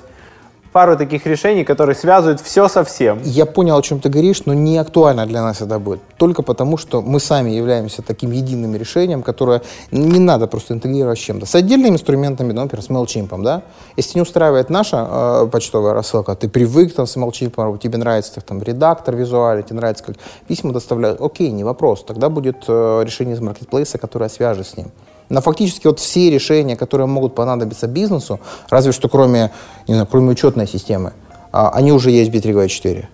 пару 0.75 0.97
таких 0.97 1.25
решений, 1.25 1.63
которые 1.63 1.95
связывают 1.95 2.41
все 2.41 2.67
со 2.67 2.83
всем. 2.83 3.19
Я 3.23 3.45
понял, 3.45 3.77
о 3.77 3.81
чем 3.81 4.01
ты 4.01 4.09
говоришь, 4.09 4.45
но 4.45 4.53
не 4.53 4.77
актуально 4.77 5.25
для 5.25 5.41
нас 5.41 5.61
это 5.61 5.79
будет. 5.79 6.01
Только 6.17 6.41
потому, 6.41 6.75
что 6.77 7.01
мы 7.01 7.21
сами 7.21 7.51
являемся 7.51 8.01
таким 8.01 8.31
единым 8.31 8.75
решением, 8.75 9.23
которое 9.23 9.61
не 9.91 10.19
надо 10.19 10.47
просто 10.47 10.73
интегрировать 10.73 11.17
с 11.17 11.21
чем-то. 11.21 11.45
С 11.45 11.55
отдельными 11.55 11.93
инструментами, 11.93 12.51
например, 12.51 12.83
с 12.83 12.89
MailChimp, 12.89 13.41
да? 13.41 13.61
Если 13.95 14.17
не 14.17 14.21
устраивает 14.21 14.69
наша 14.69 15.07
э, 15.09 15.47
почтовая 15.49 15.93
рассылка, 15.93 16.35
ты 16.35 16.49
привык 16.49 16.93
там 16.93 17.07
с 17.07 17.15
MailChimp, 17.15 17.79
тебе 17.79 17.97
нравится 17.97 18.41
там 18.41 18.61
редактор 18.61 19.15
визуальный, 19.15 19.63
тебе 19.63 19.77
нравится, 19.77 20.03
как 20.03 20.15
письма 20.45 20.73
доставляют, 20.73 21.21
окей, 21.21 21.51
не 21.51 21.63
вопрос. 21.63 22.03
Тогда 22.03 22.27
будет 22.27 22.65
э, 22.67 23.03
решение 23.05 23.35
из 23.35 23.39
маркетплейса, 23.39 23.97
которое 23.97 24.29
свяжет 24.29 24.67
с 24.67 24.75
ним. 24.75 24.91
Но 25.29 25.41
фактически 25.41 25.87
вот 25.87 25.99
все 25.99 26.29
решения, 26.29 26.75
которые 26.75 27.07
могут 27.07 27.35
понадобиться 27.35 27.87
бизнесу, 27.87 28.39
разве 28.69 28.91
что 28.91 29.09
кроме, 29.09 29.51
не 29.87 29.93
знаю, 29.93 30.07
кроме 30.09 30.31
учетной 30.31 30.67
системы, 30.67 31.13
а, 31.51 31.69
они 31.69 31.91
уже 31.91 32.11
есть 32.11 32.31
в 32.31 32.35
B324. 32.35 33.05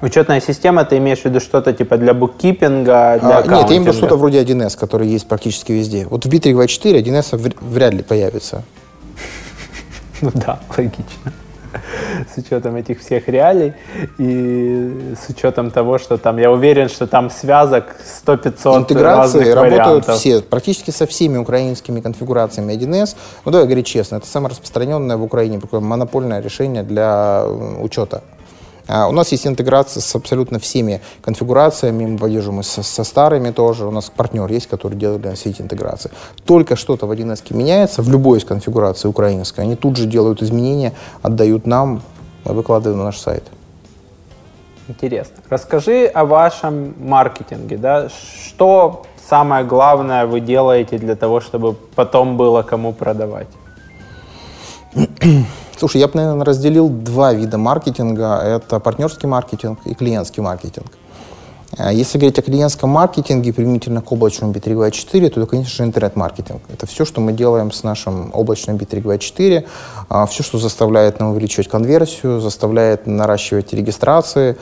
Учетная 0.00 0.40
система, 0.40 0.84
ты 0.84 0.98
имеешь 0.98 1.20
в 1.20 1.24
виду 1.24 1.40
что-то 1.40 1.72
типа 1.72 1.96
для 1.96 2.14
буккипинга, 2.14 3.18
для 3.20 3.38
а, 3.38 3.42
Нет, 3.42 3.70
я 3.70 3.76
имею 3.76 3.82
в 3.82 3.86
виду 3.86 3.92
что-то 3.92 4.16
вроде 4.16 4.42
1С, 4.42 4.78
который 4.78 5.08
есть 5.08 5.26
практически 5.26 5.72
везде. 5.72 6.06
Вот 6.06 6.26
в 6.26 6.28
B324 6.28 7.02
1С 7.02 7.54
вряд 7.60 7.94
ли 7.94 8.02
появится. 8.02 8.62
Ну 10.20 10.30
да, 10.32 10.60
логично. 10.76 11.32
с 12.34 12.38
учетом 12.38 12.76
этих 12.76 13.00
всех 13.00 13.28
реалий 13.28 13.74
и 14.18 15.14
с 15.16 15.30
учетом 15.30 15.70
того, 15.70 15.98
что 15.98 16.18
там, 16.18 16.38
я 16.38 16.50
уверен, 16.50 16.88
что 16.88 17.06
там 17.06 17.30
связок 17.30 17.96
100-500 18.26 18.78
Интеграции 18.78 19.50
работают 19.50 20.06
вариантов. 20.06 20.16
все, 20.16 20.40
практически 20.40 20.90
со 20.90 21.06
всеми 21.06 21.38
украинскими 21.38 22.00
конфигурациями 22.00 22.72
1С. 22.74 23.16
Ну, 23.44 23.52
давай 23.52 23.66
говорить 23.66 23.86
честно, 23.86 24.16
это 24.16 24.26
самое 24.26 24.50
распространенное 24.50 25.16
в 25.16 25.22
Украине 25.22 25.60
такое 25.60 25.80
монопольное 25.80 26.40
решение 26.40 26.82
для 26.82 27.44
учета 27.80 28.22
а, 28.32 28.33
у 28.88 29.12
нас 29.12 29.32
есть 29.32 29.46
интеграция 29.46 30.00
с 30.00 30.14
абсолютно 30.14 30.58
всеми 30.58 31.00
конфигурациями, 31.22 32.06
мы 32.06 32.18
поддерживаем 32.18 32.62
со, 32.62 32.82
со 32.82 33.04
старыми 33.04 33.50
тоже. 33.50 33.86
У 33.86 33.90
нас 33.90 34.10
партнер 34.14 34.50
есть, 34.50 34.66
который 34.66 34.96
делает 34.98 35.22
для 35.22 35.34
все 35.34 35.50
эти 35.50 35.62
интеграции. 35.62 36.10
Только 36.44 36.76
что-то 36.76 37.06
в 37.06 37.10
1С 37.10 37.54
меняется, 37.54 38.02
в 38.02 38.10
любой 38.10 38.38
из 38.38 38.44
конфигураций 38.44 39.08
украинской, 39.08 39.60
они 39.60 39.76
тут 39.76 39.96
же 39.96 40.06
делают 40.06 40.42
изменения, 40.42 40.92
отдают 41.22 41.66
нам, 41.66 42.02
мы 42.44 42.52
выкладываем 42.52 42.98
на 42.98 43.06
наш 43.06 43.18
сайт. 43.18 43.44
Интересно. 44.86 45.36
Расскажи 45.48 46.06
о 46.06 46.26
вашем 46.26 46.94
маркетинге. 46.98 47.78
Да? 47.78 48.08
Что 48.10 49.06
самое 49.28 49.64
главное 49.64 50.26
вы 50.26 50.40
делаете 50.40 50.98
для 50.98 51.16
того, 51.16 51.40
чтобы 51.40 51.72
потом 51.72 52.36
было 52.36 52.62
кому 52.62 52.92
продавать? 52.92 53.48
Слушай, 55.78 56.00
я 56.00 56.08
бы, 56.08 56.14
наверное, 56.14 56.44
разделил 56.44 56.88
два 56.88 57.32
вида 57.32 57.58
маркетинга. 57.58 58.38
Это 58.38 58.80
партнерский 58.80 59.26
маркетинг 59.26 59.80
и 59.84 59.94
клиентский 59.94 60.42
маркетинг. 60.42 60.86
А 61.76 61.92
если 61.92 62.18
говорить 62.18 62.38
о 62.38 62.42
клиентском 62.42 62.90
маркетинге 62.90 63.52
применительно 63.52 64.00
к 64.00 64.12
облачному 64.12 64.52
B324, 64.52 65.30
то 65.30 65.40
это, 65.40 65.46
конечно 65.46 65.70
же, 65.70 65.82
интернет-маркетинг. 65.82 66.62
Это 66.72 66.86
все, 66.86 67.04
что 67.04 67.20
мы 67.20 67.32
делаем 67.32 67.72
с 67.72 67.82
нашим 67.82 68.30
облачным 68.32 68.76
B324, 68.76 69.66
а, 70.08 70.26
все, 70.26 70.44
что 70.44 70.58
заставляет 70.58 71.18
нам 71.18 71.30
увеличивать 71.30 71.68
конверсию, 71.68 72.40
заставляет 72.40 73.06
наращивать 73.06 73.72
регистрации 73.72 74.56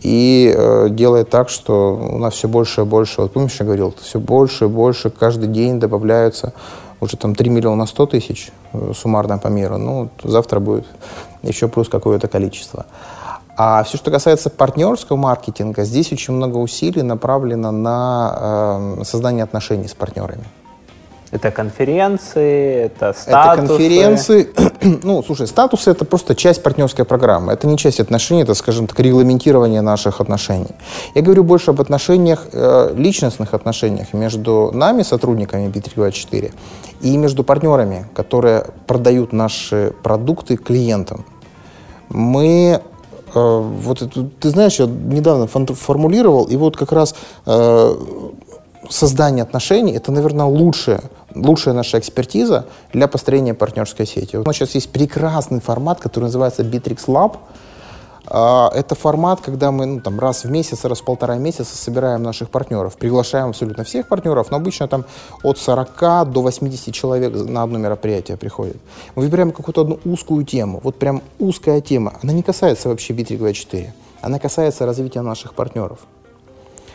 и 0.00 0.54
э, 0.56 0.88
делает 0.90 1.30
так, 1.30 1.48
что 1.48 1.94
у 1.96 2.18
нас 2.18 2.34
все 2.34 2.48
больше 2.48 2.82
и 2.82 2.84
больше, 2.84 3.22
вот 3.22 3.32
помнишь, 3.32 3.56
я 3.58 3.66
говорил, 3.66 3.94
все 4.00 4.18
больше 4.18 4.64
и 4.64 4.68
больше 4.68 5.10
каждый 5.10 5.48
день 5.48 5.80
добавляются 5.80 6.54
уже 7.02 7.16
там 7.16 7.34
3 7.34 7.50
миллиона 7.50 7.86
100 7.86 8.06
тысяч 8.06 8.52
э, 8.72 8.92
суммарно 8.94 9.38
по 9.38 9.48
миру, 9.48 9.76
ну, 9.76 10.08
завтра 10.22 10.60
будет 10.60 10.86
еще 11.42 11.66
плюс 11.66 11.88
какое-то 11.88 12.28
количество. 12.28 12.86
А 13.56 13.82
все, 13.82 13.98
что 13.98 14.10
касается 14.10 14.50
партнерского 14.50 15.16
маркетинга, 15.16 15.84
здесь 15.84 16.12
очень 16.12 16.34
много 16.34 16.58
усилий 16.58 17.02
направлено 17.02 17.72
на 17.72 18.98
э, 19.00 19.04
создание 19.04 19.42
отношений 19.42 19.88
с 19.88 19.94
партнерами. 19.94 20.44
Это 21.32 21.50
конференции, 21.50 22.84
это 22.84 23.14
статусы? 23.14 23.30
Это 23.30 23.66
конференции. 23.66 24.48
ну, 25.02 25.22
слушай, 25.22 25.46
статусы— 25.46 25.90
это 25.92 26.04
просто 26.04 26.34
часть 26.34 26.62
партнерской 26.62 27.06
программы. 27.06 27.54
Это 27.54 27.66
не 27.66 27.78
часть 27.78 28.00
отношений, 28.00 28.42
это, 28.42 28.52
скажем 28.54 28.86
так, 28.86 29.00
регламентирование 29.00 29.80
наших 29.80 30.20
отношений. 30.20 30.74
Я 31.14 31.22
говорю 31.22 31.42
больше 31.44 31.70
об 31.70 31.80
отношениях, 31.80 32.46
э, 32.52 32.92
личностных 32.94 33.54
отношениях 33.54 34.12
между 34.12 34.70
нами, 34.74 35.02
сотрудниками 35.02 35.68
B324, 35.68 36.52
и 37.00 37.16
между 37.16 37.44
партнерами, 37.44 38.04
которые 38.14 38.66
продают 38.86 39.32
наши 39.32 39.94
продукты 40.02 40.58
клиентам. 40.58 41.24
Мы 42.10 42.82
э, 43.34 43.60
вот 43.84 44.02
это, 44.02 44.28
ты 44.38 44.50
знаешь, 44.50 44.78
я 44.80 44.86
недавно 44.86 45.46
формулировал, 45.46 46.44
и 46.44 46.56
вот 46.56 46.76
как 46.76 46.92
раз 46.92 47.14
э, 47.46 47.94
создание 48.92 49.42
отношений– 49.42 49.92
это, 49.96 50.12
наверное, 50.12 50.46
лучшее 50.46 51.00
лучшая 51.34 51.74
наша 51.74 51.98
экспертиза 51.98 52.66
для 52.92 53.08
построения 53.08 53.54
партнерской 53.54 54.06
сети. 54.06 54.36
У 54.36 54.42
нас 54.44 54.56
сейчас 54.56 54.74
есть 54.74 54.90
прекрасный 54.90 55.60
формат, 55.60 56.00
который 56.00 56.24
называется 56.24 56.62
Bittrex 56.62 57.06
Lab. 57.06 57.36
А, 58.26 58.70
это 58.74 58.94
формат, 58.94 59.40
когда 59.40 59.70
мы 59.70 59.86
ну, 59.86 60.00
там, 60.00 60.18
раз 60.20 60.44
в 60.44 60.50
месяц, 60.50 60.84
раз 60.84 61.00
в 61.00 61.04
полтора 61.04 61.36
месяца 61.36 61.76
собираем 61.76 62.22
наших 62.22 62.50
партнеров. 62.50 62.96
Приглашаем 62.96 63.48
абсолютно 63.48 63.84
всех 63.84 64.08
партнеров, 64.08 64.50
но 64.50 64.56
обычно 64.56 64.88
там 64.88 65.04
от 65.42 65.58
40 65.58 66.30
до 66.30 66.42
80 66.42 66.94
человек 66.94 67.34
на 67.34 67.62
одно 67.62 67.78
мероприятие 67.78 68.36
приходит. 68.36 68.76
Мы 69.16 69.22
выбираем 69.22 69.52
какую-то 69.52 69.82
одну 69.82 69.98
узкую 70.04 70.44
тему. 70.44 70.80
Вот 70.82 70.98
прям 70.98 71.22
узкая 71.38 71.80
тема. 71.80 72.14
Она 72.22 72.32
не 72.32 72.42
касается 72.42 72.88
вообще 72.88 73.12
Bittrex24. 73.12 73.90
Она 74.20 74.38
касается 74.38 74.86
развития 74.86 75.22
наших 75.22 75.54
партнеров. 75.54 75.98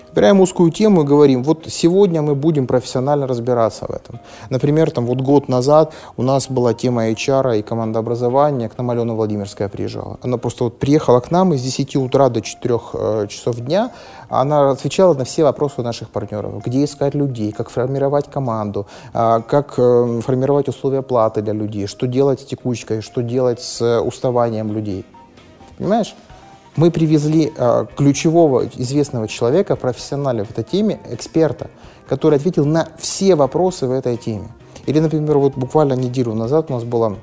Выбираем 0.10 0.42
узкую 0.42 0.72
тему 0.72 1.02
и 1.02 1.06
говорим, 1.06 1.44
вот 1.44 1.66
сегодня 1.68 2.22
мы 2.22 2.36
будем 2.36 2.68
профессионально 2.68 3.28
разбираться 3.28 3.86
в 3.86 3.92
этом. 3.92 4.20
Например, 4.50 4.90
там 4.92 5.06
вот 5.06 5.22
год 5.22 5.50
назад 5.50 5.94
у 6.18 6.24
нас 6.24 6.50
была 6.50 6.74
тема 6.74 7.10
HR 7.10 7.60
и 7.60 7.62
команда 7.62 8.00
образования, 8.00 8.70
к 8.70 8.78
нам 8.78 8.90
Алена 8.90 9.14
Владимирская 9.14 9.70
приезжала. 9.70 10.18
Она 10.24 10.38
просто 10.38 10.64
вот 10.64 10.80
приехала 10.80 11.20
к 11.20 11.32
нам 11.32 11.54
из 11.54 11.62
10 11.62 11.96
утра 11.98 12.30
до 12.30 12.42
4 12.42 12.80
э, 12.94 13.28
часов 13.30 13.58
дня, 13.58 13.92
она 14.30 14.72
отвечала 14.72 15.14
на 15.14 15.24
все 15.24 15.44
вопросы 15.44 15.82
наших 15.82 16.10
партнеров. 16.10 16.64
Где 16.66 16.84
искать 16.84 17.16
людей, 17.16 17.52
как 17.52 17.70
формировать 17.70 18.30
команду, 18.30 18.88
э, 19.14 19.42
как 19.48 19.74
э, 19.78 20.22
формировать 20.26 20.68
условия 20.68 21.02
платы 21.02 21.42
для 21.42 21.54
людей, 21.54 21.88
что 21.88 22.08
делать 22.08 22.42
с 22.42 22.46
текучкой, 22.46 23.02
что 23.02 23.22
делать 23.22 23.62
с 23.62 24.02
уставанием 24.02 24.72
людей. 24.72 25.06
Понимаешь? 25.78 26.16
Мы 26.78 26.92
привезли 26.92 27.52
э, 27.56 27.86
ключевого 27.98 28.68
известного 28.68 29.28
человека, 29.28 29.76
профессионала 29.76 30.46
в 30.46 30.52
этой 30.52 30.64
теме, 30.64 31.00
эксперта, 31.10 31.72
который 32.08 32.38
ответил 32.38 32.66
на 32.66 32.88
все 33.00 33.34
вопросы 33.34 33.88
в 33.88 33.92
этой 33.92 34.16
теме. 34.16 34.50
Или, 34.86 35.00
например, 35.00 35.40
вот 35.40 35.56
буквально 35.56 35.94
неделю 35.94 36.36
назад 36.36 36.70
у 36.70 36.74
нас 36.74 36.84
была 36.84 37.16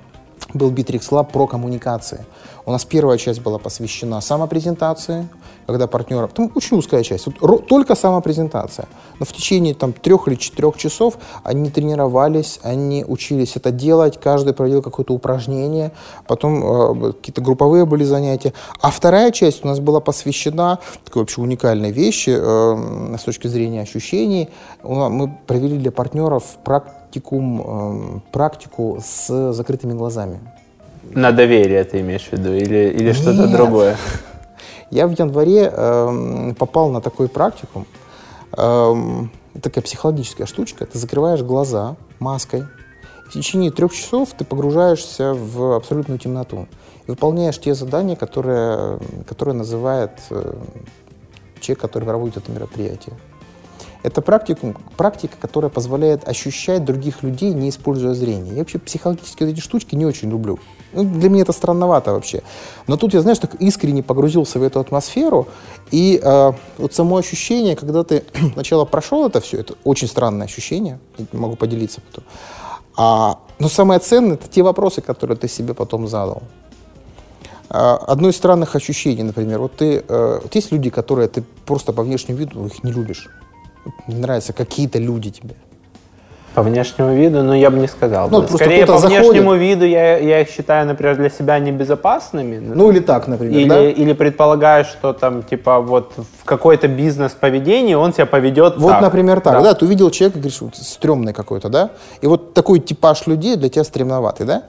был 0.53 0.71
Bittrex 0.71 1.11
Lab 1.11 1.33
про 1.33 1.47
коммуникации. 1.47 2.25
У 2.67 2.73
нас 2.73 2.85
первая 2.85 3.19
часть 3.19 3.43
была 3.43 3.59
посвящена 3.59 4.21
самопрезентации, 4.23 5.29
когда 5.67 5.87
партнеров... 5.87 6.33
Там 6.33 6.51
очень 6.55 6.79
узкая 6.79 7.03
часть, 7.03 7.27
вот, 7.27 7.67
только 7.67 7.95
самопрезентация. 7.95 8.87
Но 9.19 9.27
в 9.27 9.33
течение 9.33 9.75
там, 9.75 9.93
трех 9.93 10.29
или 10.29 10.37
четырех 10.37 10.77
часов 10.79 11.19
они 11.43 11.71
тренировались, 11.71 12.61
они 12.63 13.05
учились 13.07 13.57
это 13.57 13.71
делать, 13.71 14.19
каждый 14.19 14.55
проводил 14.55 14.81
какое-то 14.81 15.13
упражнение, 15.13 15.93
потом 16.27 17.09
э, 17.09 17.13
какие-то 17.13 17.43
групповые 17.43 17.85
были 17.85 18.05
занятия. 18.05 18.55
А 18.81 18.91
вторая 18.91 19.31
часть 19.31 19.65
у 19.65 19.69
нас 19.69 19.79
была 19.81 20.01
посвящена 20.01 20.79
такой 21.05 21.23
вообще 21.23 21.43
уникальной 21.43 21.91
вещи 21.91 22.35
э, 22.35 23.17
с 23.19 23.23
точки 23.23 23.47
зрения 23.47 23.83
ощущений. 23.83 24.49
Мы 24.83 25.37
провели 25.47 25.77
для 25.77 25.91
партнеров 25.91 26.57
практикум, 27.15 28.23
практику 28.33 28.99
с 29.01 29.53
закрытыми 29.53 29.93
глазами. 29.93 30.41
На 31.03 31.33
доверие 31.33 31.85
ты 31.85 32.01
имеешь 32.01 32.29
в 32.29 32.33
виду 32.33 32.53
или, 32.53 32.91
или 32.91 33.13
что-то 33.13 33.47
другое? 33.47 33.97
Я 34.91 35.07
в 35.07 35.19
январе 35.19 35.71
э, 35.73 36.55
попал 36.59 36.91
на 36.91 37.01
такой 37.01 37.29
практикум. 37.29 37.87
Э, 38.57 38.95
такая 39.61 39.83
психологическая 39.83 40.47
штучка. 40.47 40.87
Ты 40.87 40.99
закрываешь 40.99 41.43
глаза 41.43 41.97
маской. 42.19 42.65
В 43.27 43.33
течение 43.33 43.71
трех 43.71 43.93
часов 43.93 44.31
ты 44.37 44.45
погружаешься 44.45 45.35
в 45.35 45.77
абсолютную 45.77 46.19
темноту. 46.19 46.67
И 47.07 47.11
выполняешь 47.11 47.59
те 47.61 47.75
задания, 47.75 48.17
которые, 48.17 48.99
которые 49.29 49.55
называет 49.55 50.13
э, 50.31 50.55
человек, 51.61 51.81
который 51.81 52.05
проводит 52.05 52.39
это 52.39 52.51
мероприятие. 52.51 53.15
Это 54.05 54.21
практика, 54.21 54.75
практика, 54.99 55.35
которая 55.41 55.71
позволяет 55.71 56.29
ощущать 56.29 56.85
других 56.85 57.23
людей, 57.23 57.55
не 57.55 57.71
используя 57.71 58.13
зрение. 58.13 58.53
Я 58.53 58.59
вообще 58.59 58.79
психологически 58.79 59.45
эти 59.45 59.61
штучки 59.61 59.95
не 59.95 60.05
очень 60.05 60.29
люблю. 60.29 60.59
Ну, 60.93 61.05
для 61.05 61.31
меня 61.31 61.41
это 61.41 61.53
странновато 61.53 62.13
вообще. 62.13 62.43
Но 62.87 62.99
тут 62.99 63.15
я, 63.15 63.23
знаешь, 63.23 63.39
так 63.39 63.55
искренне 63.55 64.03
погрузился 64.03 64.59
в 64.59 64.63
эту 64.63 64.79
атмосферу, 64.79 65.49
и 65.91 66.21
э, 66.23 66.53
вот 66.77 66.93
само 66.93 67.17
ощущение, 67.17 67.77
когда 67.77 68.05
ты 68.05 68.25
сначала 68.53 68.85
прошел 68.85 69.27
это 69.27 69.41
все, 69.41 69.61
это 69.61 69.75
очень 69.85 70.07
странное 70.07 70.47
ощущение, 70.47 70.99
могу 71.33 71.57
поделиться 71.57 72.03
потом. 72.03 72.25
А, 72.99 73.39
но 73.59 73.71
самое 73.71 74.01
ценное— 74.01 74.35
это 74.35 74.49
те 74.51 74.63
вопросы, 74.63 75.01
которые 75.01 75.39
ты 75.39 75.49
себе 75.49 75.73
потом 75.73 76.09
задал. 76.09 76.43
А, 77.71 77.97
одно 77.97 78.29
из 78.29 78.37
странных 78.37 78.77
ощущений, 78.77 79.23
например, 79.23 79.61
вот 79.61 79.77
ты, 79.77 80.05
э, 80.07 80.41
вот 80.43 80.55
есть 80.55 80.73
люди, 80.73 80.91
которые 80.91 81.29
ты 81.29 81.43
просто 81.65 81.95
по 81.95 82.03
внешнему 82.03 82.39
виду 82.39 82.67
их 82.67 82.85
не 82.85 82.93
любишь 82.93 83.31
не 84.07 84.17
нравятся 84.17 84.53
какие-то 84.53 84.99
люди 84.99 85.31
тебе. 85.31 85.55
По 86.55 86.63
внешнему 86.63 87.13
виду, 87.15 87.43
ну, 87.43 87.53
я 87.53 87.69
бы 87.69 87.79
не 87.79 87.89
сказал. 87.89 88.31
Ну, 88.31 88.47
Скорее, 88.47 88.87
по 88.87 88.99
заходит. 88.99 89.23
внешнему 89.23 89.55
виду 89.55 89.85
я, 89.85 90.19
я 90.19 90.41
их 90.43 90.49
считаю, 90.49 90.87
например, 90.87 91.17
для 91.17 91.29
себя 91.29 91.59
небезопасными. 91.59 92.59
Ну, 92.59 92.93
или 92.93 93.01
так, 93.01 93.27
например, 93.27 93.59
или, 93.59 93.69
да? 93.69 93.91
Или 93.91 94.13
предполагаю, 94.13 94.85
что 94.85 95.13
там, 95.13 95.43
типа, 95.43 95.81
вот 95.81 96.13
в 96.17 96.45
какой-то 96.45 96.87
бизнес-поведении 96.87 97.95
он 97.95 98.13
себя 98.15 98.27
поведет 98.27 98.77
Вот, 98.77 98.93
так. 98.93 99.03
например, 99.03 99.41
так, 99.41 99.55
да. 99.55 99.63
да? 99.63 99.75
Ты 99.75 99.85
увидел 99.87 100.11
человека, 100.11 100.39
говоришь, 100.39 100.61
вот, 100.61 100.77
стрёмный 100.77 101.33
какой-то, 101.33 101.69
да? 101.69 101.91
И 102.21 102.29
вот 102.29 102.55
такой 102.55 102.79
типаж 102.79 103.27
людей 103.27 103.57
для 103.57 103.69
тебя 103.69 103.83
стремноватый, 103.83 104.47
да? 104.47 104.63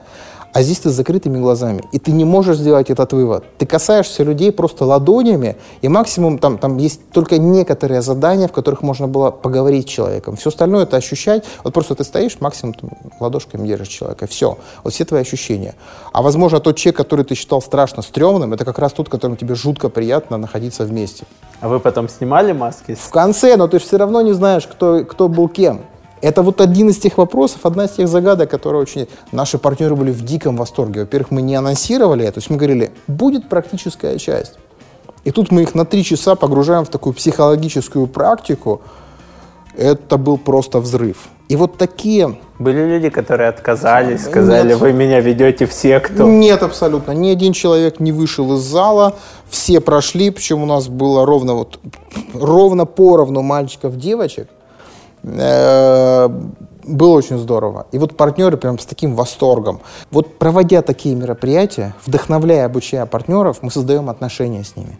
А 0.56 0.62
здесь 0.62 0.78
ты 0.78 0.88
с 0.88 0.94
закрытыми 0.94 1.38
глазами, 1.38 1.82
и 1.92 1.98
ты 1.98 2.12
не 2.12 2.24
можешь 2.24 2.56
сделать 2.56 2.88
этот 2.88 3.12
вывод. 3.12 3.44
Ты 3.58 3.66
касаешься 3.66 4.22
людей 4.22 4.50
просто 4.50 4.86
ладонями, 4.86 5.56
и 5.82 5.88
максимум 5.88 6.38
там, 6.38 6.56
там 6.56 6.78
есть 6.78 7.10
только 7.10 7.36
некоторые 7.36 8.00
задания, 8.00 8.48
в 8.48 8.52
которых 8.52 8.80
можно 8.80 9.06
было 9.06 9.30
поговорить 9.30 9.86
с 9.86 9.92
человеком. 9.92 10.36
Все 10.36 10.48
остальное 10.48 10.84
это 10.84 10.96
ощущать. 10.96 11.44
Вот 11.62 11.74
просто 11.74 11.94
ты 11.94 12.04
стоишь, 12.04 12.40
максимум 12.40 12.72
там, 12.72 12.90
ладошками 13.20 13.68
держишь 13.68 13.88
человека. 13.88 14.26
Все. 14.26 14.56
Вот 14.82 14.94
все 14.94 15.04
твои 15.04 15.20
ощущения. 15.20 15.74
А 16.14 16.22
возможно, 16.22 16.58
тот 16.58 16.76
человек, 16.76 16.96
который 16.96 17.26
ты 17.26 17.34
считал 17.34 17.60
страшно 17.60 18.02
стрёмным, 18.02 18.54
это 18.54 18.64
как 18.64 18.78
раз 18.78 18.94
тот, 18.94 19.10
которым 19.10 19.36
тебе 19.36 19.54
жутко 19.56 19.90
приятно 19.90 20.38
находиться 20.38 20.84
вместе. 20.84 21.26
А 21.60 21.68
вы 21.68 21.80
потом 21.80 22.08
снимали 22.08 22.52
маски? 22.52 22.94
В 22.94 23.10
конце, 23.10 23.56
но 23.58 23.68
ты 23.68 23.78
же 23.78 23.84
все 23.84 23.98
равно 23.98 24.22
не 24.22 24.32
знаешь, 24.32 24.66
кто, 24.66 25.04
кто 25.04 25.28
был 25.28 25.50
кем. 25.50 25.82
Это 26.22 26.42
вот 26.42 26.60
один 26.60 26.88
из 26.88 26.98
тех 26.98 27.18
вопросов, 27.18 27.60
одна 27.64 27.84
из 27.84 27.90
тех 27.92 28.08
загадок, 28.08 28.50
которые 28.50 28.82
очень... 28.82 29.08
Наши 29.32 29.58
партнеры 29.58 29.94
были 29.96 30.10
в 30.10 30.24
диком 30.24 30.56
восторге. 30.56 31.00
Во-первых, 31.00 31.30
мы 31.30 31.42
не 31.42 31.54
анонсировали 31.54 32.24
это, 32.24 32.34
то 32.34 32.38
есть 32.38 32.50
мы 32.50 32.56
говорили, 32.56 32.90
будет 33.06 33.48
практическая 33.48 34.18
часть. 34.18 34.54
И 35.24 35.30
тут 35.30 35.50
мы 35.50 35.62
их 35.62 35.74
на 35.74 35.84
три 35.84 36.04
часа 36.04 36.36
погружаем 36.36 36.84
в 36.84 36.88
такую 36.88 37.12
психологическую 37.12 38.06
практику. 38.06 38.80
Это 39.76 40.16
был 40.16 40.38
просто 40.38 40.78
взрыв. 40.78 41.28
И 41.48 41.56
вот 41.56 41.76
такие... 41.76 42.38
Были 42.58 42.86
люди, 42.86 43.08
которые 43.10 43.48
отказались, 43.48 44.24
сказали, 44.24 44.68
Нет. 44.68 44.78
вы 44.78 44.92
меня 44.92 45.20
ведете 45.20 45.66
в 45.66 45.72
секту? 45.72 46.26
Нет, 46.26 46.62
абсолютно. 46.62 47.12
Ни 47.12 47.28
один 47.28 47.52
человек 47.52 48.00
не 48.00 48.10
вышел 48.10 48.56
из 48.56 48.60
зала. 48.60 49.16
Все 49.48 49.80
прошли, 49.80 50.30
причем 50.30 50.62
у 50.62 50.66
нас 50.66 50.88
было 50.88 51.26
ровно, 51.26 51.54
вот, 51.54 51.78
ровно 52.32 52.86
поровну 52.86 53.42
мальчиков, 53.42 53.96
девочек. 53.96 54.48
Э, 54.48 54.55
было 55.26 57.14
очень 57.14 57.36
здорово. 57.38 57.86
И 57.90 57.98
вот 57.98 58.16
партнеры 58.16 58.56
прям 58.56 58.78
с 58.78 58.86
таким 58.86 59.14
восторгом. 59.14 59.80
Вот 60.10 60.38
проводя 60.38 60.82
такие 60.82 61.16
мероприятия, 61.16 61.94
вдохновляя, 62.06 62.66
обучая 62.66 63.06
партнеров, 63.06 63.58
мы 63.62 63.70
создаем 63.70 64.08
отношения 64.08 64.62
с 64.62 64.76
ними. 64.76 64.98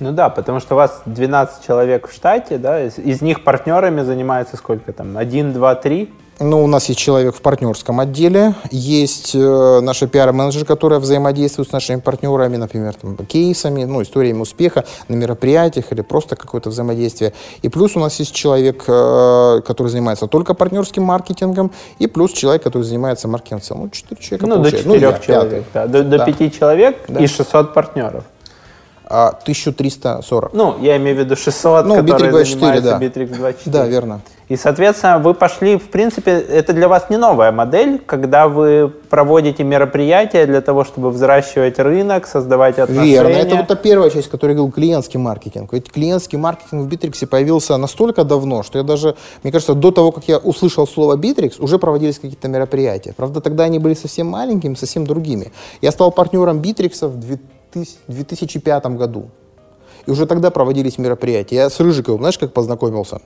Ну 0.00 0.12
да, 0.12 0.28
потому 0.28 0.60
что 0.60 0.74
у 0.74 0.76
вас 0.78 1.02
12 1.04 1.64
человек 1.64 2.08
в 2.08 2.12
штате, 2.12 2.58
да, 2.58 2.82
из, 2.84 2.98
из 2.98 3.22
них 3.22 3.44
партнерами 3.44 4.02
занимается 4.02 4.56
сколько 4.56 4.92
там? 4.92 5.16
Один, 5.16 5.52
два, 5.52 5.74
три? 5.74 6.12
Ну, 6.40 6.64
у 6.64 6.66
нас 6.66 6.88
есть 6.88 6.98
человек 6.98 7.36
в 7.36 7.40
партнерском 7.40 8.00
отделе, 8.00 8.54
есть 8.72 9.34
э, 9.34 9.80
наши 9.80 10.08
пиар-менеджеры, 10.08 10.64
которые 10.64 10.98
взаимодействуют 10.98 11.68
с 11.68 11.72
нашими 11.72 12.00
партнерами, 12.00 12.56
например, 12.56 12.94
там, 12.94 13.16
кейсами, 13.16 13.84
ну, 13.84 14.02
историями 14.02 14.40
успеха 14.40 14.84
на 15.08 15.14
мероприятиях 15.14 15.92
или 15.92 16.00
просто 16.00 16.34
какое-то 16.34 16.70
взаимодействие. 16.70 17.34
И 17.62 17.68
плюс 17.68 17.94
у 17.96 18.00
нас 18.00 18.18
есть 18.18 18.34
человек, 18.34 18.84
э, 18.88 19.60
который 19.64 19.88
занимается 19.88 20.26
только 20.26 20.54
партнерским 20.54 21.04
маркетингом, 21.04 21.70
и 22.00 22.08
плюс 22.08 22.32
человек, 22.32 22.64
который 22.64 22.82
занимается 22.82 23.28
маркетингом. 23.28 23.44
Ну, 23.70 23.90
четыре 23.90 24.20
человека 24.20 24.46
Ну, 24.46 24.54
получается. 24.56 24.88
до 24.88 24.94
четырех 24.94 25.18
ну, 25.18 25.24
человек, 25.24 25.64
да. 25.72 25.86
До, 25.86 26.02
до 26.02 26.18
да. 26.18 26.24
пяти 26.24 26.50
человек 26.50 26.98
да. 27.06 27.20
и 27.20 27.26
600 27.28 27.74
партнеров. 27.74 28.24
1340. 29.08 30.50
А, 30.52 30.56
ну, 30.56 30.76
я 30.80 30.96
имею 30.96 31.16
в 31.16 31.20
виду 31.20 31.36
600, 31.36 31.86
ну, 31.86 31.96
которые 31.96 32.30
Bittrex 32.30 32.30
24, 32.30 32.80
да. 32.80 32.98
Bittrex 32.98 33.36
24. 33.36 33.72
Да, 33.72 33.86
верно. 33.86 34.20
И, 34.48 34.56
соответственно, 34.56 35.18
вы 35.18 35.32
пошли, 35.32 35.78
в 35.78 35.88
принципе, 35.88 36.32
это 36.32 36.74
для 36.74 36.86
вас 36.86 37.08
не 37.08 37.16
новая 37.16 37.50
модель, 37.50 37.98
когда 38.04 38.46
вы 38.46 38.92
проводите 39.08 39.64
мероприятия 39.64 40.44
для 40.44 40.60
того, 40.60 40.84
чтобы 40.84 41.10
взращивать 41.10 41.78
рынок, 41.78 42.26
создавать 42.26 42.78
отношения. 42.78 43.12
Верно. 43.12 43.36
Это 43.36 43.56
вот 43.56 43.68
та 43.68 43.74
первая 43.74 44.10
часть, 44.10 44.28
которую 44.28 44.54
я 44.54 44.56
говорил, 44.58 44.74
клиентский 44.74 45.18
маркетинг. 45.18 45.72
Ведь 45.72 45.90
клиентский 45.90 46.36
маркетинг 46.36 46.86
в 46.86 46.92
Bittrex 46.92 47.26
появился 47.26 47.76
настолько 47.78 48.24
давно, 48.24 48.62
что 48.62 48.78
я 48.78 48.84
даже, 48.84 49.16
мне 49.42 49.50
кажется, 49.50 49.74
до 49.74 49.90
того, 49.90 50.12
как 50.12 50.24
я 50.28 50.36
услышал 50.36 50.86
слово 50.86 51.16
Bittrex, 51.16 51.54
уже 51.58 51.78
проводились 51.78 52.18
какие-то 52.18 52.48
мероприятия. 52.48 53.14
Правда, 53.16 53.40
тогда 53.40 53.64
они 53.64 53.78
были 53.78 53.94
совсем 53.94 54.26
маленькими, 54.26 54.74
совсем 54.74 55.06
другими. 55.06 55.52
Я 55.80 55.90
стал 55.90 56.12
партнером 56.12 56.60
Bittrex 56.60 57.06
в 57.08 57.16
2000 57.18 57.53
2005 58.08 58.86
году. 58.86 59.30
И 60.06 60.10
уже 60.10 60.26
тогда 60.26 60.50
проводились 60.50 60.98
мероприятия. 60.98 61.56
Я 61.56 61.70
с 61.70 61.80
Рыжиковым, 61.80 62.20
знаешь, 62.20 62.38
как 62.38 62.52
познакомился? 62.52 63.20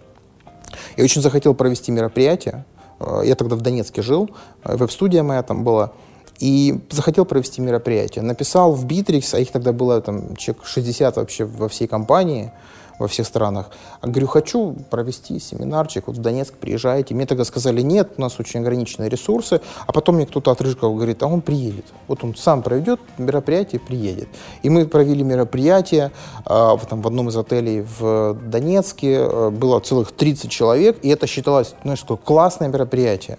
Я 0.96 1.04
очень 1.04 1.22
захотел 1.22 1.54
провести 1.54 1.92
мероприятие. 1.92 2.64
Э, 3.00 3.22
я 3.24 3.34
тогда 3.34 3.56
в 3.56 3.60
Донецке 3.60 4.02
жил, 4.02 4.30
э, 4.64 4.76
веб-студия 4.76 5.22
моя 5.22 5.42
там 5.42 5.64
была. 5.64 5.92
И 6.38 6.80
захотел 6.90 7.24
провести 7.24 7.60
мероприятие. 7.60 8.22
Написал 8.22 8.72
в 8.72 8.86
Bittrex, 8.86 9.34
а 9.34 9.40
их 9.40 9.50
тогда 9.50 9.72
было 9.72 10.00
там 10.00 10.36
человек 10.36 10.64
60 10.64 11.16
вообще 11.16 11.44
во 11.44 11.68
всей 11.68 11.86
компании– 11.86 12.52
во 12.98 13.08
всех 13.08 13.26
странах. 13.26 13.70
А 14.00 14.08
говорю, 14.08 14.26
хочу 14.26 14.76
провести 14.90 15.38
семинарчик, 15.38 16.06
вот 16.06 16.16
в 16.16 16.20
Донецк 16.20 16.54
приезжаете. 16.54 17.14
Мне 17.14 17.26
тогда 17.26 17.44
сказали, 17.44 17.82
нет, 17.82 18.12
у 18.16 18.20
нас 18.20 18.38
очень 18.40 18.60
ограниченные 18.60 19.08
ресурсы. 19.08 19.60
А 19.86 19.92
потом 19.92 20.16
мне 20.16 20.26
кто-то 20.26 20.50
от 20.50 20.60
Рыжикова 20.60 20.94
говорит, 20.94 21.22
а 21.22 21.26
он 21.26 21.40
приедет. 21.40 21.86
Вот 22.08 22.24
он 22.24 22.34
сам 22.34 22.62
проведет 22.62 23.00
мероприятие, 23.18 23.80
приедет. 23.80 24.28
И 24.62 24.70
мы 24.70 24.86
провели 24.86 25.22
мероприятие 25.22 26.10
э, 26.44 26.50
в, 26.50 26.80
там, 26.88 27.02
в 27.02 27.06
одном 27.06 27.28
из 27.28 27.36
отелей 27.36 27.84
в 27.98 28.34
Донецке. 28.34 29.18
Э, 29.20 29.50
было 29.50 29.80
целых 29.80 30.12
30 30.12 30.50
человек, 30.50 30.98
и 31.02 31.08
это 31.08 31.26
считалось, 31.26 31.74
знаешь, 31.82 32.00
такое 32.00 32.16
классное 32.16 32.68
мероприятие. 32.68 33.38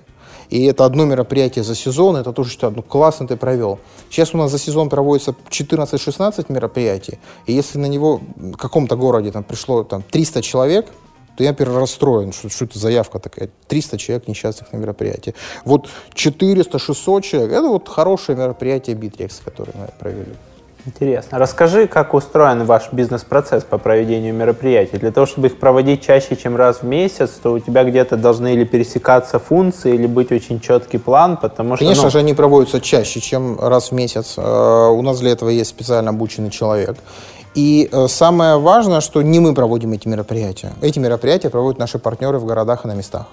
И 0.50 0.66
это 0.66 0.86
одно 0.86 1.06
мероприятие 1.06 1.64
за 1.64 1.76
сезон, 1.76 2.16
это 2.16 2.34
тоже 2.34 2.52
считаю, 2.52 2.74
ну 2.76 2.82
классно 2.82 3.28
ты 3.28 3.38
провел. 3.38 3.80
Сейчас 4.10 4.34
у 4.34 4.38
нас 4.38 4.52
за 4.52 4.58
сезон 4.58 4.89
проводится 4.89 5.36
14-16 5.50 6.52
мероприятий, 6.52 7.20
и 7.45 7.54
если 7.54 7.78
на 7.78 7.86
него 7.86 8.20
в 8.36 8.58
каком-то 8.58 8.95
городе 8.95 9.32
там 9.32 9.43
пришло 9.43 9.84
там 9.84 10.02
300 10.02 10.41
человек, 10.41 10.88
то 11.38 11.43
я, 11.43 11.52
например, 11.52 11.88
что, 11.88 12.32
что 12.32 12.66
это 12.66 12.78
заявка 12.78 13.18
такая. 13.20 13.50
300 13.68 13.97
человек 13.97 14.28
несчастных 14.28 14.74
на 14.74 14.78
мероприятии. 14.78 15.36
Вот 15.64 15.88
400-600 16.14 17.22
человек, 17.22 17.52
это 17.52 17.70
вот 17.70 17.88
хорошее 17.88 18.38
мероприятие 18.38 18.97
Битрекс, 18.97 19.39
которое 19.45 19.72
мы 19.76 19.88
провели. 19.97 20.34
Интересно. 20.86 21.38
Расскажи, 21.38 21.88
как 21.88 22.14
устроен 22.14 22.64
ваш 22.66 22.92
бизнес-процесс 22.94 23.64
по 23.64 23.78
проведению 23.78 24.34
мероприятий. 24.34 24.98
Для 24.98 25.12
того, 25.12 25.26
чтобы 25.26 25.48
их 25.48 25.60
проводить 25.60 26.02
чаще, 26.02 26.36
чем 26.36 26.56
раз 26.56 26.78
в 26.82 26.84
месяц, 26.84 27.32
то 27.32 27.52
у 27.52 27.60
тебя 27.60 27.84
где-то 27.84 28.16
должны 28.16 28.54
или 28.54 28.64
пересекаться 28.64 29.40
функции, 29.40 29.94
или 29.94 30.08
быть 30.08 30.32
очень 30.32 30.60
четкий 30.60 30.98
план, 30.98 31.38
потому 31.38 31.76
что... 31.76 31.86
Конечно 31.86 32.06
ну, 32.06 32.10
же, 32.10 32.20
они 32.20 32.34
проводятся 32.34 32.80
чаще, 32.80 33.20
чем 33.20 33.60
раз 33.60 33.92
в 33.92 33.92
месяц. 33.92 34.36
Э, 34.38 34.88
У 34.88 35.02
нас 35.02 35.20
для 35.20 35.32
этого 35.32 35.50
есть 35.50 35.70
специально 35.70 36.12
обученный 36.12 36.50
человек. 36.50 36.98
И 37.56 37.90
э, 37.92 38.08
самое 38.08 38.58
важное, 38.58 39.02
что 39.02 39.22
не 39.22 39.40
мы 39.40 39.54
проводим 39.54 39.92
эти 39.92 40.08
мероприятия. 40.08 40.72
Эти 40.82 40.98
мероприятия 41.00 41.50
проводят 41.50 41.78
наши 41.80 42.00
партнеры 42.00 42.40
в 42.40 42.46
городах 42.46 42.86
и 42.86 42.88
на 42.88 42.94
местах. 42.94 43.26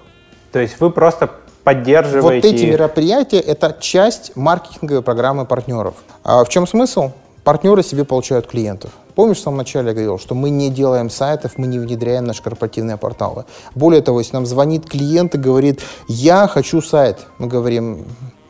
То 0.51 0.59
есть 0.59 0.79
вы 0.79 0.89
просто 0.89 1.27
Вот 1.27 1.31
поддерживаете 1.63 2.49
эти 2.49 2.63
их. 2.63 2.71
мероприятия– 2.71 3.39
это 3.39 3.75
часть 3.79 4.35
маркетинговой 4.35 5.01
программы 5.01 5.45
партнеров. 5.45 5.95
А 6.23 6.43
в 6.43 6.49
чем 6.49 6.67
смысл? 6.67 7.11
Партнеры 7.47 7.81
себе 7.81 8.03
получают 8.03 8.45
клиентов. 8.45 8.91
Помнишь, 9.15 9.37
в 9.37 9.41
самом 9.41 9.59
начале 9.59 9.87
я 9.87 9.93
говорил, 9.93 10.19
что 10.19 10.35
мы 10.35 10.49
не 10.49 10.69
делаем 10.69 11.09
сайтов, 11.09 11.53
мы 11.55 11.65
не 11.65 11.79
внедряем 11.79 12.25
наши 12.25 12.43
корпоративные 12.43 12.97
порталы. 12.97 13.45
Более 13.73 14.01
того, 14.01 14.19
если 14.19 14.33
нам 14.33 14.45
звонит 14.45 14.85
клиент 14.85 15.33
и 15.33 15.37
говорит, 15.37 15.81
я 16.09 16.49
хочу 16.49 16.81
сайт, 16.81 17.19
мы 17.37 17.47
говорим, 17.47 18.03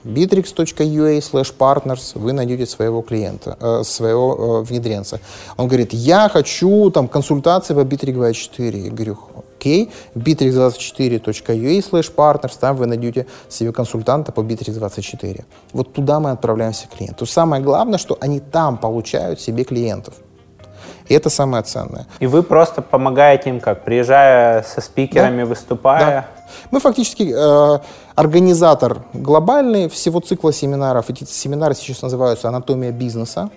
bittrex.ua 0.04 1.20
slash 1.20 1.54
partners, 1.56 2.14
вы 2.16 2.34
найдете 2.34 2.66
своего 2.66 3.04
клиента, 3.04 3.56
э, 3.62 3.84
своего 3.84 4.34
э, 4.34 4.64
внедренца. 4.64 5.20
Он 5.58 5.68
говорит, 5.68 5.94
я 5.94 6.28
хочу 6.28 6.90
там 6.90 7.08
консультации 7.08 7.76
по 7.76 7.82
Bittrex24. 7.82 8.78
Я 8.78 8.90
говорю, 8.90 9.20
bittrex24.ua 9.66 11.82
slash 11.82 12.14
partners, 12.16 12.58
там 12.60 12.76
вы 12.76 12.86
найдете 12.86 13.26
себе 13.50 13.72
консультанта 13.72 14.32
по 14.32 14.42
Bittrex24. 14.42 15.44
Вот 15.74 15.94
туда 15.94 16.20
мы 16.20 16.32
отправляемся 16.32 16.88
клиенту. 16.88 17.26
Самое 17.26 17.64
главное, 17.64 17.98
что 17.98 18.18
они 18.22 18.40
там 18.40 18.78
получают 18.78 19.42
себе 19.42 19.64
клиентов. 19.64 20.14
И 21.08 21.14
это 21.14 21.30
самое 21.30 21.64
ценное. 21.64 22.06
И 22.20 22.28
вы 22.28 22.44
просто 22.44 22.82
помогаете 22.82 23.50
им 23.50 23.60
как? 23.60 23.84
Приезжая 23.84 24.64
со 24.64 24.82
спикерами, 24.82 25.44
выступая? 25.44 26.06
Да. 26.06 26.26
Мы 26.72 26.80
фактически 26.80 27.34
э, 27.34 27.80
организатор 28.16 29.04
глобальный 29.14 29.90
всего 29.90 30.20
цикла 30.20 30.52
семинаров. 30.52 31.10
Эти 31.10 31.24
семинары 31.24 31.76
сейчас 31.76 32.02
называются 32.02 32.50
«Анатомия 32.50 32.92
бизнеса». 32.92 33.50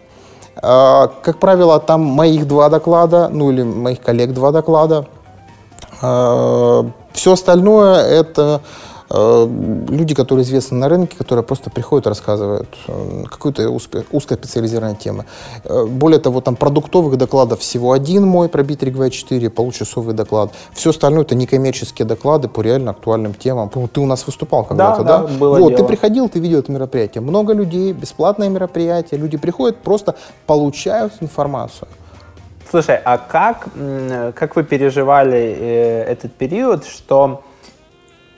Э, 0.62 1.09
как 1.22 1.40
правило, 1.40 1.80
там 1.80 2.03
моих 2.03 2.46
два 2.46 2.68
доклада, 2.68 3.28
ну 3.28 3.51
или 3.51 3.62
моих 3.62 4.01
коллег 4.01 4.32
два 4.32 4.53
доклада. 4.53 5.07
Э, 6.03 6.85
все 7.12 7.33
остальное 7.33 7.97
это 8.03 8.61
э, 9.11 9.49
люди, 9.89 10.14
которые 10.14 10.45
известны 10.45 10.78
на 10.78 10.89
рынке, 10.89 11.16
которые 11.16 11.43
просто 11.43 11.70
приходят 11.70 12.07
и 12.07 12.09
рассказывают 12.09 12.68
э, 12.89 13.24
какую-то 13.28 13.68
узко- 13.70 14.05
узкоспециализированную 14.11 14.97
тему. 14.97 15.24
Э, 15.64 15.85
Более 15.87 16.20
того, 16.20 16.41
там 16.41 16.57
продуктовых 16.57 17.16
докладов 17.16 17.61
всего 17.61 17.93
один 17.93 18.26
мой 18.26 18.49
про 18.49 18.62
Bittrex 18.62 18.93
24, 18.93 19.51
получасовый 19.51 20.14
доклад. 20.14 20.53
Все 20.72 20.91
остальное 20.91 21.22
это 21.22 21.35
некоммерческие 21.35 22.07
доклады 22.07 22.49
по 22.49 22.61
реально 22.62 22.93
актуальным 22.93 23.35
темам. 23.35 23.68
Ты 23.68 24.01
у 24.01 24.07
нас 24.07 24.26
выступал 24.26 24.64
когда-то, 24.64 25.03
да, 25.03 25.18
да? 25.18 25.26
было 25.26 25.59
вот, 25.59 25.68
дело. 25.70 25.78
ты 25.78 25.85
приходил, 25.85 26.28
ты 26.28 26.39
видел 26.39 26.61
это 26.61 26.72
мероприятие. 26.72 27.20
Много 27.20 27.53
людей, 27.53 27.93
бесплатное 27.93 28.49
мероприятие. 28.49 29.20
Люди 29.20 29.37
приходят, 29.37 29.78
просто 29.78 30.14
получают 30.47 31.12
информацию. 31.20 31.89
Слушай, 32.70 33.00
а 33.04 33.18
как, 33.18 33.66
как 34.36 34.54
вы 34.54 34.62
переживали 34.62 35.56
э, 35.58 36.04
этот 36.04 36.32
период, 36.32 36.86
что 36.86 37.42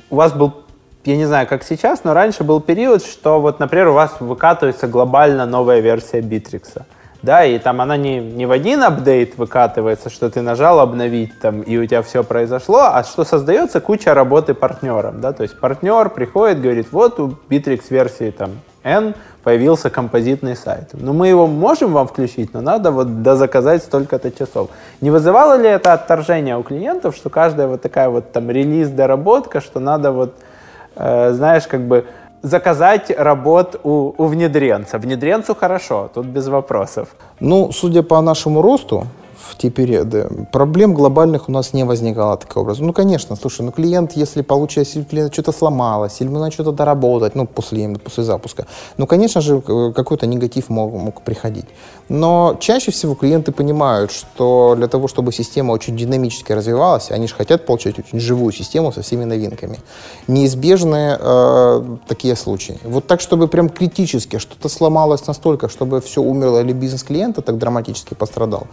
у 0.09 0.17
вас 0.17 0.33
был, 0.33 0.65
я 1.05 1.17
не 1.19 1.27
знаю, 1.27 1.47
как 1.47 1.63
сейчас, 1.63 2.03
но 2.05 2.15
раньше 2.15 2.43
был 2.43 2.61
период, 2.61 3.05
что 3.05 3.43
вот, 3.43 3.61
например, 3.61 3.89
у 3.89 3.93
вас 3.93 4.17
выкатывается 4.21 4.87
глобально 4.87 5.45
новая 5.45 5.81
версия 5.81 6.23
Битрикса. 6.23 6.87
Да, 7.21 7.45
и 7.45 7.59
там 7.59 7.81
она 7.83 7.99
не, 7.99 8.21
не 8.21 8.47
в 8.47 8.51
один 8.51 8.83
апдейт 8.83 9.37
выкатывается, 9.37 10.09
что 10.09 10.31
ты 10.31 10.41
нажал 10.41 10.81
обновить 10.81 11.39
там, 11.39 11.61
и 11.61 11.77
у 11.77 11.87
тебя 11.87 12.03
все 12.03 12.25
произошло, 12.25 12.91
а 12.93 13.05
что 13.05 13.25
создается 13.25 13.81
куча 13.81 14.13
работы 14.13 14.55
партнером, 14.55 15.21
да, 15.21 15.33
то 15.33 15.45
есть 15.45 15.61
партнер 15.61 16.09
приходит, 16.09 16.61
говорит, 16.61 16.89
вот 16.91 17.21
у 17.21 17.37
Bittrex 17.49 17.83
версии 17.91 18.31
там 18.31 18.61
N 18.83 19.15
появился 19.43 19.91
композитный 19.91 20.57
сайт. 20.57 20.91
Ну, 20.93 21.13
мы 21.13 21.29
его 21.29 21.47
можем 21.47 21.93
вам 21.93 22.07
включить, 22.07 22.55
но 22.55 22.61
надо 22.61 22.91
вот 22.91 23.23
дозаказать 23.23 23.83
столько-то 23.83 24.31
часов. 24.31 24.71
Не 25.01 25.11
вызывало 25.11 25.57
ли 25.61 25.69
это 25.69 25.93
отторжение 25.93 26.57
у 26.57 26.63
клиентов, 26.63 27.17
что 27.17 27.31
каждая 27.31 27.67
вот 27.67 27.83
такая 27.83 28.09
вот 28.09 28.33
там 28.33 28.51
релиз-доработка, 28.51 29.61
что 29.61 29.81
надо 29.81 30.13
вот, 30.13 30.35
э, 30.97 31.33
знаешь, 31.33 31.67
как 31.67 31.81
бы 31.81 32.05
заказать 32.43 33.11
работ 33.17 33.81
у, 33.85 34.15
у 34.17 34.27
внедренца. 34.27 34.99
Внедренцу 34.99 35.55
хорошо, 35.55 36.11
тут 36.13 36.27
без 36.27 36.49
вопросов. 36.49 37.09
Ну, 37.41 37.71
судя 37.73 38.03
по 38.03 38.21
нашему 38.21 38.63
росту 38.63 39.07
в 39.53 39.59
те 39.59 39.71
периоды, 39.71 40.29
проблем 40.51 40.95
глобальных 40.95 41.49
у 41.49 41.53
нас 41.53 41.75
не 41.75 41.85
возникало 41.85 42.37
таким 42.37 42.63
образом. 42.63 42.87
Ну, 42.87 42.93
конечно, 42.93 43.37
слушай, 43.37 43.63
ну 43.63 43.71
клиент, 43.71 44.13
если 44.13 44.43
получается, 44.43 44.99
если 44.99 45.09
клиент 45.09 45.33
что-то 45.33 45.53
сломалось, 45.53 46.21
или 46.21 46.29
ему 46.29 46.39
надо 46.39 46.53
что-то 46.53 46.73
доработать, 46.73 47.35
ну, 47.35 47.47
после, 47.47 47.89
после 47.89 48.25
запуска, 48.25 48.67
ну, 48.97 49.07
конечно 49.07 49.41
же, 49.41 49.61
какой-то 49.61 50.27
негатив 50.27 50.71
мог, 50.71 50.93
мог 50.95 51.23
приходить. 51.23 51.67
Но 52.09 52.57
чаще 52.61 52.91
всего 52.91 53.15
клиенты 53.15 53.53
понимают, 53.53 54.11
что 54.11 54.75
для 54.77 54.89
того, 54.89 55.09
чтобы 55.09 55.33
система 55.33 55.73
очень 55.73 55.97
динамически 55.97 56.53
развивалась, 56.53 57.11
они 57.11 57.27
же 57.27 57.35
хотят 57.35 57.67
получать 57.67 57.99
очень 57.99 58.21
живую 58.21 58.53
систему 58.53 58.93
со 58.93 59.03
всеми 59.03 59.25
новинками. 59.25 59.79
Неизбежны 60.29 61.17
э, 61.19 61.97
такие 62.07 62.37
случаи. 62.37 62.79
Вот 62.85 63.07
так, 63.07 63.21
чтобы 63.21 63.49
прям 63.49 63.69
критически 63.69 64.39
что-то 64.39 64.69
сломалось 64.69 65.27
настолько, 65.27 65.69
чтобы 65.69 66.01
все 66.01 66.21
умерло 66.23 66.61
или 66.61 66.73
бизнес 66.73 67.03
клиента 67.03 67.43
так 67.43 67.59
драматически 67.59 68.15
пострадал, 68.15 68.67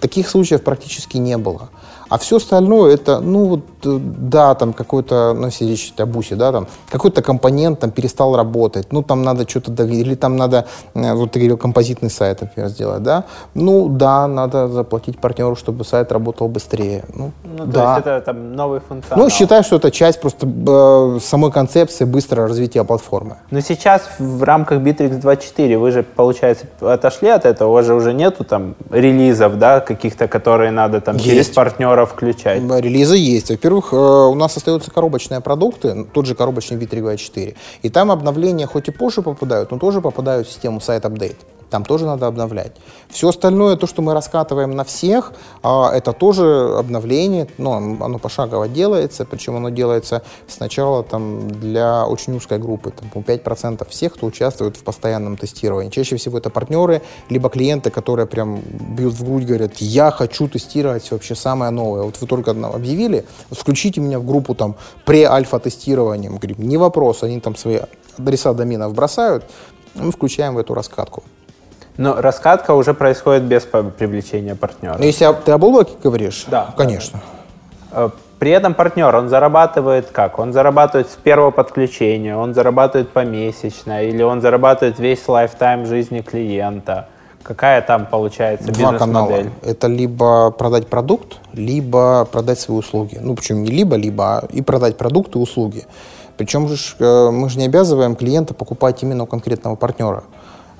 таких 0.00 0.28
случаев 0.28 0.62
практически 0.62 1.16
не 1.16 1.36
было. 1.38 1.68
А 2.08 2.18
все 2.18 2.36
остальное 2.36 2.94
это, 2.94 3.20
ну 3.20 3.44
вот, 3.46 3.60
э, 3.84 3.98
да, 4.00 4.54
там 4.54 4.72
какой-то, 4.72 5.34
ну 5.34 5.46
если 5.46 5.66
речь 5.66 5.92
о 5.98 6.06
бусе, 6.06 6.36
да, 6.36 6.52
там 6.52 6.66
какой-то 6.90 7.22
компонент 7.22 7.80
там 7.80 7.90
перестал 7.90 8.36
работать, 8.36 8.92
ну 8.92 9.02
там 9.02 9.22
надо 9.22 9.48
что-то 9.48 9.70
давить, 9.70 10.06
или 10.06 10.14
там 10.14 10.36
надо, 10.36 10.66
э, 10.94 11.14
вот 11.14 11.32
ты 11.32 11.38
говорил, 11.38 11.56
композитный 11.58 12.10
сайт, 12.10 12.40
например, 12.40 12.70
сделать, 12.70 13.02
да, 13.02 13.24
ну 13.54 13.88
да, 13.88 14.26
надо 14.26 14.68
заплатить 14.68 15.18
партнеру, 15.18 15.56
чтобы 15.56 15.84
сайт 15.84 16.12
работал 16.12 16.48
быстрее. 16.48 17.04
Ну, 17.14 17.32
Ну, 17.44 17.58
то 17.58 17.72
да. 17.72 17.94
есть 17.96 18.06
это 18.06 18.20
там 18.20 18.52
новый 18.52 18.80
функционал. 18.80 19.24
Ну, 19.24 19.30
считай, 19.30 19.62
что 19.62 19.76
это 19.76 19.90
часть 19.90 20.20
просто 20.20 20.46
э, 20.46 21.18
самой 21.20 21.52
концепции 21.52 22.04
быстрого 22.04 22.48
развития 22.48 22.84
платформы. 22.84 23.36
Но 23.50 23.60
сейчас 23.60 24.02
в 24.18 24.42
рамках 24.42 24.80
Bittrex 24.80 25.20
2.4 25.20 25.78
вы 25.78 25.90
же, 25.90 26.02
получается, 26.02 26.66
отошли 26.80 27.28
от 27.28 27.44
этого, 27.44 27.70
у 27.70 27.72
вас 27.72 27.86
же 27.86 27.94
уже 27.94 28.12
нету 28.12 28.44
там 28.44 28.74
релизов, 28.90 29.58
да, 29.58 29.80
каких-то, 29.80 30.28
которые 30.28 30.70
надо 30.70 31.00
там 31.00 31.18
через 31.18 31.36
Есть. 31.36 31.54
Партнеров 31.98 32.12
включать. 32.12 32.62
Релизы 32.80 33.16
есть. 33.16 33.50
Во-первых, 33.50 33.92
э, 33.92 33.96
у 33.96 34.34
нас 34.34 34.56
остаются 34.56 34.90
коробочные 34.90 35.40
продукты, 35.40 35.94
ну, 35.94 36.04
тот 36.04 36.26
же 36.26 36.34
коробочный 36.34 36.76
Bittrex 36.76 37.00
24. 37.00 37.54
И 37.82 37.88
там 37.88 38.10
обновления 38.10 38.66
хоть 38.66 38.88
и 38.88 38.90
позже 38.90 39.22
попадают, 39.22 39.70
но 39.70 39.78
тоже 39.78 40.00
попадают 40.00 40.46
в 40.46 40.50
систему 40.52 40.80
сайт 40.80 41.04
апдейт. 41.04 41.36
Там 41.70 41.84
тоже 41.84 42.06
надо 42.06 42.26
обновлять. 42.26 42.72
Все 43.08 43.28
остальное, 43.28 43.76
то, 43.76 43.86
что 43.86 44.02
мы 44.02 44.14
раскатываем 44.14 44.70
на 44.70 44.84
всех, 44.84 45.32
а, 45.62 45.90
это 45.92 46.12
тоже 46.12 46.74
обновление. 46.78 47.48
Но 47.58 47.76
оно 47.76 48.18
пошагово 48.18 48.68
делается, 48.68 49.24
причем 49.24 49.56
оно 49.56 49.68
делается 49.70 50.22
сначала 50.46 51.02
там, 51.02 51.50
для 51.50 52.06
очень 52.06 52.36
узкой 52.36 52.58
группы, 52.58 52.90
там, 52.90 53.10
по 53.10 53.18
5% 53.18 53.88
всех, 53.88 54.14
кто 54.14 54.26
участвует 54.26 54.76
в 54.76 54.82
постоянном 54.82 55.36
тестировании. 55.36 55.90
Чаще 55.90 56.16
всего 56.16 56.38
это 56.38 56.50
партнеры, 56.50 57.02
либо 57.28 57.48
клиенты, 57.48 57.90
которые 57.90 58.26
прям 58.26 58.60
бьют 58.60 59.14
в 59.14 59.24
грудь, 59.24 59.44
говорят, 59.44 59.76
я 59.78 60.10
хочу 60.10 60.48
тестировать 60.48 61.10
вообще 61.10 61.34
самое 61.34 61.70
новое. 61.70 62.02
Вот 62.02 62.20
вы 62.20 62.26
только 62.26 62.50
объявили, 62.50 63.26
включите 63.50 64.00
меня 64.00 64.18
в 64.18 64.26
группу 64.26 64.54
там 64.54 64.76
пре-альфа-тестирования. 65.04 66.30
Мы 66.30 66.38
говорим, 66.38 66.56
не 66.58 66.76
вопрос, 66.76 67.22
они 67.22 67.40
там 67.40 67.56
свои 67.56 67.80
адреса 68.16 68.52
доменов 68.52 68.94
бросают, 68.94 69.44
мы 69.94 70.10
включаем 70.12 70.54
в 70.54 70.58
эту 70.58 70.74
раскатку. 70.74 71.22
Но 71.98 72.20
раскатка 72.20 72.74
уже 72.74 72.94
происходит 72.94 73.42
без 73.42 73.64
привлечения 73.64 74.54
партнера. 74.54 74.96
Но 74.98 75.04
если 75.04 75.30
ты 75.44 75.52
об 75.52 75.64
облаке 75.64 75.92
говоришь, 76.02 76.44
Да. 76.48 76.72
конечно. 76.76 77.20
Э, 77.92 78.08
При 78.38 78.52
этом 78.52 78.74
партнер, 78.74 79.16
он 79.16 79.28
зарабатывает 79.28 80.10
как? 80.12 80.38
Он 80.38 80.52
зарабатывает 80.52 81.10
с 81.10 81.16
первого 81.16 81.50
подключения, 81.50 82.36
он 82.36 82.54
зарабатывает 82.54 83.10
помесячно, 83.10 84.04
или 84.04 84.22
он 84.22 84.40
зарабатывает 84.40 85.00
весь 85.00 85.26
лайфтайм 85.26 85.86
жизни 85.86 86.20
клиента. 86.20 87.08
Какая 87.42 87.82
там 87.82 88.06
получается 88.06 88.68
бизнес-модель? 88.68 89.50
Это 89.62 89.88
либо 89.88 90.52
продать 90.52 90.86
продукт, 90.86 91.38
либо 91.52 92.26
продать 92.26 92.60
свои 92.60 92.78
услуги. 92.78 93.18
Ну, 93.20 93.34
почему 93.34 93.58
не 93.60 93.70
либо, 93.72 93.96
либо, 93.96 94.38
а 94.38 94.46
и 94.52 94.62
продать 94.62 94.96
продукты 94.96 95.40
и 95.40 95.42
услуги. 95.42 95.86
Причем 96.36 96.68
же 96.68 96.76
э, 97.00 97.30
мы 97.32 97.48
же 97.48 97.58
не 97.58 97.64
обязываем 97.66 98.14
клиента 98.14 98.54
покупать 98.54 99.02
именно 99.02 99.24
у 99.24 99.26
конкретного 99.26 99.74
партнера. 99.74 100.22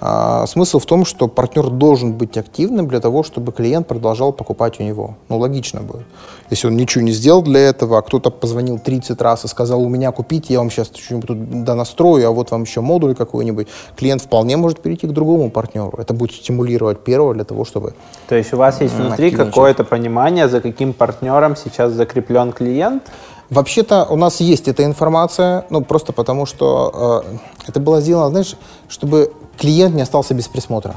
А, 0.01 0.47
смысл 0.47 0.79
в 0.79 0.87
том, 0.87 1.05
что 1.05 1.27
партнер 1.27 1.71
должен 1.71 2.13
быть 2.13 2.37
активным 2.37 2.87
для 2.87 3.01
того, 3.01 3.23
чтобы 3.23 3.53
клиент 3.53 3.87
продолжал 3.87 4.33
покупать 4.33 4.79
у 4.81 4.85
него. 4.85 5.17
Ну, 5.29 5.39
логично 5.39 5.81
будет. 5.81 6.07
Если 6.51 6.69
он 6.69 6.77
ничего 6.77 7.03
не 7.03 7.11
сделал 7.11 7.43
для 7.43 7.61
этого, 7.61 7.99
а 7.99 8.03
кто-то 8.03 8.31
позвонил 8.31 8.79
30 8.79 9.21
раз 9.21 9.45
и 9.45 9.49
сказал, 9.49 9.83
у 9.83 9.89
меня 9.89 10.13
купить, 10.13 10.51
я 10.51 10.59
вам 10.59 10.71
сейчас 10.71 10.91
что-нибудь 10.95 11.27
тут 11.27 11.65
донастрою, 11.65 12.29
а 12.29 12.31
вот 12.31 12.51
вам 12.51 12.63
еще 12.63 12.81
модуль 12.81 13.15
какой-нибудь, 13.15 13.69
клиент 13.97 14.23
вполне 14.23 14.57
может 14.57 14.81
перейти 14.81 15.07
к 15.07 15.11
другому 15.11 15.51
партнеру. 15.51 15.93
Это 15.99 16.15
будет 16.15 16.33
стимулировать 16.33 17.01
первого 17.01 17.35
для 17.35 17.45
того, 17.45 17.65
чтобы... 17.65 17.95
То 18.29 18.37
есть 18.37 18.53
у 18.53 18.57
вас 18.57 18.81
есть 18.81 18.95
внутри 18.95 19.31
какое-то 19.31 19.85
понимание, 19.85 20.49
за 20.49 20.61
каким 20.61 20.93
партнером 20.93 21.57
сейчас 21.57 21.93
закреплен 21.93 22.53
клиент? 22.53 23.03
Вообще-то 23.51 24.05
у 24.11 24.17
нас 24.17 24.41
есть 24.41 24.69
эта 24.69 24.85
информация, 24.85 25.65
ну 25.71 25.81
просто 25.81 26.13
потому 26.13 26.45
что 26.45 27.23
э, 27.25 27.37
это 27.69 27.81
было 27.81 28.01
сделано, 28.01 28.29
знаешь, 28.29 28.57
чтобы 28.89 29.33
клиент 29.59 29.95
не 29.95 30.03
остался 30.03 30.35
без 30.35 30.49
присмотра. 30.49 30.95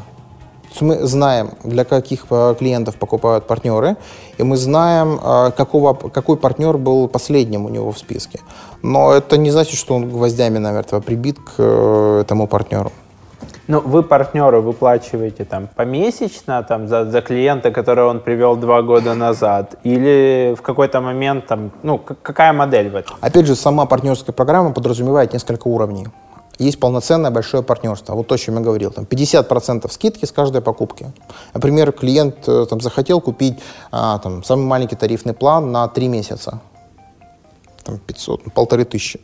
Мы 0.80 1.06
знаем, 1.06 1.52
для 1.64 1.84
каких 1.84 2.26
э, 2.30 2.56
клиентов 2.58 2.96
покупают 2.96 3.48
партнеры, 3.48 3.96
и 4.38 4.44
мы 4.44 4.58
знаем, 4.58 5.20
э, 5.24 5.52
какого, 5.56 5.94
какой 5.94 6.38
партнер 6.38 6.78
был 6.78 7.08
последним 7.08 7.66
у 7.66 7.70
него 7.70 7.92
в 7.92 7.98
списке. 7.98 8.40
Но 8.82 9.14
это 9.14 9.38
не 9.38 9.52
значит, 9.52 9.78
что 9.78 9.96
он 9.96 10.10
гвоздями 10.10 10.60
намертво 10.60 11.00
прибит 11.00 11.40
к 11.40 11.54
э, 11.58 12.22
этому 12.22 12.48
партнеру. 12.48 12.92
Ну, 13.72 13.80
вы 13.80 14.04
партнеры 14.04 14.60
выплачиваете 14.60 15.46
там 15.46 15.70
помесячно 15.76 16.62
там, 16.62 16.90
за, 16.90 17.06
за 17.06 17.22
клиента, 17.22 17.72
которого 17.72 18.10
он 18.10 18.20
привел 18.20 18.58
два 18.58 18.82
года 18.82 19.14
назад? 19.14 19.76
Или 19.86 20.54
в 20.58 20.62
какой-то 20.62 21.00
момент 21.00 21.48
там, 21.48 21.72
ну, 21.82 21.98
какая 21.98 22.52
модель 22.52 22.90
в 22.90 22.96
этом? 22.98 23.16
Опять 23.22 23.46
же, 23.46 23.56
сама 23.56 23.86
партнерская 23.86 24.34
программа 24.34 24.74
подразумевает 24.74 25.32
несколько 25.32 25.70
уровней. 25.70 26.08
Есть 26.60 26.82
полноценное 26.82 27.32
большое 27.32 27.64
партнерство. 27.64 28.14
Вот 28.14 28.28
то, 28.28 28.36
о 28.36 28.38
чем 28.38 28.56
я 28.56 28.62
говорил. 28.62 28.92
Там 28.92 29.06
50% 29.06 29.90
скидки 29.90 30.26
с 30.26 30.34
каждой 30.34 30.62
покупки. 30.62 31.06
Например, 31.54 31.94
клиент 31.94 32.50
э, 32.50 32.66
там, 32.70 32.82
захотел 32.82 33.22
купить 33.22 33.58
а, 33.90 34.20
там, 34.20 34.44
самый 34.44 34.66
маленький 34.66 34.98
тарифный 34.98 35.34
план 35.34 35.72
на 35.72 35.88
3 35.88 36.10
месяца. 36.10 36.60
Там 37.86 38.00
500, 38.00 38.54
полторы 38.54 38.84
тысячи. 38.84 39.22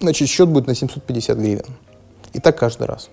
Значит, 0.00 0.28
счет 0.28 0.48
будет 0.48 0.66
на 0.66 0.74
750 0.74 1.36
гривен. 1.36 1.66
И 2.32 2.40
так 2.40 2.58
каждый 2.58 2.86
раз. 2.86 3.10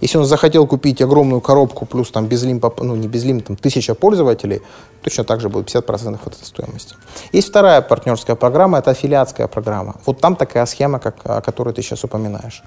Если 0.00 0.18
он 0.18 0.24
захотел 0.24 0.66
купить 0.66 1.02
огромную 1.02 1.40
коробку 1.40 1.86
плюс 1.86 2.10
там 2.10 2.26
безлим, 2.26 2.60
ну 2.78 2.96
не 2.96 3.08
безлим, 3.08 3.40
там 3.40 3.56
тысяча 3.56 3.94
пользователей, 3.94 4.62
точно 5.02 5.24
так 5.24 5.40
же 5.40 5.48
будет 5.48 5.68
50% 5.68 6.18
от 6.24 6.34
этой 6.34 6.44
стоимости. 6.44 6.94
Есть 7.32 7.48
вторая 7.48 7.82
партнерская 7.82 8.36
программа, 8.36 8.78
это 8.78 8.90
аффилиатская 8.90 9.48
программа. 9.48 9.96
Вот 10.06 10.20
там 10.20 10.36
такая 10.36 10.66
схема, 10.66 10.98
как, 10.98 11.16
о 11.24 11.40
которой 11.40 11.74
ты 11.74 11.82
сейчас 11.82 12.04
упоминаешь. 12.04 12.62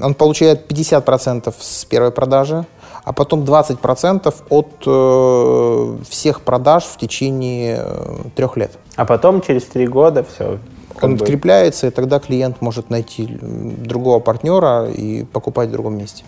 Он 0.00 0.14
получает 0.14 0.70
50% 0.70 1.54
с 1.58 1.84
первой 1.84 2.10
продажи, 2.10 2.66
а 3.04 3.12
потом 3.12 3.44
20% 3.44 4.34
от 4.48 4.82
э, 4.86 6.04
всех 6.08 6.40
продаж 6.40 6.84
в 6.84 6.96
течение 6.96 7.78
э, 7.80 8.16
трех 8.34 8.56
лет. 8.56 8.72
А 8.96 9.04
потом 9.04 9.40
через 9.40 9.64
три 9.64 9.86
года 9.86 10.24
все, 10.24 10.58
он 11.04 11.16
бы... 11.16 11.22
открепляется, 11.22 11.86
и 11.86 11.90
тогда 11.90 12.18
клиент 12.18 12.60
может 12.60 12.90
найти 12.90 13.26
другого 13.40 14.20
партнера 14.20 14.88
и 14.90 15.24
покупать 15.24 15.68
в 15.68 15.72
другом 15.72 15.96
месте. 15.98 16.24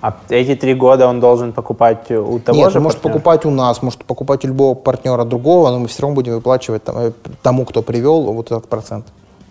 А 0.00 0.16
эти 0.30 0.56
три 0.56 0.74
года 0.74 1.06
он 1.06 1.20
должен 1.20 1.52
покупать 1.52 2.10
у 2.10 2.40
того 2.40 2.58
Нет, 2.58 2.72
же 2.72 2.78
он 2.78 2.84
может 2.84 3.00
покупать 3.00 3.44
у 3.46 3.50
нас, 3.50 3.82
может 3.82 4.04
покупать 4.04 4.44
у 4.44 4.48
любого 4.48 4.74
партнера 4.74 5.24
другого, 5.24 5.70
но 5.70 5.78
мы 5.78 5.86
все 5.86 6.02
равно 6.02 6.16
будем 6.16 6.34
выплачивать 6.34 6.82
э, 6.86 7.12
тому, 7.40 7.64
кто 7.64 7.82
привел, 7.82 8.22
вот 8.22 8.46
этот 8.46 8.66
процент. 8.68 9.06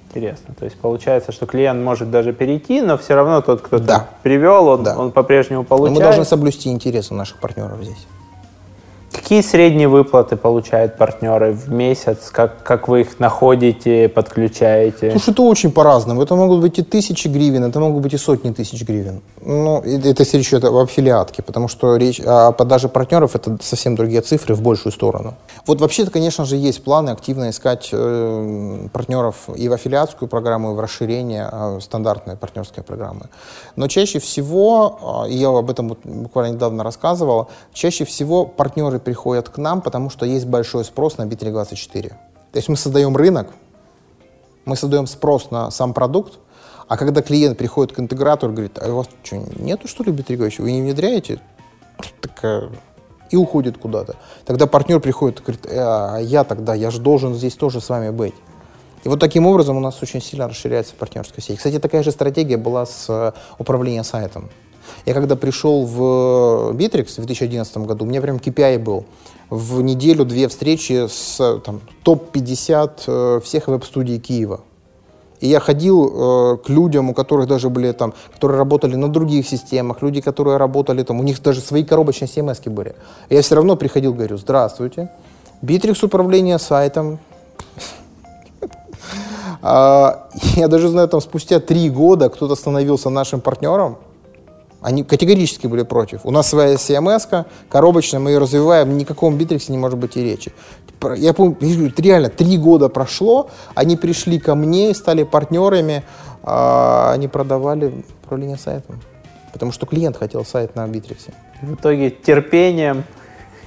Интересно. 0.09 0.53
То 0.59 0.65
есть 0.65 0.77
получается, 0.77 1.31
что 1.31 1.45
клиент 1.45 1.81
может 1.81 2.11
даже 2.11 2.33
перейти, 2.33 2.81
но 2.81 2.97
все 2.97 3.15
равно 3.15 3.41
тот, 3.41 3.61
кто 3.61 3.79
да. 3.79 4.09
привел, 4.23 4.67
он, 4.67 4.83
да. 4.83 4.97
он 4.97 5.11
по-прежнему 5.11 5.63
получает. 5.63 5.93
Но 5.93 5.99
мы 5.99 6.05
должны 6.05 6.25
соблюсти 6.25 6.69
интересы 6.69 7.13
наших 7.13 7.37
партнеров 7.37 7.81
здесь. 7.81 8.05
Какие 9.11 9.41
средние 9.41 9.89
выплаты 9.89 10.37
получают 10.37 10.97
партнеры 10.97 11.51
в 11.51 11.69
месяц? 11.69 12.29
Как, 12.31 12.63
как 12.63 12.87
вы 12.87 13.01
их 13.01 13.19
находите, 13.19 14.07
подключаете? 14.07 15.11
Слушай, 15.11 15.31
это 15.31 15.41
очень 15.41 15.71
по-разному. 15.71 16.23
Это 16.23 16.35
могут 16.35 16.61
быть 16.61 16.79
и 16.79 16.81
тысячи 16.81 17.27
гривен, 17.27 17.65
это 17.65 17.79
могут 17.81 18.03
быть 18.03 18.13
и 18.13 18.17
сотни 18.17 18.51
тысяч 18.51 18.83
гривен. 18.83 19.21
Ну, 19.41 19.81
это 19.81 20.21
если 20.21 20.37
речь 20.37 20.49
идет 20.49 20.63
об 20.63 20.75
аффилиатке, 20.75 21.43
потому 21.43 21.67
что 21.67 21.97
речь 21.97 22.21
о 22.21 22.53
продаже 22.53 22.87
партнеров– 22.87 23.35
это 23.35 23.57
совсем 23.61 23.95
другие 23.95 24.21
цифры 24.21 24.55
в 24.55 24.61
большую 24.61 24.93
сторону. 24.93 25.33
Вот 25.65 25.81
вообще-то, 25.81 26.11
конечно 26.11 26.45
же, 26.45 26.55
есть 26.55 26.83
планы 26.83 27.09
активно 27.09 27.49
искать 27.49 27.89
э, 27.91 28.87
партнеров 28.93 29.49
и 29.55 29.67
в 29.67 29.73
аффилиатскую 29.73 30.29
программу, 30.29 30.71
и 30.71 30.75
в 30.75 30.79
расширение 30.79 31.49
э, 31.51 31.79
стандартной 31.81 32.37
партнерской 32.37 32.83
программы. 32.83 33.25
Но 33.75 33.87
чаще 33.87 34.19
всего, 34.19 35.25
э, 35.27 35.31
я 35.31 35.49
об 35.49 35.69
этом 35.69 35.97
буквально 36.03 36.53
недавно 36.53 36.83
рассказывал, 36.83 37.49
чаще 37.73 38.05
всего 38.05 38.45
партнеры 38.45 39.00
приходят 39.03 39.49
к 39.49 39.57
нам, 39.57 39.81
потому 39.81 40.09
что 40.09 40.25
есть 40.25 40.45
большой 40.45 40.85
спрос 40.85 41.17
на 41.17 41.23
Bittrex24. 41.23 42.09
То 42.09 42.15
есть 42.53 42.69
мы 42.69 42.77
создаем 42.77 43.15
рынок, 43.15 43.47
мы 44.65 44.75
создаем 44.75 45.07
спрос 45.07 45.51
на 45.51 45.71
сам 45.71 45.93
продукт, 45.93 46.39
а 46.87 46.97
когда 46.97 47.21
клиент 47.21 47.57
приходит 47.57 47.95
к 47.95 47.99
интегратору 47.99 48.51
и 48.51 48.55
говорит, 48.55 48.79
а 48.81 48.91
у 48.91 48.97
вас 48.97 49.07
что, 49.23 49.37
нету 49.57 49.87
что 49.87 50.03
ли 50.03 50.11
Bittrex? 50.11 50.61
Вы 50.61 50.73
не 50.73 50.81
внедряете? 50.81 51.39
Так, 52.21 52.71
и 53.29 53.35
уходит 53.37 53.77
куда-то. 53.77 54.15
Тогда 54.45 54.67
партнер 54.67 54.99
приходит 54.99 55.39
и 55.39 55.43
говорит, 55.43 55.65
а 55.69 56.17
я 56.17 56.43
тогда, 56.43 56.75
я 56.75 56.91
же 56.91 56.99
должен 56.99 57.33
здесь 57.33 57.55
тоже 57.55 57.79
с 57.79 57.89
вами 57.89 58.09
быть. 58.09 58.35
И 59.03 59.09
вот 59.09 59.19
таким 59.19 59.47
образом 59.47 59.77
у 59.77 59.79
нас 59.79 60.01
очень 60.03 60.21
сильно 60.21 60.47
расширяется 60.47 60.93
партнерская 60.95 61.43
сеть. 61.43 61.57
Кстати, 61.57 61.79
такая 61.79 62.03
же 62.03 62.11
стратегия 62.11 62.57
была 62.57 62.85
с 62.85 63.05
э, 63.09 63.31
управлением 63.57 64.03
сайтом. 64.03 64.51
Я 65.05 65.13
когда 65.13 65.35
пришел 65.35 65.85
в 65.85 66.73
Bittrex 66.73 67.13
в 67.13 67.25
2011 67.25 67.77
году, 67.77 68.05
у 68.05 68.07
меня 68.07 68.21
прям 68.21 68.37
KPI 68.37 68.79
был. 68.79 69.05
В 69.49 69.81
неделю 69.81 70.23
две 70.25 70.47
встречи 70.47 71.07
с 71.07 71.59
там, 71.65 71.81
топ-50 72.03 72.91
э, 73.07 73.39
всех 73.43 73.67
веб-студий 73.67 74.17
Киева. 74.19 74.61
И 75.41 75.47
я 75.47 75.59
ходил 75.59 76.05
э, 76.05 76.57
к 76.57 76.69
людям, 76.69 77.09
у 77.09 77.13
которых 77.13 77.47
даже 77.47 77.69
были 77.69 77.91
там, 77.91 78.13
которые 78.33 78.59
работали 78.59 78.95
на 78.95 79.09
других 79.09 79.47
системах, 79.47 80.01
люди, 80.03 80.21
которые 80.21 80.57
работали 80.57 81.03
там, 81.03 81.19
у 81.19 81.23
них 81.23 81.41
даже 81.41 81.61
свои 81.61 81.83
коробочные 81.83 82.27
CMS 82.27 82.69
были. 82.69 82.95
И 83.29 83.35
я 83.35 83.41
все 83.41 83.55
равно 83.55 83.75
приходил, 83.75 84.13
говорю, 84.13 84.37
здравствуйте, 84.37 85.09
Bittrex 85.61 86.05
управление 86.05 86.59
сайтом. 86.59 87.19
А, 89.63 90.27
я 90.55 90.67
даже 90.67 90.87
знаю, 90.87 91.07
там 91.07 91.21
спустя 91.21 91.59
три 91.59 91.91
года 91.91 92.29
кто-то 92.29 92.55
становился 92.55 93.11
нашим 93.11 93.41
партнером, 93.41 93.97
они 94.81 95.03
категорически 95.03 95.67
были 95.67 95.83
против. 95.83 96.21
У 96.25 96.31
нас 96.31 96.47
своя 96.47 96.75
CMS, 96.75 97.45
коробочная, 97.69 98.19
мы 98.19 98.31
ее 98.31 98.39
развиваем, 98.39 98.97
ни 98.97 99.03
о 99.03 99.05
каком 99.05 99.37
битриксе 99.37 99.71
не 99.71 99.77
может 99.77 99.99
быть 99.99 100.17
и 100.17 100.23
речи. 100.23 100.51
Я 101.15 101.33
помню, 101.33 101.57
реально, 101.97 102.29
три 102.29 102.57
года 102.57 102.89
прошло, 102.89 103.49
они 103.75 103.95
пришли 103.95 104.39
ко 104.39 104.55
мне, 104.55 104.93
стали 104.93 105.23
партнерами, 105.23 106.03
а 106.43 107.11
они 107.13 107.27
продавали 107.27 108.03
управление 108.23 108.57
сайтом. 108.57 108.99
Потому 109.53 109.71
что 109.71 109.85
клиент 109.85 110.17
хотел 110.17 110.45
сайт 110.45 110.75
на 110.75 110.87
Битриксе. 110.87 111.33
В 111.61 111.75
итоге 111.75 112.09
терпением 112.09 113.03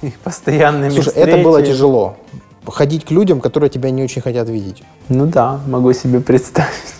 и 0.01 0.11
постоянными 0.23 0.89
Слушай, 0.89 1.09
встречами. 1.09 1.33
это 1.33 1.43
было 1.43 1.61
тяжело. 1.61 2.17
Ходить 2.65 3.05
к 3.05 3.11
людям, 3.11 3.39
которые 3.39 3.69
тебя 3.69 3.91
не 3.91 4.03
очень 4.03 4.21
хотят 4.21 4.49
видеть. 4.49 4.83
Ну 5.09 5.27
да, 5.27 5.59
могу 5.67 5.93
себе 5.93 6.19
представить. 6.19 6.95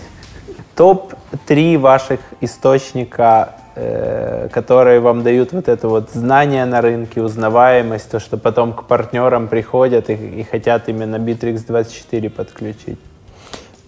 Топ-3 0.76 1.78
ваших 1.80 2.20
источника 2.42 3.56
которые 3.76 5.02
вам 5.02 5.24
дают 5.24 5.52
вот 5.52 5.68
это 5.68 5.90
вот 5.90 6.10
знание 6.12 6.66
на 6.66 6.82
рынке, 6.82 7.22
узнаваемость, 7.22 8.10
то, 8.10 8.20
что 8.20 8.38
потом 8.38 8.74
к 8.74 8.86
партнерам 8.86 9.50
приходят 9.50 10.10
и, 10.10 10.14
и 10.14 10.44
хотят 10.44 10.88
именно 10.88 11.18
Bittrex 11.18 11.66
24 11.68 12.30
подключить? 12.30 13.00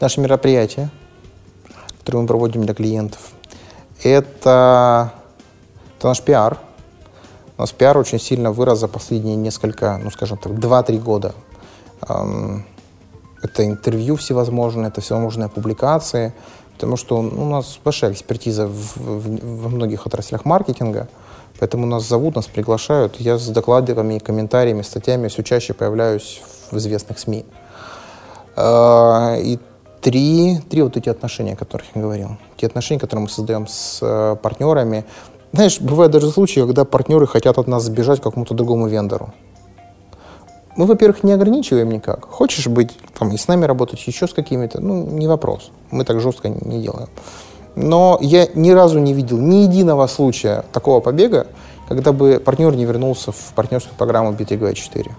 Наше 0.02 0.20
мероприятие, 0.20 0.90
которое 2.00 2.20
мы 2.20 2.28
проводим 2.28 2.64
для 2.66 2.74
клиентов, 2.74 3.32
это, 4.04 5.14
это 5.98 6.08
наш 6.08 6.22
пиар. 6.22 6.58
У 7.58 7.62
нас 7.62 7.72
пиар 7.72 7.98
очень 7.98 8.20
сильно 8.20 8.52
вырос 8.52 8.80
за 8.80 8.90
последние 8.90 9.38
несколько, 9.38 9.98
ну 10.04 10.12
скажем 10.12 10.38
так, 10.38 10.52
2-3 10.52 11.00
года. 11.00 11.34
Это 12.02 13.66
интервью 13.66 14.18
всевозможные, 14.18 14.90
это 14.90 15.00
всевозможные 15.00 15.48
публикации– 15.48 16.34
потому 16.78 16.96
что 16.96 17.18
у 17.18 17.46
нас 17.46 17.80
большая 17.84 18.12
экспертиза 18.12 18.68
в, 18.68 18.98
в, 18.98 19.64
во 19.64 19.70
многих 19.70 20.06
отраслях 20.06 20.46
маркетинга, 20.46 21.08
поэтому 21.60 21.88
нас 21.88 22.08
зовут, 22.08 22.36
нас 22.36 22.46
приглашают. 22.46 23.16
Я 23.20 23.40
с 23.40 23.48
докладами, 23.48 24.20
комментариями, 24.20 24.84
статьями 24.84 25.28
все 25.28 25.42
чаще 25.44 25.74
появляюсь 25.74 26.40
в 26.70 26.78
известных 26.78 27.18
СМИ. 27.18 27.46
А, 28.56 29.38
и 29.40 29.58
три, 30.02 30.60
три 30.70 30.84
вот 30.84 30.98
эти 30.98 31.10
отношения, 31.10 31.54
о 31.54 31.56
которых 31.56 31.88
я 31.96 32.02
говорил. 32.02 32.38
Те 32.58 32.68
отношения, 32.68 33.00
которые 33.00 33.24
мы 33.24 33.30
создаем 33.30 33.66
с 33.68 33.98
э, 34.04 34.36
партнерами. 34.40 35.04
Знаешь, 35.54 35.82
бывают 35.82 36.14
даже 36.14 36.30
случаи, 36.30 36.60
когда 36.60 36.86
партнеры 36.86 37.26
хотят 37.26 37.58
от 37.58 37.68
нас 37.68 37.86
сбежать 37.86 38.20
к 38.20 38.24
какому-то 38.24 38.54
другому 38.54 38.88
вендору 38.88 39.34
мы, 40.78 40.86
во-первых, 40.86 41.24
не 41.24 41.34
ограничиваем 41.34 41.90
никак. 41.90 42.26
Хочешь 42.26 42.68
быть 42.68 42.92
там 43.18 43.32
и 43.32 43.38
с 43.38 43.48
нами 43.48 43.66
работать, 43.66 44.08
еще 44.08 44.28
с 44.28 44.34
какими-то, 44.34 44.80
ну, 44.80 45.06
не 45.06 45.28
вопрос. 45.28 45.72
Мы 45.92 46.06
так 46.06 46.22
жестко 46.22 46.50
не 46.50 46.82
делаем. 46.82 47.10
Но 47.76 48.18
я 48.22 48.48
ни 48.54 48.72
разу 48.72 49.00
не 49.00 49.14
видел 49.14 49.38
ни 49.38 49.58
единого 49.58 50.08
случая 50.08 50.64
такого 50.72 51.00
побега, 51.00 51.48
когда 51.88 52.12
бы 52.12 52.42
партнер 52.44 52.76
не 52.76 52.86
вернулся 52.86 53.32
в 53.32 53.54
партнерскую 53.56 53.96
программу 53.98 54.34
B3G4. 54.34 55.12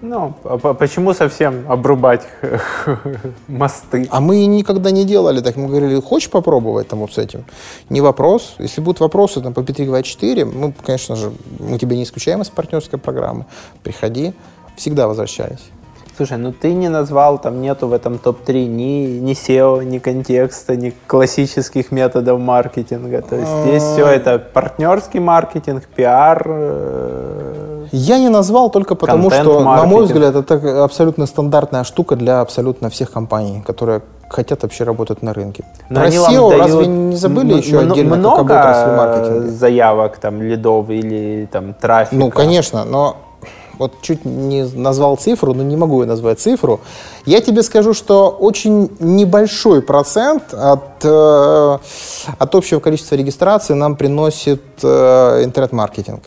Ну, 0.00 0.34
а 0.44 0.58
по- 0.58 0.74
почему 0.74 1.12
совсем 1.14 1.64
обрубать 1.70 2.22
мосты? 3.48 4.06
А 4.10 4.20
мы 4.20 4.46
никогда 4.46 4.90
не 4.90 5.04
делали 5.04 5.40
так. 5.40 5.56
Мы 5.56 5.68
говорили, 5.68 6.00
хочешь 6.00 6.30
попробовать 6.30 6.88
там 6.88 7.00
вот 7.00 7.12
с 7.12 7.18
этим? 7.18 7.44
Не 7.90 8.00
вопрос. 8.00 8.54
Если 8.58 8.80
будут 8.80 9.00
вопросы 9.00 9.40
там, 9.40 9.54
по 9.54 9.60
P324, 9.60 10.44
мы, 10.44 10.72
конечно 10.72 11.16
же, 11.16 11.32
мы 11.58 11.78
тебя 11.78 11.96
не 11.96 12.04
исключаем 12.04 12.42
из 12.42 12.48
партнерской 12.48 12.98
программы. 12.98 13.46
Приходи. 13.82 14.34
Всегда 14.76 15.08
возвращались. 15.08 15.70
Слушай, 16.18 16.38
ну 16.38 16.50
ты 16.52 16.72
не 16.72 16.88
назвал, 16.88 17.38
там 17.38 17.60
нету 17.60 17.86
в 17.86 17.92
этом 17.92 18.18
топ-3 18.18 18.66
ни, 18.66 19.20
ни 19.20 19.34
SEO, 19.34 19.84
ни 19.84 19.98
контекста, 19.98 20.74
ни 20.74 20.92
классических 21.06 21.92
методов 21.92 22.40
маркетинга. 22.40 23.22
То 23.22 23.36
есть 23.36 23.50
здесь 23.62 23.84
все 23.84 24.04
это 24.04 24.40
партнерский 24.40 25.20
маркетинг, 25.20 25.84
пиар. 25.94 26.42
э, 26.44 27.86
Я 27.92 28.18
не 28.18 28.30
назвал 28.30 28.68
только 28.68 28.96
потому, 28.96 29.30
что, 29.30 29.60
на 29.60 29.84
мой 29.84 30.06
взгляд, 30.06 30.34
это 30.34 30.82
абсолютно 30.82 31.26
стандартная 31.26 31.84
штука 31.84 32.16
для 32.16 32.40
абсолютно 32.40 32.90
всех 32.90 33.12
компаний, 33.12 33.62
которые 33.64 34.02
хотят 34.28 34.64
вообще 34.64 34.82
работать 34.82 35.22
на 35.22 35.32
рынке. 35.32 35.64
Но 35.88 36.00
Про 36.00 36.08
SEO 36.08 36.58
разве 36.58 36.86
не 36.88 37.14
забыли 37.14 37.54
еще 37.54 37.78
отдельно, 37.78 38.16
много 38.16 38.44
как 38.44 39.46
заявок, 39.46 40.18
там, 40.18 40.42
лидов 40.42 40.90
или 40.90 41.48
там 41.52 41.74
трафика? 41.74 42.16
Ну, 42.16 42.30
конечно, 42.30 42.84
но 42.84 43.16
вот 43.78 44.00
чуть 44.02 44.24
не 44.24 44.64
назвал 44.64 45.16
цифру, 45.16 45.54
но 45.54 45.62
не 45.62 45.76
могу 45.76 46.02
я 46.02 46.08
назвать 46.08 46.40
цифру. 46.40 46.80
Я 47.26 47.40
тебе 47.40 47.62
скажу, 47.62 47.94
что 47.94 48.28
очень 48.30 48.90
небольшой 48.98 49.82
процент 49.82 50.54
от, 50.54 51.04
э, 51.04 51.78
от 52.38 52.54
общего 52.54 52.80
количества 52.80 53.16
регистраций 53.16 53.76
нам 53.76 53.96
приносит 53.96 54.62
э, 54.82 55.44
интернет-маркетинг. 55.44 56.22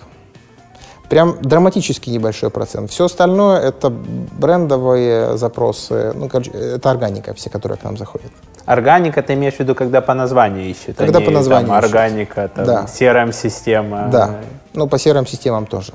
Прям 1.10 1.36
драматически 1.41 2.10
небольшой 2.10 2.49
процент. 2.49 2.89
Все 2.89 3.04
остальное 3.04 3.60
это 3.60 3.89
брендовые 3.89 5.38
запросы, 5.38 6.14
ну, 6.16 6.30
короче, 6.30 6.52
это 6.52 6.89
органика 6.89 7.34
все, 7.34 7.49
которые 7.49 7.78
к 7.78 7.84
нам 7.84 7.97
заходят. 7.97 8.32
Органика 8.66 9.22
ты 9.22 9.34
имеешь 9.34 9.56
в 9.56 9.60
виду, 9.60 9.76
когда 9.76 9.99
по 9.99 10.14
названию 10.14 10.64
ищет? 10.70 10.91
а 10.91 11.04
Когда 11.04 11.20
не 11.20 11.26
по 11.26 11.32
названию 11.32 11.68
там, 11.68 11.78
органика, 11.78 12.49
там, 12.56 12.66
Да. 12.66 12.86
CRM-система. 12.86 14.08
Да, 14.10 14.36
ну, 14.74 14.88
по 14.88 14.97
серым 14.97 15.28
системам 15.28 15.66
тоже. 15.66 15.91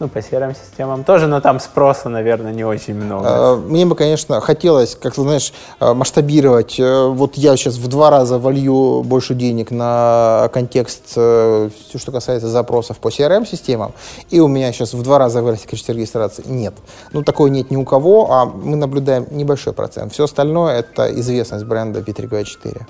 Ну, 0.00 0.08
по 0.08 0.18
CRM-системам 0.18 1.04
тоже, 1.04 1.28
но 1.28 1.40
там 1.40 1.60
спроса, 1.60 2.08
наверное, 2.08 2.52
не 2.52 2.64
очень 2.64 2.94
много. 2.94 3.28
Э, 3.28 3.56
Мне 3.56 3.86
бы, 3.86 3.94
конечно, 3.94 4.40
хотелось, 4.40 4.96
как 4.96 5.14
ты 5.14 5.22
знаешь, 5.22 5.52
э, 5.78 5.94
масштабировать. 5.94 6.80
Э, 6.80 7.06
Вот 7.08 7.36
я 7.36 7.56
сейчас 7.56 7.76
в 7.76 7.86
два 7.86 8.10
раза 8.10 8.38
волью 8.38 9.02
больше 9.04 9.34
денег 9.34 9.70
на 9.70 10.50
контекст, 10.52 11.12
э, 11.14 11.70
все, 11.88 11.98
что 11.98 12.10
касается 12.10 12.48
запросов 12.48 12.98
по 12.98 13.08
CRM-системам, 13.08 13.92
и 14.30 14.40
у 14.40 14.48
меня 14.48 14.72
сейчас 14.72 14.94
в 14.94 15.02
два 15.02 15.18
раза 15.18 15.42
вырастет 15.42 15.66
количество 15.70 15.92
регистраций. 15.92 16.44
Нет. 16.48 16.74
Ну, 17.12 17.22
такого 17.22 17.46
нет 17.46 17.70
ни 17.70 17.76
у 17.76 17.84
кого, 17.84 18.32
а 18.32 18.46
мы 18.46 18.74
наблюдаем 18.76 19.26
небольшой 19.30 19.72
процент. 19.74 20.12
Все 20.12 20.24
остальное— 20.24 20.78
это 20.80 21.08
известность 21.20 21.64
бренда 21.66 22.00
B3G4. 22.00 22.82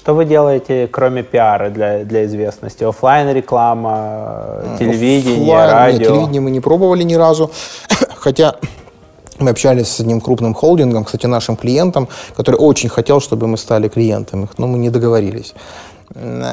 Что 0.00 0.14
вы 0.14 0.24
делаете, 0.24 0.88
кроме 0.90 1.22
пиара 1.22 1.68
для, 1.68 2.04
для 2.04 2.24
известности? 2.24 2.84
Оффлайн 2.84 3.34
реклама, 3.34 4.62
телевидение, 4.78 5.54
Оффлайн- 5.54 5.70
радио? 5.70 5.98
Нет, 5.98 6.08
телевидение 6.08 6.40
мы 6.40 6.50
не 6.50 6.60
пробовали 6.60 7.02
ни 7.02 7.16
разу. 7.16 7.50
Хотя 8.16 8.54
мы 9.38 9.50
общались 9.50 9.88
с 9.88 10.00
одним 10.00 10.22
крупным 10.22 10.54
холдингом, 10.54 11.04
кстати, 11.04 11.26
нашим 11.26 11.54
клиентом, 11.54 12.08
который 12.34 12.56
очень 12.56 12.88
хотел, 12.88 13.20
чтобы 13.20 13.46
мы 13.46 13.58
стали 13.58 13.88
клиентами, 13.88 14.48
но 14.56 14.66
мы 14.66 14.78
не 14.78 14.88
договорились. 14.88 15.52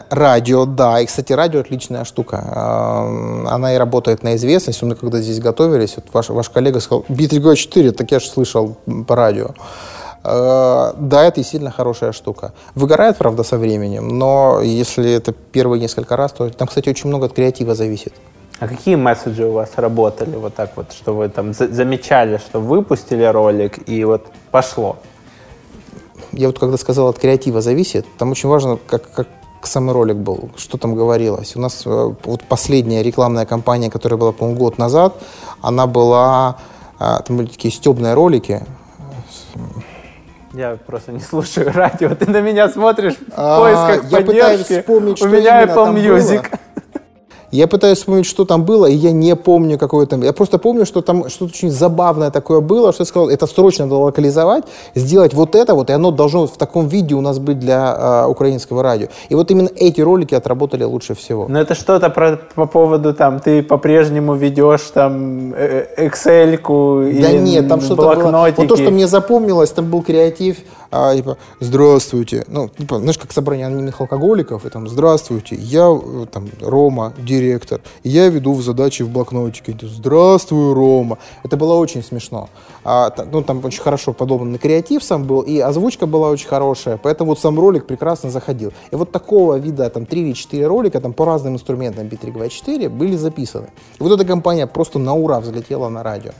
Радио, 0.09 0.65
да. 0.65 0.99
И, 0.99 1.05
кстати, 1.05 1.31
радио 1.31 1.61
отличная 1.61 2.03
штука. 2.03 2.43
Она 3.47 3.73
и 3.73 3.77
работает 3.77 4.23
на 4.23 4.35
известность. 4.35 4.83
Мы 4.83 4.95
когда 4.95 5.21
здесь 5.21 5.39
готовились, 5.39 5.95
вот 5.95 6.07
ваш, 6.11 6.29
ваш 6.29 6.49
коллега 6.49 6.81
сказал, 6.81 7.05
B3G4, 7.07 7.91
так 7.91 8.11
я 8.11 8.19
же 8.19 8.27
слышал 8.27 8.75
по 9.07 9.15
радио. 9.15 9.51
Э, 10.23 10.93
Да, 10.97 11.23
это 11.25 11.37
действительно 11.37 11.71
хорошая 11.71 12.11
штука. 12.11 12.51
Выгорает, 12.75 13.17
правда, 13.17 13.43
со 13.43 13.57
временем, 13.57 14.07
но 14.07 14.61
если 14.61 15.11
это 15.11 15.31
первые 15.31 15.79
несколько 15.81 16.15
раз, 16.17 16.31
то 16.31 16.49
там, 16.49 16.67
кстати, 16.67 16.89
очень 16.89 17.09
много 17.09 17.25
от 17.25 17.33
креатива 17.33 17.75
зависит. 17.75 18.13
А 18.59 18.67
какие 18.67 18.95
месседжи 18.95 19.45
у 19.45 19.51
вас 19.51 19.69
работали 19.75 20.35
вот 20.35 20.55
так 20.55 20.71
вот, 20.75 20.91
что 20.91 21.13
вы 21.13 21.29
там 21.29 21.53
за- 21.53 21.67
замечали, 21.67 22.37
что 22.37 22.59
выпустили 22.59 23.23
ролик 23.23 23.87
и 23.89 24.03
вот 24.03 24.25
пошло? 24.51 24.95
Я 26.31 26.47
вот 26.47 26.59
когда 26.59 26.77
сказал, 26.77 27.07
от 27.07 27.19
креатива 27.19 27.61
зависит, 27.61 28.05
там 28.17 28.31
очень 28.31 28.49
важно, 28.49 28.77
как, 28.87 29.11
как 29.11 29.27
самый 29.63 29.93
ролик 29.93 30.17
был, 30.17 30.49
что 30.57 30.77
там 30.77 30.95
говорилось. 30.95 31.55
У 31.55 31.59
нас 31.59 31.83
э, 31.85 32.13
вот 32.23 32.43
последняя 32.49 33.03
рекламная 33.03 33.45
кампания, 33.45 33.89
которая 33.91 34.17
была, 34.17 34.31
по-моему, 34.31 34.59
год 34.59 34.77
назад, 34.77 35.13
она 35.61 35.85
была, 35.87 36.57
а, 36.99 37.21
там 37.21 37.37
были 37.37 37.47
такие 37.47 37.71
стебные 37.73 38.13
ролики, 38.13 38.65
Я 40.53 40.77
просто 40.85 41.11
не 41.11 41.19
слушаю 41.19 41.71
радио, 41.75 42.15
ты 42.15 42.29
на 42.29 42.41
меня 42.41 42.69
смотришь 42.69 43.15
в 43.15 43.33
А, 43.35 43.59
поисках 43.59 44.09
поддержки. 44.25 44.83
У 45.25 45.27
меня 45.27 45.63
Apple 45.63 45.93
Music. 45.93 46.59
Я 47.51 47.67
пытаюсь 47.67 47.99
вспомнить, 47.99 48.25
что 48.25 48.43
там 48.45 48.65
было, 48.65 48.87
и 48.87 48.93
я 48.93 49.11
не 49.11 49.35
помню, 49.35 49.77
какое 49.77 50.05
там. 50.05 50.21
Я 50.21 50.33
просто 50.33 50.57
помню, 50.57 50.85
что 50.85 51.01
там 51.01 51.29
что-то 51.29 51.51
очень 51.51 51.71
забавное 51.71 52.29
такое 52.29 52.59
было, 52.59 52.91
что 52.91 53.03
я 53.03 53.05
сказал, 53.05 53.29
это 53.29 53.47
срочно 53.47 53.85
надо 53.85 53.95
локализовать, 53.97 54.65
сделать 54.95 55.33
вот 55.33 55.55
это 55.55 55.73
вот, 55.73 55.89
и 55.89 55.93
оно 55.93 56.11
должно 56.11 56.47
в 56.47 56.57
таком 56.57 56.87
виде 56.87 57.15
у 57.15 57.21
нас 57.21 57.39
быть 57.39 57.59
для 57.59 57.95
а, 57.97 58.27
украинского 58.27 58.83
радио. 58.83 59.07
И 59.29 59.35
вот 59.35 59.49
именно 59.49 59.69
эти 59.75 60.01
ролики 60.01 60.35
отработали 60.35 60.83
лучше 60.83 61.15
всего. 61.15 61.47
Но 61.47 61.61
это 61.61 61.73
что-то 61.73 62.09
про, 62.09 62.39
по 62.55 62.65
поводу, 62.65 63.13
там, 63.13 63.39
ты 63.39 63.63
по-прежнему 63.63 64.35
ведешь 64.35 64.81
там 64.93 65.53
э, 65.55 65.85
Excel-ку 65.97 67.03
Да 67.03 67.31
или 67.31 67.39
нет, 67.39 67.69
там 67.69 67.79
что-то 67.81 68.15
было. 68.15 68.51
Вот 68.57 68.67
то, 68.67 68.75
что 68.75 68.91
мне 68.91 69.07
запомнилось, 69.07 69.71
там 69.71 69.89
был 69.89 70.01
креатив, 70.01 70.57
а, 70.91 71.15
типа, 71.15 71.37
здравствуйте. 71.59 72.45
Ну, 72.47 72.69
типа, 72.69 72.99
знаешь, 72.99 73.17
как 73.17 73.31
собрание 73.31 73.67
анонимных 73.67 73.99
алкоголиков, 73.99 74.65
и 74.65 74.69
там, 74.69 74.87
здравствуйте, 74.87 75.55
я, 75.55 75.87
э, 75.89 76.25
там, 76.31 76.49
Рома, 76.61 77.13
директор, 77.17 77.81
и 78.03 78.09
я 78.09 78.29
веду 78.29 78.53
в 78.53 78.61
задачи 78.61 79.03
в 79.03 79.09
блокнотике. 79.09 79.75
Здравствуй, 79.81 80.73
Рома. 80.73 81.17
Это 81.43 81.57
было 81.57 81.75
очень 81.75 82.03
смешно. 82.03 82.49
А, 82.83 83.13
ну, 83.31 83.43
там 83.43 83.63
очень 83.65 83.81
хорошо 83.81 84.13
подобный 84.13 84.57
креатив 84.57 85.03
сам 85.03 85.25
был, 85.25 85.41
и 85.41 85.59
озвучка 85.59 86.05
была 86.05 86.29
очень 86.29 86.47
хорошая, 86.47 86.97
поэтому 86.97 87.31
вот 87.31 87.39
сам 87.39 87.59
ролик 87.59 87.85
прекрасно 87.85 88.29
заходил. 88.29 88.71
И 88.91 88.95
вот 88.95 89.11
такого 89.11 89.55
вида, 89.55 89.89
там, 89.89 90.05
3 90.05 90.21
или 90.21 90.33
4 90.33 90.67
ролика, 90.67 91.01
там, 91.01 91.13
по 91.13 91.25
разным 91.25 91.55
инструментам 91.55 92.07
B324 92.07 92.89
были 92.89 93.15
записаны. 93.15 93.67
И 93.99 94.03
вот 94.03 94.11
эта 94.11 94.25
компания 94.25 94.67
просто 94.67 94.99
на 94.99 95.13
ура 95.13 95.39
взлетела 95.39 95.89
на 95.89 96.03
радио. 96.03 96.31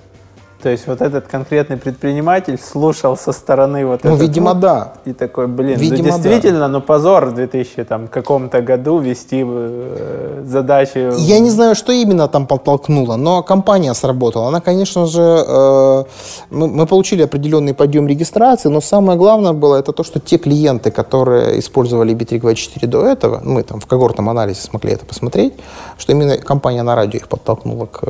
То 0.62 0.70
есть 0.70 0.88
вот 0.88 1.02
этот 1.02 1.28
конкретный 1.28 1.78
предприниматель 1.78 2.58
слушал 2.60 3.16
со 3.16 3.32
стороны 3.32 3.86
вот 3.86 4.04
Ну, 4.04 4.16
этот, 4.16 4.22
видимо, 4.22 4.56
да. 4.56 4.94
И 5.06 5.14
такой, 5.14 5.46
блин, 5.46 5.76
ну 5.76 5.82
Видимо, 5.82 6.10
да. 6.10 6.18
действительно, 6.18 6.68
ну 6.68 6.82
позор 6.82 7.28
в 7.28 7.36
2000 7.36 7.84
там, 7.84 8.08
каком-то 8.08 8.62
году 8.62 8.98
вести 8.98 9.46
э, 9.48 10.44
задачи. 10.46 11.12
Я 11.20 11.40
не 11.40 11.52
знаю, 11.52 11.76
что 11.76 11.92
именно 11.92 12.28
там 12.28 12.48
подтолкнуло, 12.48 13.18
но 13.18 13.44
компания 13.44 13.94
сработала. 13.94 14.48
Она, 14.48 14.60
конечно 14.60 15.06
же, 15.06 15.22
э, 15.22 16.04
мы, 16.50 16.68
мы 16.68 16.88
получили 16.88 17.22
определенный 17.22 17.76
подъем 17.76 18.08
регистрации, 18.08 18.70
но 18.70 18.82
самое 18.82 19.18
главное 19.18 19.54
было 19.54 19.76
это 19.76 19.94
то, 19.94 20.04
что 20.04 20.20
те 20.20 20.40
клиенты, 20.40 20.90
которые 20.90 21.60
использовали 21.60 22.16
B324 22.16 22.88
до 22.88 23.06
этого, 23.06 23.42
мы 23.44 23.62
там 23.62 23.80
в 23.80 23.86
когортном 23.86 24.28
анализе 24.28 24.62
смогли 24.62 24.94
это 24.94 25.06
посмотреть, 25.06 25.54
что 26.00 26.14
именно 26.14 26.38
компания 26.38 26.82
на 26.82 26.96
радио 26.96 27.20
их 27.20 27.28
подтолкнула 27.28 27.86
к 27.86 28.02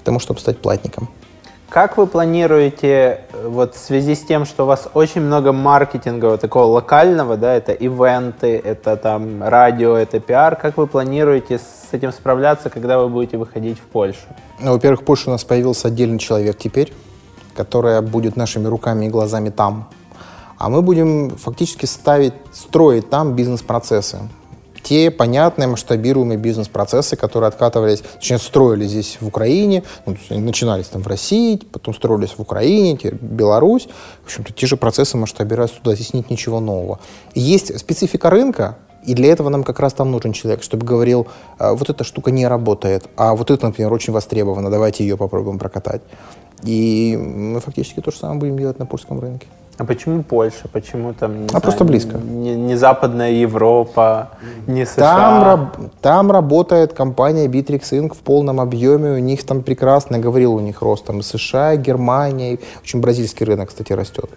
э, 0.00 0.04
тому, 0.04 0.18
чтобы 0.18 0.40
стать 0.40 0.58
платником. 0.58 1.08
Как 1.70 1.96
вы 1.96 2.08
планируете, 2.08 3.20
э, 3.32 3.46
вот 3.46 3.76
в 3.76 3.78
связи 3.78 4.16
с 4.16 4.24
тем, 4.24 4.44
что 4.44 4.64
у 4.64 4.66
вас 4.66 4.88
очень 4.92 5.20
много 5.20 5.52
маркетинга 5.52 6.26
вот 6.26 6.40
такого 6.40 6.64
локального, 6.64 7.36
да, 7.36 7.54
это 7.54 7.70
ивенты, 7.70 8.58
это 8.58 8.96
там 8.96 9.44
радио, 9.44 9.96
это 9.96 10.18
пиар, 10.18 10.56
как 10.56 10.76
вы 10.76 10.88
планируете 10.88 11.58
с 11.58 11.92
этим 11.92 12.12
справляться, 12.12 12.70
когда 12.70 12.98
вы 12.98 13.08
будете 13.08 13.36
выходить 13.36 13.78
в 13.78 13.82
Польшу? 13.82 14.18
Ну, 14.58 14.72
во-первых, 14.72 15.02
в 15.02 15.04
Польше 15.04 15.28
у 15.28 15.30
нас 15.30 15.44
появился 15.44 15.86
отдельный 15.86 16.18
человек 16.18 16.58
теперь, 16.58 16.92
который 17.54 18.00
будет 18.00 18.34
нашими 18.34 18.66
руками 18.66 19.06
и 19.06 19.08
глазами 19.08 19.50
там. 19.50 19.88
А 20.58 20.68
мы 20.68 20.82
будем 20.82 21.30
фактически 21.36 21.86
ставить, 21.86 22.34
строить 22.52 23.08
там 23.10 23.34
бизнес-процессы. 23.34 24.18
Те 24.82 25.10
понятные 25.10 25.68
масштабируемые 25.68 26.38
бизнес-процессы, 26.38 27.16
которые 27.16 27.48
откатывались, 27.48 28.00
точнее, 28.00 28.38
строились 28.38 28.90
здесь 28.90 29.18
в 29.20 29.26
Украине, 29.26 29.82
ну, 30.06 30.16
начинались 30.30 30.86
там 30.86 31.02
в 31.02 31.06
России, 31.06 31.60
потом 31.70 31.94
строились 31.94 32.30
в 32.30 32.40
Украине, 32.40 32.96
теперь 32.96 33.14
Беларусь. 33.14 33.88
В 34.22 34.26
общем-то, 34.26 34.52
те 34.52 34.66
же 34.66 34.76
процессы 34.76 35.16
масштабируются 35.16 35.76
туда, 35.76 35.94
здесь 35.94 36.14
нет 36.14 36.30
ничего 36.30 36.60
нового. 36.60 36.98
Есть 37.34 37.78
специфика 37.78 38.30
рынка, 38.30 38.78
и 39.04 39.14
для 39.14 39.32
этого 39.32 39.48
нам 39.48 39.64
как 39.64 39.80
раз 39.80 39.94
там 39.94 40.10
нужен 40.10 40.32
человек, 40.32 40.62
чтобы 40.62 40.86
говорил, 40.86 41.26
«А, 41.58 41.74
вот 41.74 41.88
эта 41.88 42.04
штука 42.04 42.30
не 42.30 42.46
работает, 42.46 43.08
а 43.16 43.34
вот 43.34 43.50
это, 43.50 43.66
например, 43.66 43.92
очень 43.92 44.12
востребовано, 44.12 44.70
давайте 44.70 45.04
ее 45.04 45.16
попробуем 45.16 45.58
прокатать. 45.58 46.02
И 46.62 47.16
мы 47.16 47.60
фактически 47.60 48.00
то 48.00 48.10
же 48.10 48.18
самое 48.18 48.40
будем 48.40 48.58
делать 48.58 48.78
на 48.78 48.86
польском 48.86 49.20
рынке. 49.20 49.46
А 49.80 49.84
почему 49.86 50.22
Польша? 50.22 50.68
Почему 50.70 51.14
там 51.14 51.40
не, 51.40 51.46
А 51.46 51.48
знаю, 51.48 51.62
просто 51.62 51.84
близко. 51.84 52.18
Не, 52.18 52.54
не 52.54 52.76
Западная 52.76 53.30
Европа, 53.30 54.28
не 54.66 54.84
США? 54.84 55.16
Там, 55.16 55.42
раб- 55.42 55.90
там 56.02 56.30
работает 56.30 56.92
компания 56.92 57.46
Bittrex 57.48 57.80
Inc. 57.92 58.14
в 58.14 58.18
полном 58.18 58.60
объеме. 58.60 59.12
У 59.12 59.18
них 59.20 59.42
там 59.46 59.62
прекрасно, 59.62 60.16
я 60.16 60.22
говорил, 60.22 60.54
у 60.54 60.60
них 60.60 60.82
рост 60.82 61.06
там 61.06 61.20
и 61.20 61.22
США, 61.22 61.72
и 61.72 61.78
Германия. 61.78 62.58
Очень 62.82 63.00
бразильский 63.00 63.46
рынок, 63.46 63.70
кстати, 63.70 63.94
растет. 63.94 64.28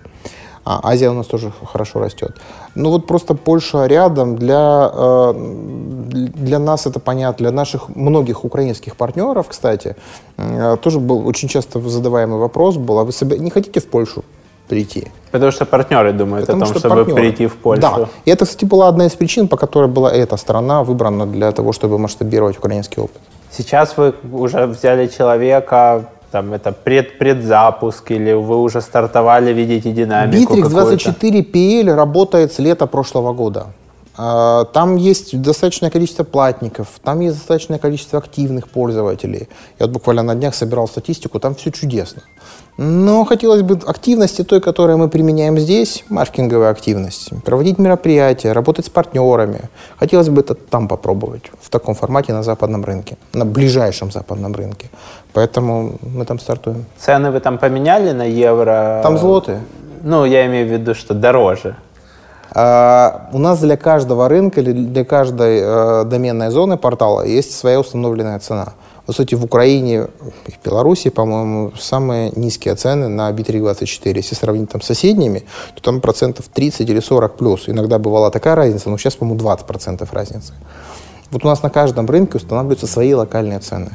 А, 0.64 0.80
Азия 0.82 1.10
у 1.10 1.14
нас 1.14 1.28
тоже 1.28 1.52
хорошо 1.74 2.00
растет. 2.00 2.38
Ну 2.76 2.90
вот 2.92 3.06
просто 3.06 3.34
Польша 3.34 3.86
рядом. 3.86 4.38
Для, 4.38 4.90
э, 4.94 5.34
для 6.36 6.60
нас 6.60 6.88
это 6.88 7.02
понятно. 7.02 7.44
Для 7.44 7.52
наших 7.52 7.90
многих 7.96 8.46
украинских 8.46 8.96
партнеров, 8.96 9.48
кстати, 9.50 9.98
э, 10.38 10.78
тоже 10.82 11.00
был 11.00 11.28
очень 11.28 11.50
часто 11.50 11.82
задаваемый 11.82 12.40
вопрос 12.40 12.78
был, 12.78 12.98
а 13.00 13.04
вы 13.04 13.12
себе 13.12 13.40
не 13.40 13.50
хотите 13.50 13.82
в 13.82 13.88
Польшу 13.90 14.24
прийти? 14.68 15.08
Потому 15.32 15.52
что 15.52 15.66
партнеры 15.66 16.14
думают 16.14 16.46
Потому 16.46 16.64
о 16.64 16.66
том, 16.66 16.76
что 16.76 16.80
чтобы 16.80 17.06
партнеры. 17.06 17.22
прийти 17.22 17.48
в 17.48 17.56
Польшу. 17.56 17.82
Да. 17.82 18.10
И 18.26 18.32
это, 18.32 18.46
кстати, 18.46 18.66
была 18.66 18.88
одна 18.88 19.06
из 19.06 19.14
причин, 19.14 19.48
по 19.48 19.58
которой 19.58 19.88
была 19.88 20.12
эта 20.12 20.38
страна 20.38 20.84
выбрана 20.84 21.26
для 21.26 21.52
того, 21.52 21.74
чтобы 21.74 21.98
масштабировать 21.98 22.58
украинский 22.58 23.02
опыт. 23.02 23.22
Сейчас 23.52 23.98
вы 23.98 24.14
уже 24.32 24.66
взяли 24.68 25.08
человека, 25.08 26.06
там 26.32 26.54
это 26.54 26.72
пред, 26.72 27.18
предзапуск, 27.20 28.12
или 28.12 28.34
вы 28.34 28.58
уже 28.58 28.82
стартовали, 28.82 29.54
видите 29.54 29.92
динамику 29.92 30.54
Bittrex 30.54 30.64
какую-то? 30.64 30.70
24 30.70 31.42
PL 31.42 31.96
работает 31.96 32.54
с 32.54 32.60
лета 32.60 32.88
прошлого 32.88 33.34
года. 33.34 33.68
А, 34.16 34.66
Там 34.66 34.96
есть 34.96 35.42
достаточное 35.42 35.90
количество 35.90 36.24
платников, 36.24 36.88
там 37.04 37.22
есть 37.22 37.38
достаточное 37.38 37.80
количество 37.80 38.20
активных 38.20 38.70
пользователей. 38.70 39.50
Я 39.80 39.86
вот 39.88 39.92
буквально 39.92 40.24
на 40.24 40.36
днях 40.36 40.54
собирал 40.56 40.88
статистику, 40.88 41.40
там 41.40 41.56
все 41.56 41.72
чудесно. 41.72 42.22
Но 42.78 43.24
хотелось 43.26 43.62
бы 43.62 43.80
активности 43.86 44.44
той, 44.44 44.60
которую 44.60 44.98
мы 44.98 45.08
применяем 45.08 45.60
здесь, 45.60 46.04
маркетинговая 46.10 46.72
активность, 46.72 47.30
проводить 47.44 47.78
мероприятия, 47.78 48.52
работать 48.52 48.86
с 48.86 48.90
партнерами. 48.90 49.70
Хотелось 49.98 50.30
бы 50.30 50.42
это 50.42 50.56
там 50.56 50.88
попробовать, 50.88 51.52
в 51.62 51.70
таком 51.70 51.94
формате 51.94 52.34
на 52.34 52.44
западном 52.44 52.84
рынке, 52.84 53.18
на 53.34 53.46
ближайшем 53.46 54.12
западном 54.12 54.54
рынке. 54.54 54.90
Поэтому 55.34 55.96
мы 56.02 56.26
там 56.26 56.40
стартуем. 56.40 56.86
Цены 56.98 57.32
вы 57.32 57.40
там 57.40 57.58
поменяли 57.58 58.12
на 58.12 58.24
евро? 58.24 59.02
Там 59.04 59.18
злоты. 59.18 59.60
Ну, 60.04 60.26
я 60.26 60.46
имею 60.48 60.68
в 60.68 60.72
виду, 60.72 60.96
что 60.96 61.14
дороже. 61.14 61.76
А, 62.56 63.30
У 63.34 63.40
нас 63.40 63.60
для 63.60 63.78
каждого 63.78 64.30
рынка 64.30 64.62
или 64.62 64.72
для 64.72 65.04
каждой 65.04 65.60
э, 65.62 66.04
доменной 66.06 66.52
зоны 66.52 66.78
портала 66.78 67.26
есть 67.26 67.58
своя 67.58 67.80
установленная 67.80 68.40
цена. 68.40 68.74
По 69.06 69.12
сути, 69.12 69.36
в 69.36 69.44
Украине 69.44 70.08
и 70.48 70.52
в 70.52 70.64
Беларуси, 70.64 71.10
по-моему, 71.10 71.74
самые 71.78 72.32
низкие 72.36 72.76
цены 72.76 73.10
на 73.10 73.32
Bittrex24. 73.32 74.16
Если 74.16 74.36
сравнить 74.36 74.70
там 74.70 74.82
с 74.82 74.86
соседними, 74.86 75.44
то 75.76 75.82
там 75.82 76.00
процентов 76.00 76.48
30 76.48 76.90
или 76.90 77.00
40 77.00 77.36
плюс. 77.36 77.68
Иногда 77.68 77.98
бывала 77.98 78.30
такая 78.32 78.56
разница, 78.56 78.90
но 78.90 78.98
сейчас, 78.98 79.16
по-моему, 79.16 79.40
20 79.40 79.66
процентов 79.66 80.14
разницы. 80.14 80.54
Вот 81.32 81.44
у 81.44 81.48
нас 81.48 81.64
на 81.64 81.70
каждом 81.70 82.06
рынке 82.06 82.38
устанавливаются 82.38 82.88
свои 82.88 83.14
локальные 83.14 83.60
цены. 83.60 83.92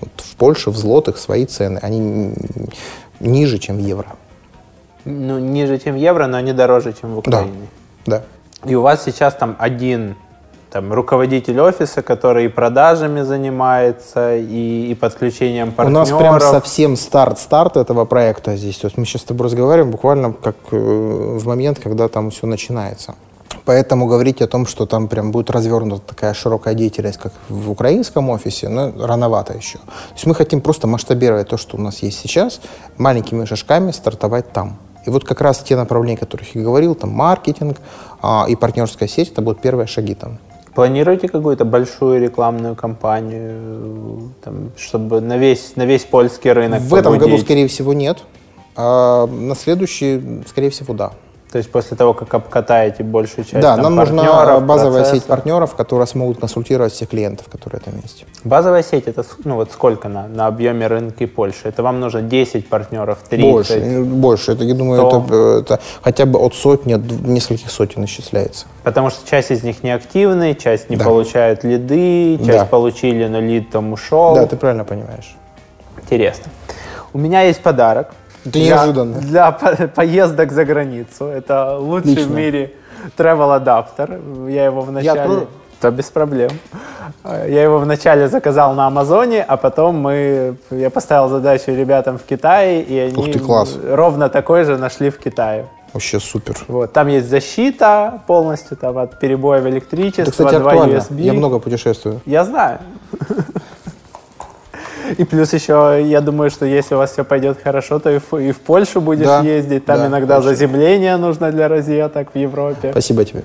Вот 0.00 0.10
в 0.16 0.36
Польше, 0.36 0.70
в 0.70 0.76
злотых 0.76 1.18
свои 1.18 1.44
цены. 1.44 1.78
Они 1.82 2.32
ниже, 3.20 3.58
чем 3.58 3.76
в 3.76 3.80
евро. 3.80 4.16
Ну, 5.04 5.38
ниже, 5.38 5.78
чем 5.78 5.94
евро, 5.94 6.26
но 6.26 6.40
не 6.40 6.52
дороже, 6.52 6.94
чем 6.98 7.14
в. 7.14 7.18
Украине. 7.18 7.52
Да. 7.52 7.77
И 8.64 8.74
у 8.74 8.82
вас 8.82 9.04
сейчас 9.04 9.34
там 9.34 9.56
один 9.58 10.16
там, 10.70 10.92
руководитель 10.92 11.60
офиса, 11.60 12.02
который 12.02 12.46
и 12.46 12.48
продажами 12.48 13.22
занимается, 13.22 14.36
и, 14.36 14.90
и 14.90 14.94
подключением 14.94 15.68
У 15.68 15.72
партнеров. 15.72 16.10
нас 16.10 16.18
прям 16.18 16.40
совсем 16.40 16.96
старт-старт 16.96 17.76
этого 17.76 18.04
проекта 18.04 18.56
здесь. 18.56 18.76
То 18.78 18.86
есть 18.86 18.98
мы 18.98 19.04
сейчас 19.04 19.22
с 19.22 19.24
тобой 19.24 19.46
разговариваем 19.46 19.90
буквально 19.90 20.32
как 20.32 20.56
э, 20.70 20.76
в 20.76 21.46
момент, 21.46 21.78
когда 21.78 22.08
там 22.08 22.30
все 22.30 22.46
начинается. 22.46 23.14
Поэтому 23.64 24.06
говорить 24.06 24.40
о 24.40 24.46
том, 24.46 24.66
что 24.66 24.86
там 24.86 25.08
прям 25.08 25.30
будет 25.30 25.50
развернута 25.50 26.02
такая 26.08 26.32
широкая 26.34 26.74
деятельность, 26.74 27.18
как 27.18 27.32
в 27.48 27.70
украинском 27.70 28.30
офисе, 28.30 28.68
ну, 28.68 28.92
рановато 29.06 29.54
еще. 29.54 29.78
То 29.78 30.14
есть 30.14 30.26
мы 30.26 30.34
хотим 30.34 30.60
просто 30.60 30.86
масштабировать 30.86 31.48
то, 31.48 31.56
что 31.58 31.76
у 31.76 31.80
нас 31.80 32.02
есть 32.02 32.18
сейчас, 32.18 32.60
маленькими 32.96 33.44
шажками 33.44 33.90
стартовать 33.90 34.52
там. 34.52 34.78
И 35.08 35.10
вот 35.10 35.24
как 35.24 35.40
раз 35.40 35.60
те 35.60 35.74
направления, 35.74 36.18
о 36.18 36.20
которых 36.20 36.54
я 36.54 36.62
говорил, 36.62 36.94
там 36.94 37.08
маркетинг 37.08 37.78
а, 38.20 38.44
и 38.46 38.54
партнерская 38.56 39.08
сеть, 39.08 39.32
это 39.32 39.40
будут 39.40 39.62
первые 39.62 39.86
шаги 39.86 40.14
там. 40.14 40.36
Планируете 40.74 41.28
какую-то 41.28 41.64
большую 41.64 42.20
рекламную 42.20 42.76
кампанию, 42.76 44.34
там, 44.44 44.70
чтобы 44.76 45.22
на 45.22 45.38
весь, 45.38 45.76
на 45.76 45.86
весь 45.86 46.04
польский 46.04 46.52
рынок 46.52 46.82
В 46.82 46.94
этом 46.94 47.14
году, 47.14 47.24
побудить? 47.24 47.46
скорее 47.46 47.68
всего, 47.68 47.94
нет. 47.94 48.18
А 48.76 49.26
на 49.26 49.54
следующий, 49.54 50.42
скорее 50.46 50.68
всего, 50.68 50.92
да. 50.92 51.12
То 51.50 51.56
есть 51.56 51.70
после 51.70 51.96
того, 51.96 52.12
как 52.12 52.34
обкатаете 52.34 53.02
большую 53.02 53.44
часть 53.46 53.60
Да, 53.60 53.74
там, 53.76 53.82
нам 53.84 53.94
нужна 53.96 54.60
базовая 54.60 55.04
сеть 55.04 55.08
процессов. 55.10 55.28
партнеров, 55.28 55.74
которые 55.74 56.06
смогут 56.06 56.38
консультировать 56.40 56.92
всех 56.92 57.08
клиентов, 57.08 57.46
которые 57.50 57.80
там 57.80 57.94
есть. 58.02 58.26
Базовая 58.44 58.82
сеть, 58.82 59.06
это 59.06 59.24
ну, 59.44 59.54
вот 59.54 59.72
сколько 59.72 60.08
на, 60.08 60.28
на 60.28 60.46
объеме 60.46 60.86
рынка 60.86 61.26
Польши? 61.26 61.60
Это 61.68 61.82
вам 61.82 62.00
нужно 62.00 62.20
10 62.20 62.68
партнеров, 62.68 63.18
30? 63.30 63.50
Больше, 63.50 63.72
э, 63.78 64.02
больше. 64.02 64.52
Это, 64.52 64.64
я 64.64 64.74
думаю, 64.74 65.00
То- 65.00 65.24
это, 65.26 65.34
э, 65.34 65.60
это 65.60 65.80
хотя 66.02 66.26
бы 66.26 66.38
от 66.38 66.54
сотни, 66.54 66.92
от 66.92 67.02
нескольких 67.02 67.70
сотен 67.70 68.04
исчисляется. 68.04 68.66
Потому 68.82 69.08
что 69.08 69.26
часть 69.26 69.50
из 69.50 69.62
них 69.62 69.82
неактивны, 69.82 70.54
часть 70.54 70.90
не 70.90 70.96
Да. 70.96 71.04
получает 71.06 71.64
лиды, 71.64 72.36
часть 72.38 72.58
Да. 72.58 72.64
получили, 72.66 73.26
но 73.26 73.40
лид 73.40 73.70
там 73.70 73.90
ушел. 73.94 74.34
Да, 74.34 74.46
ты 74.46 74.56
правильно 74.56 74.84
понимаешь. 74.84 75.34
Интересно. 76.02 76.52
У 77.14 77.18
меня 77.18 77.40
есть 77.42 77.62
подарок. 77.62 78.10
Это 78.48 78.58
для- 78.58 78.66
неожиданно. 78.76 79.18
Для 79.20 79.50
по- 79.52 79.88
поездок 79.88 80.52
за 80.52 80.64
границу. 80.64 81.24
Это 81.26 81.76
лучший 81.78 82.14
в 82.14 82.18
Отлично. 82.18 82.34
мире 82.34 82.70
travel 83.16 83.54
адаптер. 83.54 84.18
Я 84.48 84.64
его 84.64 84.80
вначале... 84.82 85.20
открою? 85.20 85.46
Да, 85.80 85.90
без 85.92 86.06
проблем. 86.10 86.50
Я 87.24 87.62
его 87.62 87.78
вначале 87.78 88.28
заказал 88.28 88.74
на 88.74 88.88
Амазоне, 88.88 89.44
а 89.44 89.56
потом 89.56 89.96
мы, 89.96 90.56
я 90.70 90.90
поставил 90.90 91.28
задачу 91.28 91.70
ребятам 91.70 92.18
в 92.18 92.22
Китае, 92.24 92.82
и 92.82 92.98
они 92.98 93.16
Ух 93.16 93.26
ты, 93.32 93.38
класс. 93.38 93.76
ровно 93.88 94.28
такой 94.28 94.64
же 94.64 94.76
нашли 94.76 95.08
в 95.10 95.18
Китае. 95.18 95.66
Вообще 95.92 96.18
супер. 96.18 96.56
Вот, 96.68 96.92
там 96.92 97.06
есть 97.08 97.28
защита 97.30 98.20
полностью 98.26 98.76
там, 98.76 98.98
от 98.98 99.20
перебоев 99.20 99.64
электричества, 99.66 100.22
Это, 100.22 100.30
кстати, 100.32 100.56
два 100.58 100.72
актуально. 100.72 100.96
USB. 100.98 101.20
Я 101.22 101.32
много 101.32 101.60
путешествую. 101.60 102.20
Я 102.26 102.44
знаю. 102.44 102.78
И 105.16 105.24
плюс 105.24 105.52
еще, 105.52 106.00
я 106.04 106.20
думаю, 106.20 106.50
что 106.50 106.66
если 106.66 106.94
у 106.94 106.98
вас 106.98 107.12
все 107.12 107.24
пойдет 107.24 107.58
хорошо, 107.62 107.98
то 107.98 108.10
и 108.10 108.18
в, 108.18 108.34
и 108.36 108.52
в 108.52 108.60
Польшу 108.60 109.00
будешь 109.00 109.26
Да, 109.26 109.40
ездить. 109.40 109.84
Там 109.84 109.98
да, 109.98 110.06
иногда 110.08 110.36
точно. 110.36 110.50
заземление 110.50 111.16
нужно 111.16 111.50
для 111.50 111.68
розеток 111.68 112.28
в 112.34 112.36
Европе. 112.38 112.90
Спасибо 112.90 113.24
тебе. 113.24 113.44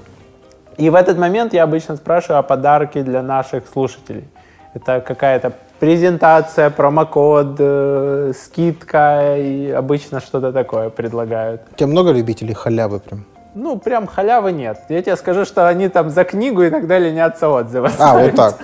И 0.77 0.89
в 0.89 0.95
этот 0.95 1.17
момент 1.17 1.53
я 1.53 1.63
обычно 1.63 1.95
спрашиваю 1.95 2.39
о 2.39 2.43
подарке 2.43 3.03
для 3.03 3.21
наших 3.21 3.63
слушателей. 3.71 4.25
Это 4.73 5.01
какая-то 5.01 5.53
презентация, 5.79 6.69
промокод, 6.69 7.55
э, 7.59 8.31
скидка, 8.41 9.37
и 9.37 9.69
обычно 9.69 10.19
что-то 10.19 10.51
такое 10.51 10.89
предлагают. 10.89 11.61
У 11.71 11.75
тебя 11.75 11.87
много 11.87 12.11
любителей 12.11 12.53
халявы 12.53 12.99
прям? 12.99 13.25
Ну, 13.55 13.77
прям 13.77 14.07
халявы 14.07 14.51
нет. 14.51 14.79
Я 14.89 15.01
тебе 15.03 15.15
скажу, 15.15 15.45
что 15.45 15.67
они 15.67 15.89
там 15.89 16.09
за 16.09 16.23
книгу 16.23 16.65
иногда 16.65 16.97
ленятся 16.97 17.49
отзывы 17.49 17.91
А, 17.99 18.17
вот 18.17 18.35
так. 18.35 18.57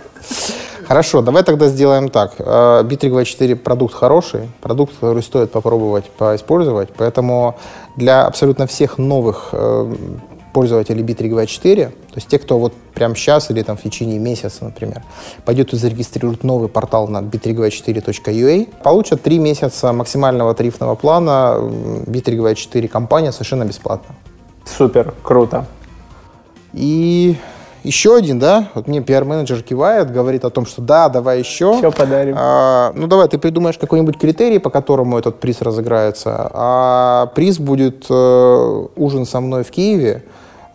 Хорошо, 0.90 1.22
давай 1.22 1.44
тогда 1.44 1.68
сделаем 1.68 2.10
так. 2.10 2.34
Э, 2.40 2.82
Bittrex24 2.84 3.56
продукт 3.58 3.94
хороший, 3.94 4.50
продукт, 4.60 4.96
который 4.96 5.22
стоит 5.22 5.52
попробовать 5.52 6.06
поиспользовать, 6.10 6.90
поэтому 6.98 7.60
для 7.96 8.26
абсолютно 8.26 8.66
всех 8.66 8.98
новых 8.98 9.50
э, 9.52 9.96
пользователей 10.52 11.04
Bittrex24, 11.04 11.86
то 11.90 12.16
есть 12.16 12.28
те, 12.28 12.40
кто 12.40 12.58
вот 12.58 12.74
прямо 12.96 13.16
сейчас 13.16 13.52
или 13.52 13.62
там 13.62 13.78
в 13.78 13.84
течение 13.84 14.18
месяца, 14.18 14.66
например, 14.66 15.04
пойдет 15.46 15.74
и 15.74 15.78
зарегистрирует 15.78 16.44
новый 16.44 16.70
портал 16.70 17.08
на 17.08 17.20
bittrex24.ua, 17.22 18.68
получат 18.84 19.22
три 19.22 19.38
месяца 19.38 19.94
максимального 19.94 20.56
тарифного 20.56 20.96
плана 20.96 21.54
м, 21.58 22.04
Bittrex24 22.08 22.88
компания 22.88 23.32
совершенно 23.32 23.64
бесплатно. 23.64 24.16
Супер, 24.66 25.14
круто. 25.22 25.68
И 26.74 27.38
еще 27.84 28.16
один, 28.16 28.40
да, 28.40 28.68
вот 28.74 28.88
мне 28.88 29.02
пиар-менеджер 29.02 29.62
кивает, 29.62 30.12
говорит 30.12 30.44
о 30.44 30.50
том, 30.50 30.66
что 30.66 30.82
да, 30.82 31.08
давай 31.08 31.40
еще. 31.40 31.76
Еще 31.78 31.92
подарим. 31.92 32.36
А, 32.38 32.92
ну 32.94 33.08
давай, 33.08 33.28
ты 33.30 33.38
придумаешь 33.38 33.78
какой-нибудь 33.78 34.18
критерий, 34.18 34.60
по 34.60 34.70
которому 34.70 35.18
этот 35.18 35.40
приз 35.40 35.62
разыграется. 35.62 36.50
А 36.54 37.28
приз 37.36 37.58
будет 37.58 38.06
э, 38.10 38.86
ужин 38.96 39.26
со 39.26 39.40
мной 39.40 39.64
в 39.64 39.72
Киеве, 39.72 40.24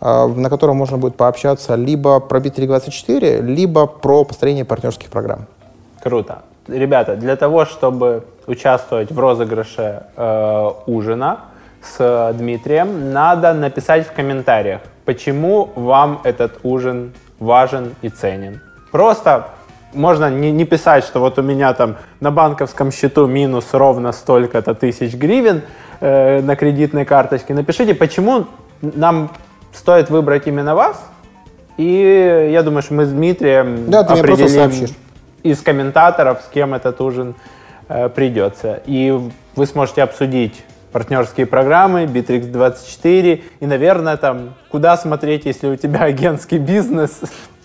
э, 0.01 0.27
на 0.27 0.49
котором 0.49 0.77
можно 0.77 0.97
будет 0.97 1.15
пообщаться 1.15 1.75
либо 1.75 2.19
про 2.19 2.39
Bittrex24, 2.39 3.41
либо 3.41 3.85
про 3.85 4.23
построение 4.23 4.65
партнерских 4.65 5.09
программ. 5.09 5.45
Круто. 6.01 6.39
Ребята, 6.67 7.15
для 7.15 7.35
того, 7.35 7.65
чтобы 7.65 8.23
участвовать 8.47 9.11
в 9.11 9.19
розыгрыше 9.19 10.03
э, 10.15 10.69
ужина 10.87 11.41
с 11.83 12.33
Дмитрием, 12.35 13.13
надо 13.13 13.53
написать 13.53 14.07
в 14.07 14.11
комментариях, 14.11 14.81
почему 15.05 15.71
вам 15.75 16.21
этот 16.23 16.59
ужин 16.63 17.13
важен 17.39 17.95
и 18.01 18.09
ценен. 18.09 18.61
Просто 18.91 19.49
можно 19.93 20.29
не, 20.29 20.51
не 20.51 20.65
писать, 20.65 21.03
что 21.05 21.19
вот 21.19 21.39
у 21.39 21.41
меня 21.41 21.73
там 21.73 21.95
на 22.19 22.31
банковском 22.31 22.91
счету 22.91 23.27
минус 23.27 23.67
ровно 23.71 24.11
столько-то 24.11 24.73
тысяч 24.73 25.13
гривен. 25.13 25.61
э, 25.99 26.41
на 26.41 26.55
кредитной 26.55 27.05
карточке. 27.05 27.53
Напишите, 27.53 27.95
почему 27.95 28.45
нам 28.81 29.31
стоит 29.73 30.09
выбрать 30.09 30.47
именно 30.47 30.75
вас. 30.75 31.03
И 31.77 32.49
я 32.51 32.63
думаю, 32.63 32.81
что 32.81 32.93
мы 32.93 33.05
с 33.05 33.11
Дмитрием 33.11 33.89
Да, 33.89 34.03
ты 34.03 34.13
определим 34.13 34.87
из 35.43 35.61
комментаторов, 35.61 36.41
с 36.41 36.53
кем 36.53 36.73
этот 36.73 37.01
ужин 37.01 37.35
э, 37.87 38.09
придется. 38.09 38.81
И 38.85 39.13
вы 39.55 39.65
сможете 39.65 40.03
обсудить 40.03 40.63
партнерские 40.95 41.45
программы, 41.45 42.05
Bittrex 42.05 42.49
24 42.49 43.43
и, 43.59 43.65
наверное, 43.65 44.15
там, 44.15 44.53
куда 44.69 44.95
смотреть, 44.95 45.45
если 45.45 45.67
у 45.67 45.75
тебя 45.75 45.99
агентский 46.03 46.57
бизнес, 46.57 47.19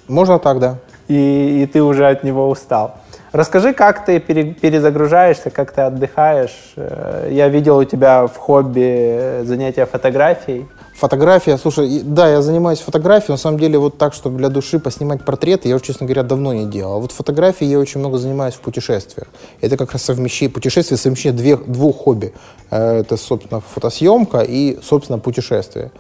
Можно 0.09 0.41
так, 0.41 0.59
да. 0.59 0.79
и, 1.07 1.63
и 1.63 1.67
ты 1.67 1.81
уже 1.81 2.09
от 2.09 2.25
него 2.25 2.51
устал. 2.51 2.97
Расскажи, 3.33 3.73
как 3.73 4.05
ты 4.05 4.19
пере- 4.19 4.55
перезагружаешься, 4.55 5.51
как 5.51 5.73
ты 5.73 5.83
отдыхаешь. 5.83 6.73
Э, 6.77 7.29
Я 7.31 7.49
видел 7.49 7.77
у 7.79 7.85
тебя 7.85 8.27
в 8.27 8.37
хобби 8.37 8.81
э, 8.85 9.45
занятия 9.45 9.87
фотографией. 9.87 10.67
Фотография, 10.97 11.57
слушай, 11.57 12.01
да, 12.05 12.29
я 12.29 12.43
занимаюсь 12.43 12.81
фотографией, 12.81 13.31
на 13.33 13.37
самом 13.39 13.59
деле 13.59 13.79
вот 13.79 13.97
так, 13.99 14.13
чтобы 14.15 14.37
для 14.39 14.49
души 14.49 14.79
поснимать 14.79 15.25
портреты, 15.25 15.69
я 15.69 15.79
честно 15.79 16.07
говоря, 16.07 16.25
давно 16.25 16.53
не 16.53 16.67
делал. 16.67 16.97
А 16.97 16.99
вот 16.99 17.13
фотографией 17.13 17.71
я 17.71 17.79
очень 17.79 18.01
много 18.01 18.19
занимаюсь 18.19 18.55
в 18.55 18.61
путешествиях. 18.61 19.29
Это 19.63 19.77
как 19.77 19.93
раз 19.93 20.03
совмещение, 20.03 20.53
путешествие 20.53 20.99
совмещение 20.99 21.39
две- 21.39 21.57
двух 21.57 21.97
хобби. 21.99 22.35
Э, 22.71 22.99
Это, 23.01 23.17
собственно, 23.17 23.61
фотосъемка 23.61 24.41
и, 24.41 24.79
собственно, 24.83 25.19
путешествие. 25.21 25.91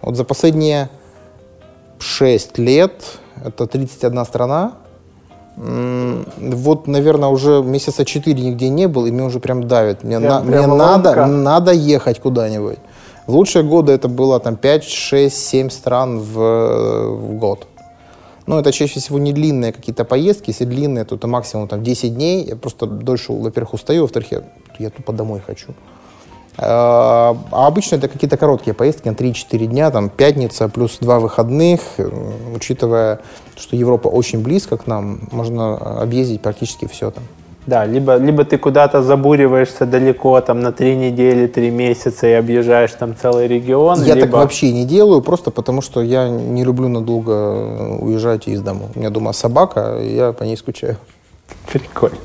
Вот 0.00 0.16
за 0.16 0.24
последние 0.24 0.88
6 1.98 2.58
лет, 2.58 2.92
это 3.44 3.66
31 3.66 4.24
страна, 4.24 4.72
Вот, 5.56 6.86
наверное, 6.86 7.28
уже 7.28 7.62
месяца 7.62 8.04
четыре 8.04 8.42
нигде 8.42 8.68
не 8.68 8.88
был, 8.88 9.06
и 9.06 9.10
меня 9.10 9.24
уже 9.24 9.40
прям 9.40 9.66
давит. 9.68 10.04
Мне, 10.04 10.18
Прям- 10.18 10.30
на- 10.30 10.40
мне 10.40 10.52
прям 10.58 10.76
надо, 10.78 11.08
ломка. 11.10 11.26
надо 11.26 11.72
ехать 11.72 12.20
куда-нибудь. 12.20 12.78
В 13.26 13.34
лучшие 13.34 13.62
годы 13.62 13.92
это 13.92 14.08
было 14.08 14.40
там 14.40 14.56
5, 14.56 14.84
6, 14.84 15.36
7 15.36 15.70
стран 15.70 16.18
в, 16.18 16.34
в 17.14 17.32
год. 17.34 17.66
Ну, 18.46 18.58
это 18.58 18.72
чаще 18.72 18.98
всего 18.98 19.18
не 19.18 19.32
длинные 19.32 19.72
какие-то 19.72 20.04
поездки. 20.04 20.50
Если 20.50 20.64
длинные, 20.64 21.04
то 21.04 21.14
это 21.14 21.28
максимум 21.28 21.68
там 21.68 21.82
10 21.84 22.14
дней. 22.14 22.44
Я 22.44 22.56
просто 22.56 22.86
дольше, 22.86 23.32
во-первых, 23.32 23.74
устаю, 23.74 24.02
во-вторых, 24.02 24.32
я, 24.32 24.42
я 24.78 24.90
тупо 24.90 25.12
домой 25.12 25.40
хочу. 25.46 25.68
А 26.62 27.36
обычно 27.52 27.96
это 27.96 28.08
какие-то 28.08 28.36
короткие 28.36 28.74
поездки 28.74 29.08
на 29.08 29.12
3-4 29.12 29.66
дня, 29.66 29.90
там 29.90 30.10
пятница 30.10 30.68
плюс 30.68 30.98
два 31.00 31.18
выходных. 31.18 31.80
Учитывая, 32.54 33.20
что 33.56 33.76
Европа 33.76 34.08
очень 34.08 34.42
близко 34.42 34.76
к 34.76 34.86
нам, 34.86 35.20
можно 35.30 35.76
объездить 36.02 36.42
практически 36.42 36.86
все 36.86 37.10
там. 37.10 37.24
Да, 37.66 37.86
либо, 37.86 38.16
либо 38.16 38.44
ты 38.44 38.58
куда-то 38.58 39.02
забуриваешься 39.02 39.86
далеко, 39.86 40.40
там 40.40 40.60
на 40.60 40.72
три 40.72 40.96
недели, 40.96 41.46
три 41.46 41.70
месяца 41.70 42.26
и 42.26 42.32
объезжаешь 42.32 42.92
там 42.92 43.14
целый 43.16 43.46
регион. 43.48 44.02
Я 44.02 44.14
либо... 44.14 44.26
так 44.26 44.36
вообще 44.36 44.72
не 44.72 44.84
делаю, 44.84 45.22
просто 45.22 45.50
потому 45.50 45.80
что 45.80 46.02
я 46.02 46.28
не 46.28 46.64
люблю 46.64 46.88
надолго 46.88 47.98
уезжать 48.00 48.48
из 48.48 48.60
дома. 48.60 48.86
У 48.94 48.98
меня 48.98 49.10
дома 49.10 49.32
собака, 49.32 49.98
и 50.00 50.14
я 50.14 50.32
по 50.32 50.42
ней 50.42 50.56
скучаю. 50.56 50.96
Прикольно. 51.70 52.18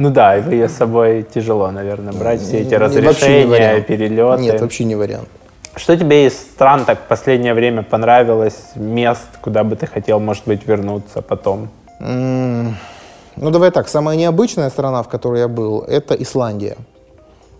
Ну 0.00 0.08
да, 0.08 0.34
ее 0.34 0.66
с 0.70 0.72
собой 0.72 1.26
тяжело, 1.34 1.70
наверное, 1.70 2.14
брать 2.14 2.40
все 2.40 2.60
эти 2.60 2.68
Не, 2.68 2.70
не 2.70 2.76
разрешения, 2.78 3.46
вариант. 3.46 3.86
перелеты. 3.86 4.42
Нет, 4.42 4.60
вообще 4.60 4.84
не 4.84 4.94
вариант. 4.96 5.28
Что 5.76 5.94
тебе 5.94 6.26
из 6.26 6.32
стран 6.32 6.86
так 6.86 7.00
в 7.00 7.06
последнее 7.08 7.52
время 7.52 7.82
понравилось, 7.82 8.70
мест, 8.76 9.28
куда 9.42 9.62
бы 9.62 9.76
ты 9.76 9.86
хотел, 9.86 10.18
может 10.18 10.44
быть, 10.46 10.66
вернуться 10.66 11.20
потом? 11.20 11.68
Ну, 12.00 13.50
давай 13.50 13.70
так, 13.70 13.88
самая 13.88 14.16
необычная 14.16 14.70
страна, 14.70 15.02
в 15.02 15.08
которой 15.08 15.40
я 15.40 15.48
был, 15.48 15.80
это 15.82 16.14
Исландия. 16.14 16.76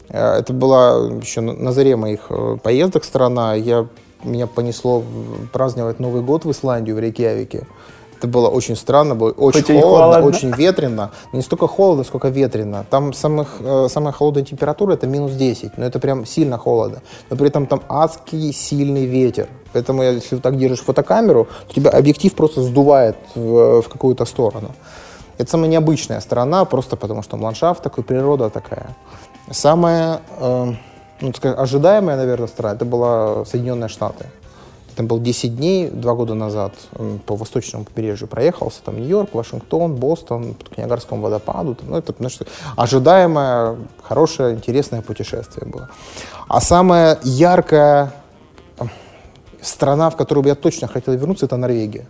Э, 0.09 0.39
Это 0.39 0.55
была 0.55 1.11
еще 1.21 1.43
на 1.43 1.73
заре 1.73 1.97
моих 1.97 2.21
э, 2.31 2.57
поездок 2.63 3.05
страна. 3.05 3.55
Я, 3.55 3.87
меня 4.25 4.47
понесло 4.47 5.03
праздновать 5.53 6.01
Новый 6.01 6.23
год 6.23 6.47
в 6.47 6.51
Исландию, 6.51 6.97
в 6.97 7.01
Рейкьявике. 7.01 7.67
Это 8.21 8.29
было 8.29 8.49
очень 8.49 8.77
странно, 8.77 9.15
было 9.15 9.31
очень, 9.31 9.81
холодно, 9.81 9.89
холодно. 9.89 10.27
очень 10.27 10.53
ветрено. 10.53 11.11
Но 11.33 11.39
не 11.39 11.43
столько 11.43 11.67
холодно, 11.67 12.05
сколько 12.05 12.29
ветрено. 12.29 12.85
Там 12.91 13.15
самых, 13.15 13.57
э, 13.61 13.89
самая 13.89 14.13
холодная 14.13 14.45
температура 14.45 14.93
это 14.93 15.07
минус 15.07 15.33
10, 15.33 15.79
но 15.79 15.87
это 15.87 15.99
прям 15.99 16.27
сильно 16.27 16.59
холодно. 16.59 17.01
Но 17.31 17.37
при 17.37 17.47
этом 17.47 17.67
там 17.67 17.81
адский 17.89 18.53
сильный 18.53 19.07
ветер. 19.07 19.49
Поэтому 19.73 20.03
если 20.03 20.37
ты 20.37 20.43
так 20.43 20.59
держишь 20.59 20.81
фотокамеру, 20.81 21.49
то 21.69 21.75
тебя 21.75 21.91
объектив 21.93 22.35
просто 22.35 22.61
сдувает 22.61 23.17
в, 23.35 23.81
в 23.81 23.89
какую-то 23.89 24.27
сторону. 24.27 24.69
Это 25.39 25.51
самая 25.51 25.71
необычная 25.71 26.21
сторона, 26.21 26.67
просто 26.67 26.97
потому 26.97 27.23
что 27.23 27.39
ландшафт 27.39 27.83
такой, 27.83 28.05
природа 28.05 28.51
такая. 28.51 28.95
Самая 29.51 30.21
э, 30.39 30.75
ну, 31.23 31.29
так 31.29 31.37
сказать, 31.37 31.59
ожидаемая, 31.59 32.17
наверное, 32.19 32.49
страна, 32.49 32.75
это 32.75 32.85
была 32.85 33.47
Соединенные 33.47 33.89
Штаты. 33.89 34.27
Там 35.01 35.07
был 35.07 35.19
10 35.19 35.57
дней, 35.57 35.89
два 35.89 36.13
года 36.13 36.35
назад, 36.35 36.75
по 37.25 37.35
восточному 37.35 37.87
побережью 37.87 38.29
проехался, 38.29 38.83
там 38.85 38.97
Нью-Йорк, 38.97 39.33
Вашингтон, 39.33 39.95
Бостон, 39.95 40.53
по 40.53 40.79
Ниагарскому 40.79 41.23
водопаду. 41.23 41.75
Там, 41.75 41.89
ну, 41.89 41.97
это, 41.97 42.15
значит, 42.19 42.47
ожидаемое, 42.77 43.79
хорошее, 44.03 44.57
интересное 44.57 45.01
путешествие 45.01 45.67
было. 45.67 45.89
А 46.49 46.61
самая 46.61 47.19
яркая 47.23 48.13
страна, 49.63 50.11
в 50.11 50.17
которую 50.17 50.43
бы 50.43 50.51
я 50.51 50.55
точно 50.55 50.87
хотел 50.87 51.15
вернуться, 51.15 51.47
это 51.47 51.57
Норвегия. 51.57 52.07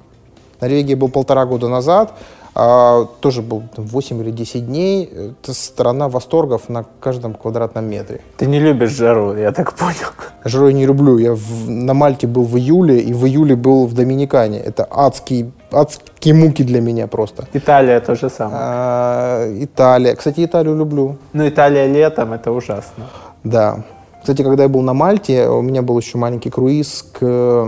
Норвегия 0.61 0.97
был 0.97 1.11
полтора 1.11 1.47
года 1.47 1.69
назад, 1.69 2.15
а, 2.55 3.07
тоже 3.21 3.43
был 3.43 3.63
там, 3.75 3.87
8 3.87 4.21
или 4.23 4.31
10 4.31 4.67
дней. 4.67 5.05
Это 5.43 5.55
страна 5.55 6.09
восторгов 6.09 6.69
на 6.69 6.85
каждом 7.01 7.35
квадратном 7.35 7.85
метре. 7.89 8.21
Ты 8.37 8.47
не 8.47 8.59
любишь 8.61 8.91
жару, 8.91 9.37
я 9.37 9.53
так 9.53 9.75
понял. 9.75 10.09
Жару 10.45 10.69
я 10.69 10.73
не 10.75 10.87
люблю. 10.87 11.19
Я 11.19 11.33
в- 11.35 11.69
на 11.71 11.95
Мальте 11.95 12.27
был 12.27 12.45
в 12.45 12.57
июле, 12.57 12.99
и 13.01 13.13
в 13.15 13.25
июле 13.27 13.55
был 13.57 13.87
в 13.87 13.95
Доминикане. 13.95 14.59
Это 14.59 14.87
адские, 14.91 15.51
адские 15.71 16.35
муки 16.35 16.63
для 16.65 16.81
меня 16.81 17.07
просто. 17.07 17.47
Италия 17.53 18.01
то 18.01 18.15
же 18.15 18.29
самое. 18.31 18.59
А, 18.61 19.65
Италия. 19.65 20.15
Кстати, 20.17 20.45
Италию 20.45 20.77
люблю. 20.77 21.17
Ну, 21.33 21.49
Италия 21.49 21.87
летом, 21.87 22.33
это 22.33 22.51
ужасно. 22.53 23.07
Да. 23.45 23.85
Кстати, 24.21 24.43
когда 24.43 24.65
я 24.65 24.69
был 24.69 24.83
на 24.83 24.93
Мальте, 24.93 25.49
у 25.49 25.63
меня 25.63 25.83
был 25.83 25.99
еще 25.99 26.19
маленький 26.19 26.51
круиз 26.51 27.07
к 27.19 27.67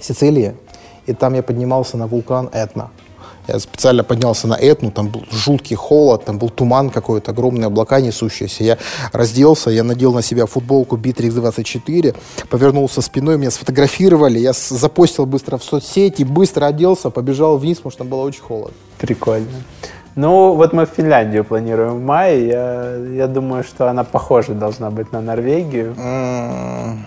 Сицилии, 0.00 0.54
и 1.06 1.12
там 1.12 1.34
я 1.34 1.42
поднимался 1.42 1.96
на 1.96 2.06
вулкан 2.06 2.48
Этна. 2.52 2.90
Я 3.48 3.58
специально 3.60 4.02
поднялся 4.02 4.48
на 4.48 4.54
Этну, 4.54 4.90
там 4.90 5.08
был 5.08 5.24
жуткий 5.30 5.76
холод, 5.76 6.24
там 6.24 6.38
был 6.38 6.48
туман 6.48 6.90
какой-то, 6.90 7.30
огромные 7.30 7.66
облака 7.66 8.00
несущиеся. 8.00 8.64
Я 8.64 8.78
разделся, 9.12 9.70
я 9.70 9.84
надел 9.84 10.12
на 10.12 10.22
себя 10.22 10.46
футболку 10.46 10.96
Bittrex 10.96 11.30
24, 11.30 12.14
повернулся 12.48 13.02
спиной, 13.02 13.38
меня 13.38 13.50
сфотографировали, 13.50 14.38
я 14.38 14.52
запостил 14.52 15.26
быстро 15.26 15.58
в 15.58 15.64
соцсети, 15.64 16.24
быстро 16.24 16.66
оделся, 16.66 17.10
побежал 17.10 17.56
вниз, 17.58 17.78
потому 17.78 17.90
что 17.90 17.98
там 17.98 18.08
было 18.08 18.22
очень 18.22 18.42
холодно. 18.42 18.74
Прикольно. 18.98 19.46
Ну, 20.16 20.54
вот 20.54 20.72
мы 20.72 20.86
в 20.86 20.90
Финляндию 20.96 21.44
планируем 21.44 21.98
в 21.98 22.00
мае. 22.00 22.48
Я, 22.48 22.96
я 22.96 23.26
думаю, 23.26 23.62
что 23.64 23.90
она 23.90 24.02
похожа 24.02 24.54
должна 24.54 24.90
быть 24.90 25.12
на 25.12 25.20
Норвегию. 25.20 25.94
М, 25.98 27.04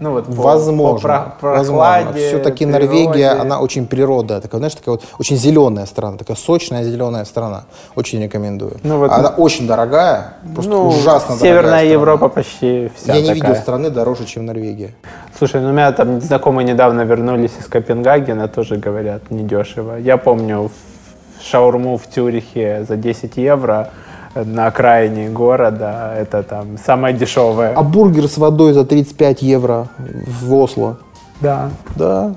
Ну, 0.00 0.12
вот 0.12 0.24
по- 0.24 0.32
Возможно. 0.32 1.32
по 1.34 1.40
про- 1.40 1.50
возможно. 1.58 2.12
Все-таки 2.14 2.64
природе. 2.64 2.86
Норвегия, 2.88 3.30
она 3.32 3.60
очень 3.60 3.86
природная, 3.86 4.40
такая, 4.40 4.58
знаешь, 4.58 4.74
такая 4.74 4.94
вот 4.94 5.04
очень 5.18 5.36
зеленая 5.36 5.84
страна, 5.84 6.16
такая 6.16 6.36
сочная 6.38 6.84
зеленая 6.84 7.26
страна. 7.26 7.64
Очень 7.94 8.22
рекомендую. 8.22 8.78
Ну, 8.82 8.98
вот 8.98 9.10
она 9.12 9.28
очень 9.28 9.66
дорогая, 9.66 10.34
просто 10.54 10.70
Ну, 10.70 10.88
ужасно 10.88 11.36
Северная 11.36 11.62
дорогая 11.62 11.78
страна. 11.80 11.80
Европа 11.92 12.28
почти 12.30 12.90
вся 12.96 13.14
Я 13.14 13.20
не 13.20 13.28
такая. 13.28 13.34
видел 13.50 13.54
страны 13.62 13.90
дороже, 13.90 14.24
чем 14.24 14.46
Норвегия. 14.46 14.94
Слушай, 15.36 15.60
ну 15.60 15.68
у 15.68 15.72
меня 15.72 15.92
там 15.92 16.20
знакомые 16.22 16.66
недавно 16.66 17.02
вернулись 17.02 17.52
из 17.60 17.66
Копенгагена, 17.66 18.48
тоже 18.48 18.76
говорят, 18.76 19.30
недешево. 19.30 19.96
Я 19.96 20.16
помню 20.16 20.70
шаурму 21.42 21.98
в 21.98 22.06
Тюрихе 22.06 22.84
за 22.88 22.96
10 22.96 23.36
евро 23.36 23.90
на 24.34 24.66
окраине 24.66 25.28
города, 25.28 26.14
это 26.16 26.42
там 26.42 26.78
самое 26.78 27.14
дешевое. 27.14 27.72
А 27.74 27.82
бургер 27.82 28.28
с 28.28 28.38
водой 28.38 28.72
за 28.72 28.84
35 28.84 29.42
евро 29.42 29.88
в 29.98 30.54
Осло. 30.54 30.98
Да. 31.40 31.70
Да. 31.96 32.34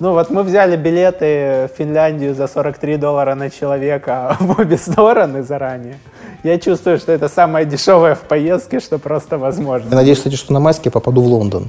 Ну 0.00 0.12
вот 0.12 0.30
мы 0.30 0.42
взяли 0.44 0.76
билеты 0.76 1.68
в 1.72 1.76
Финляндию 1.76 2.34
за 2.34 2.46
43 2.46 2.96
доллара 2.96 3.34
на 3.34 3.50
человека 3.50 4.36
в 4.40 4.58
обе 4.60 4.78
стороны 4.78 5.42
заранее. 5.42 5.98
Я 6.44 6.58
чувствую, 6.58 6.98
что 6.98 7.10
это 7.12 7.28
самое 7.28 7.66
дешевое 7.66 8.14
в 8.14 8.20
поездке, 8.20 8.78
что 8.78 8.98
просто 8.98 9.36
Я 9.36 9.40
возможно. 9.42 9.94
надеюсь, 9.96 10.18
кстати, 10.18 10.36
что 10.36 10.52
на 10.52 10.60
майске 10.60 10.90
попаду 10.90 11.20
в 11.22 11.26
Лондон. 11.26 11.68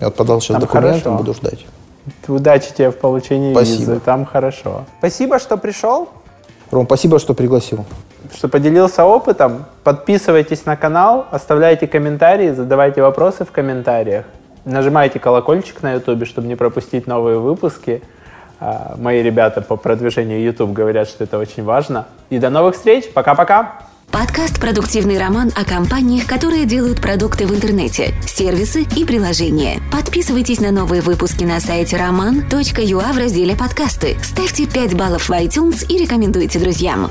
Я 0.00 0.08
вот 0.08 0.16
подал 0.16 0.40
сейчас 0.40 0.54
Там 0.54 0.60
документы, 0.60 1.00
хорошо. 1.02 1.18
буду 1.18 1.34
ждать. 1.34 1.64
Удачи 2.26 2.72
тебе 2.76 2.90
в 2.90 2.98
получении 2.98 3.52
Спасибо. 3.52 3.78
визы, 3.78 4.00
там 4.00 4.24
хорошо. 4.26 4.84
Спасибо, 4.98 5.38
что 5.38 5.56
пришел. 5.56 6.08
Ром, 6.72 6.86
спасибо, 6.86 7.20
что 7.20 7.34
пригласил. 7.34 7.84
Что 8.34 8.48
поделился 8.48 9.04
опытом. 9.04 9.64
Подписывайтесь 9.84 10.64
на 10.66 10.76
канал, 10.76 11.26
оставляйте 11.30 11.86
комментарии, 11.86 12.50
задавайте 12.50 13.02
вопросы 13.02 13.44
в 13.44 13.52
комментариях. 13.52 14.24
Нажимайте 14.64 15.18
колокольчик 15.18 15.82
на 15.82 15.94
YouTube, 15.94 16.26
чтобы 16.26 16.46
не 16.46 16.56
пропустить 16.56 17.06
новые 17.06 17.38
выпуски. 17.38 18.02
А, 18.60 18.94
Мои 18.96 19.22
ребята 19.22 19.60
по 19.60 19.76
продвижению 19.76 20.42
YouTube 20.42 20.72
говорят, 20.72 21.08
что 21.08 21.24
это 21.24 21.38
очень 21.38 21.64
важно. 21.64 22.06
И 22.30 22.38
до 22.38 22.48
новых 22.48 22.76
встреч. 22.76 23.12
Пока-пока. 23.12 23.80
Подкаст 24.12 24.60
«Продуктивный 24.60 25.18
роман» 25.18 25.50
о 25.56 25.64
компаниях, 25.64 26.26
которые 26.26 26.66
делают 26.66 27.00
продукты 27.00 27.46
в 27.46 27.54
интернете, 27.54 28.12
сервисы 28.26 28.82
и 28.94 29.06
приложения. 29.06 29.80
Подписывайтесь 29.90 30.60
на 30.60 30.70
новые 30.70 31.00
выпуски 31.00 31.44
на 31.44 31.60
сайте 31.60 31.96
roman.ua 31.96 33.12
в 33.12 33.18
разделе 33.18 33.56
«Подкасты». 33.56 34.18
Ставьте 34.22 34.66
5 34.66 34.94
баллов 34.96 35.30
в 35.30 35.32
iTunes 35.32 35.86
и 35.88 35.96
рекомендуйте 35.96 36.58
друзьям. 36.58 37.08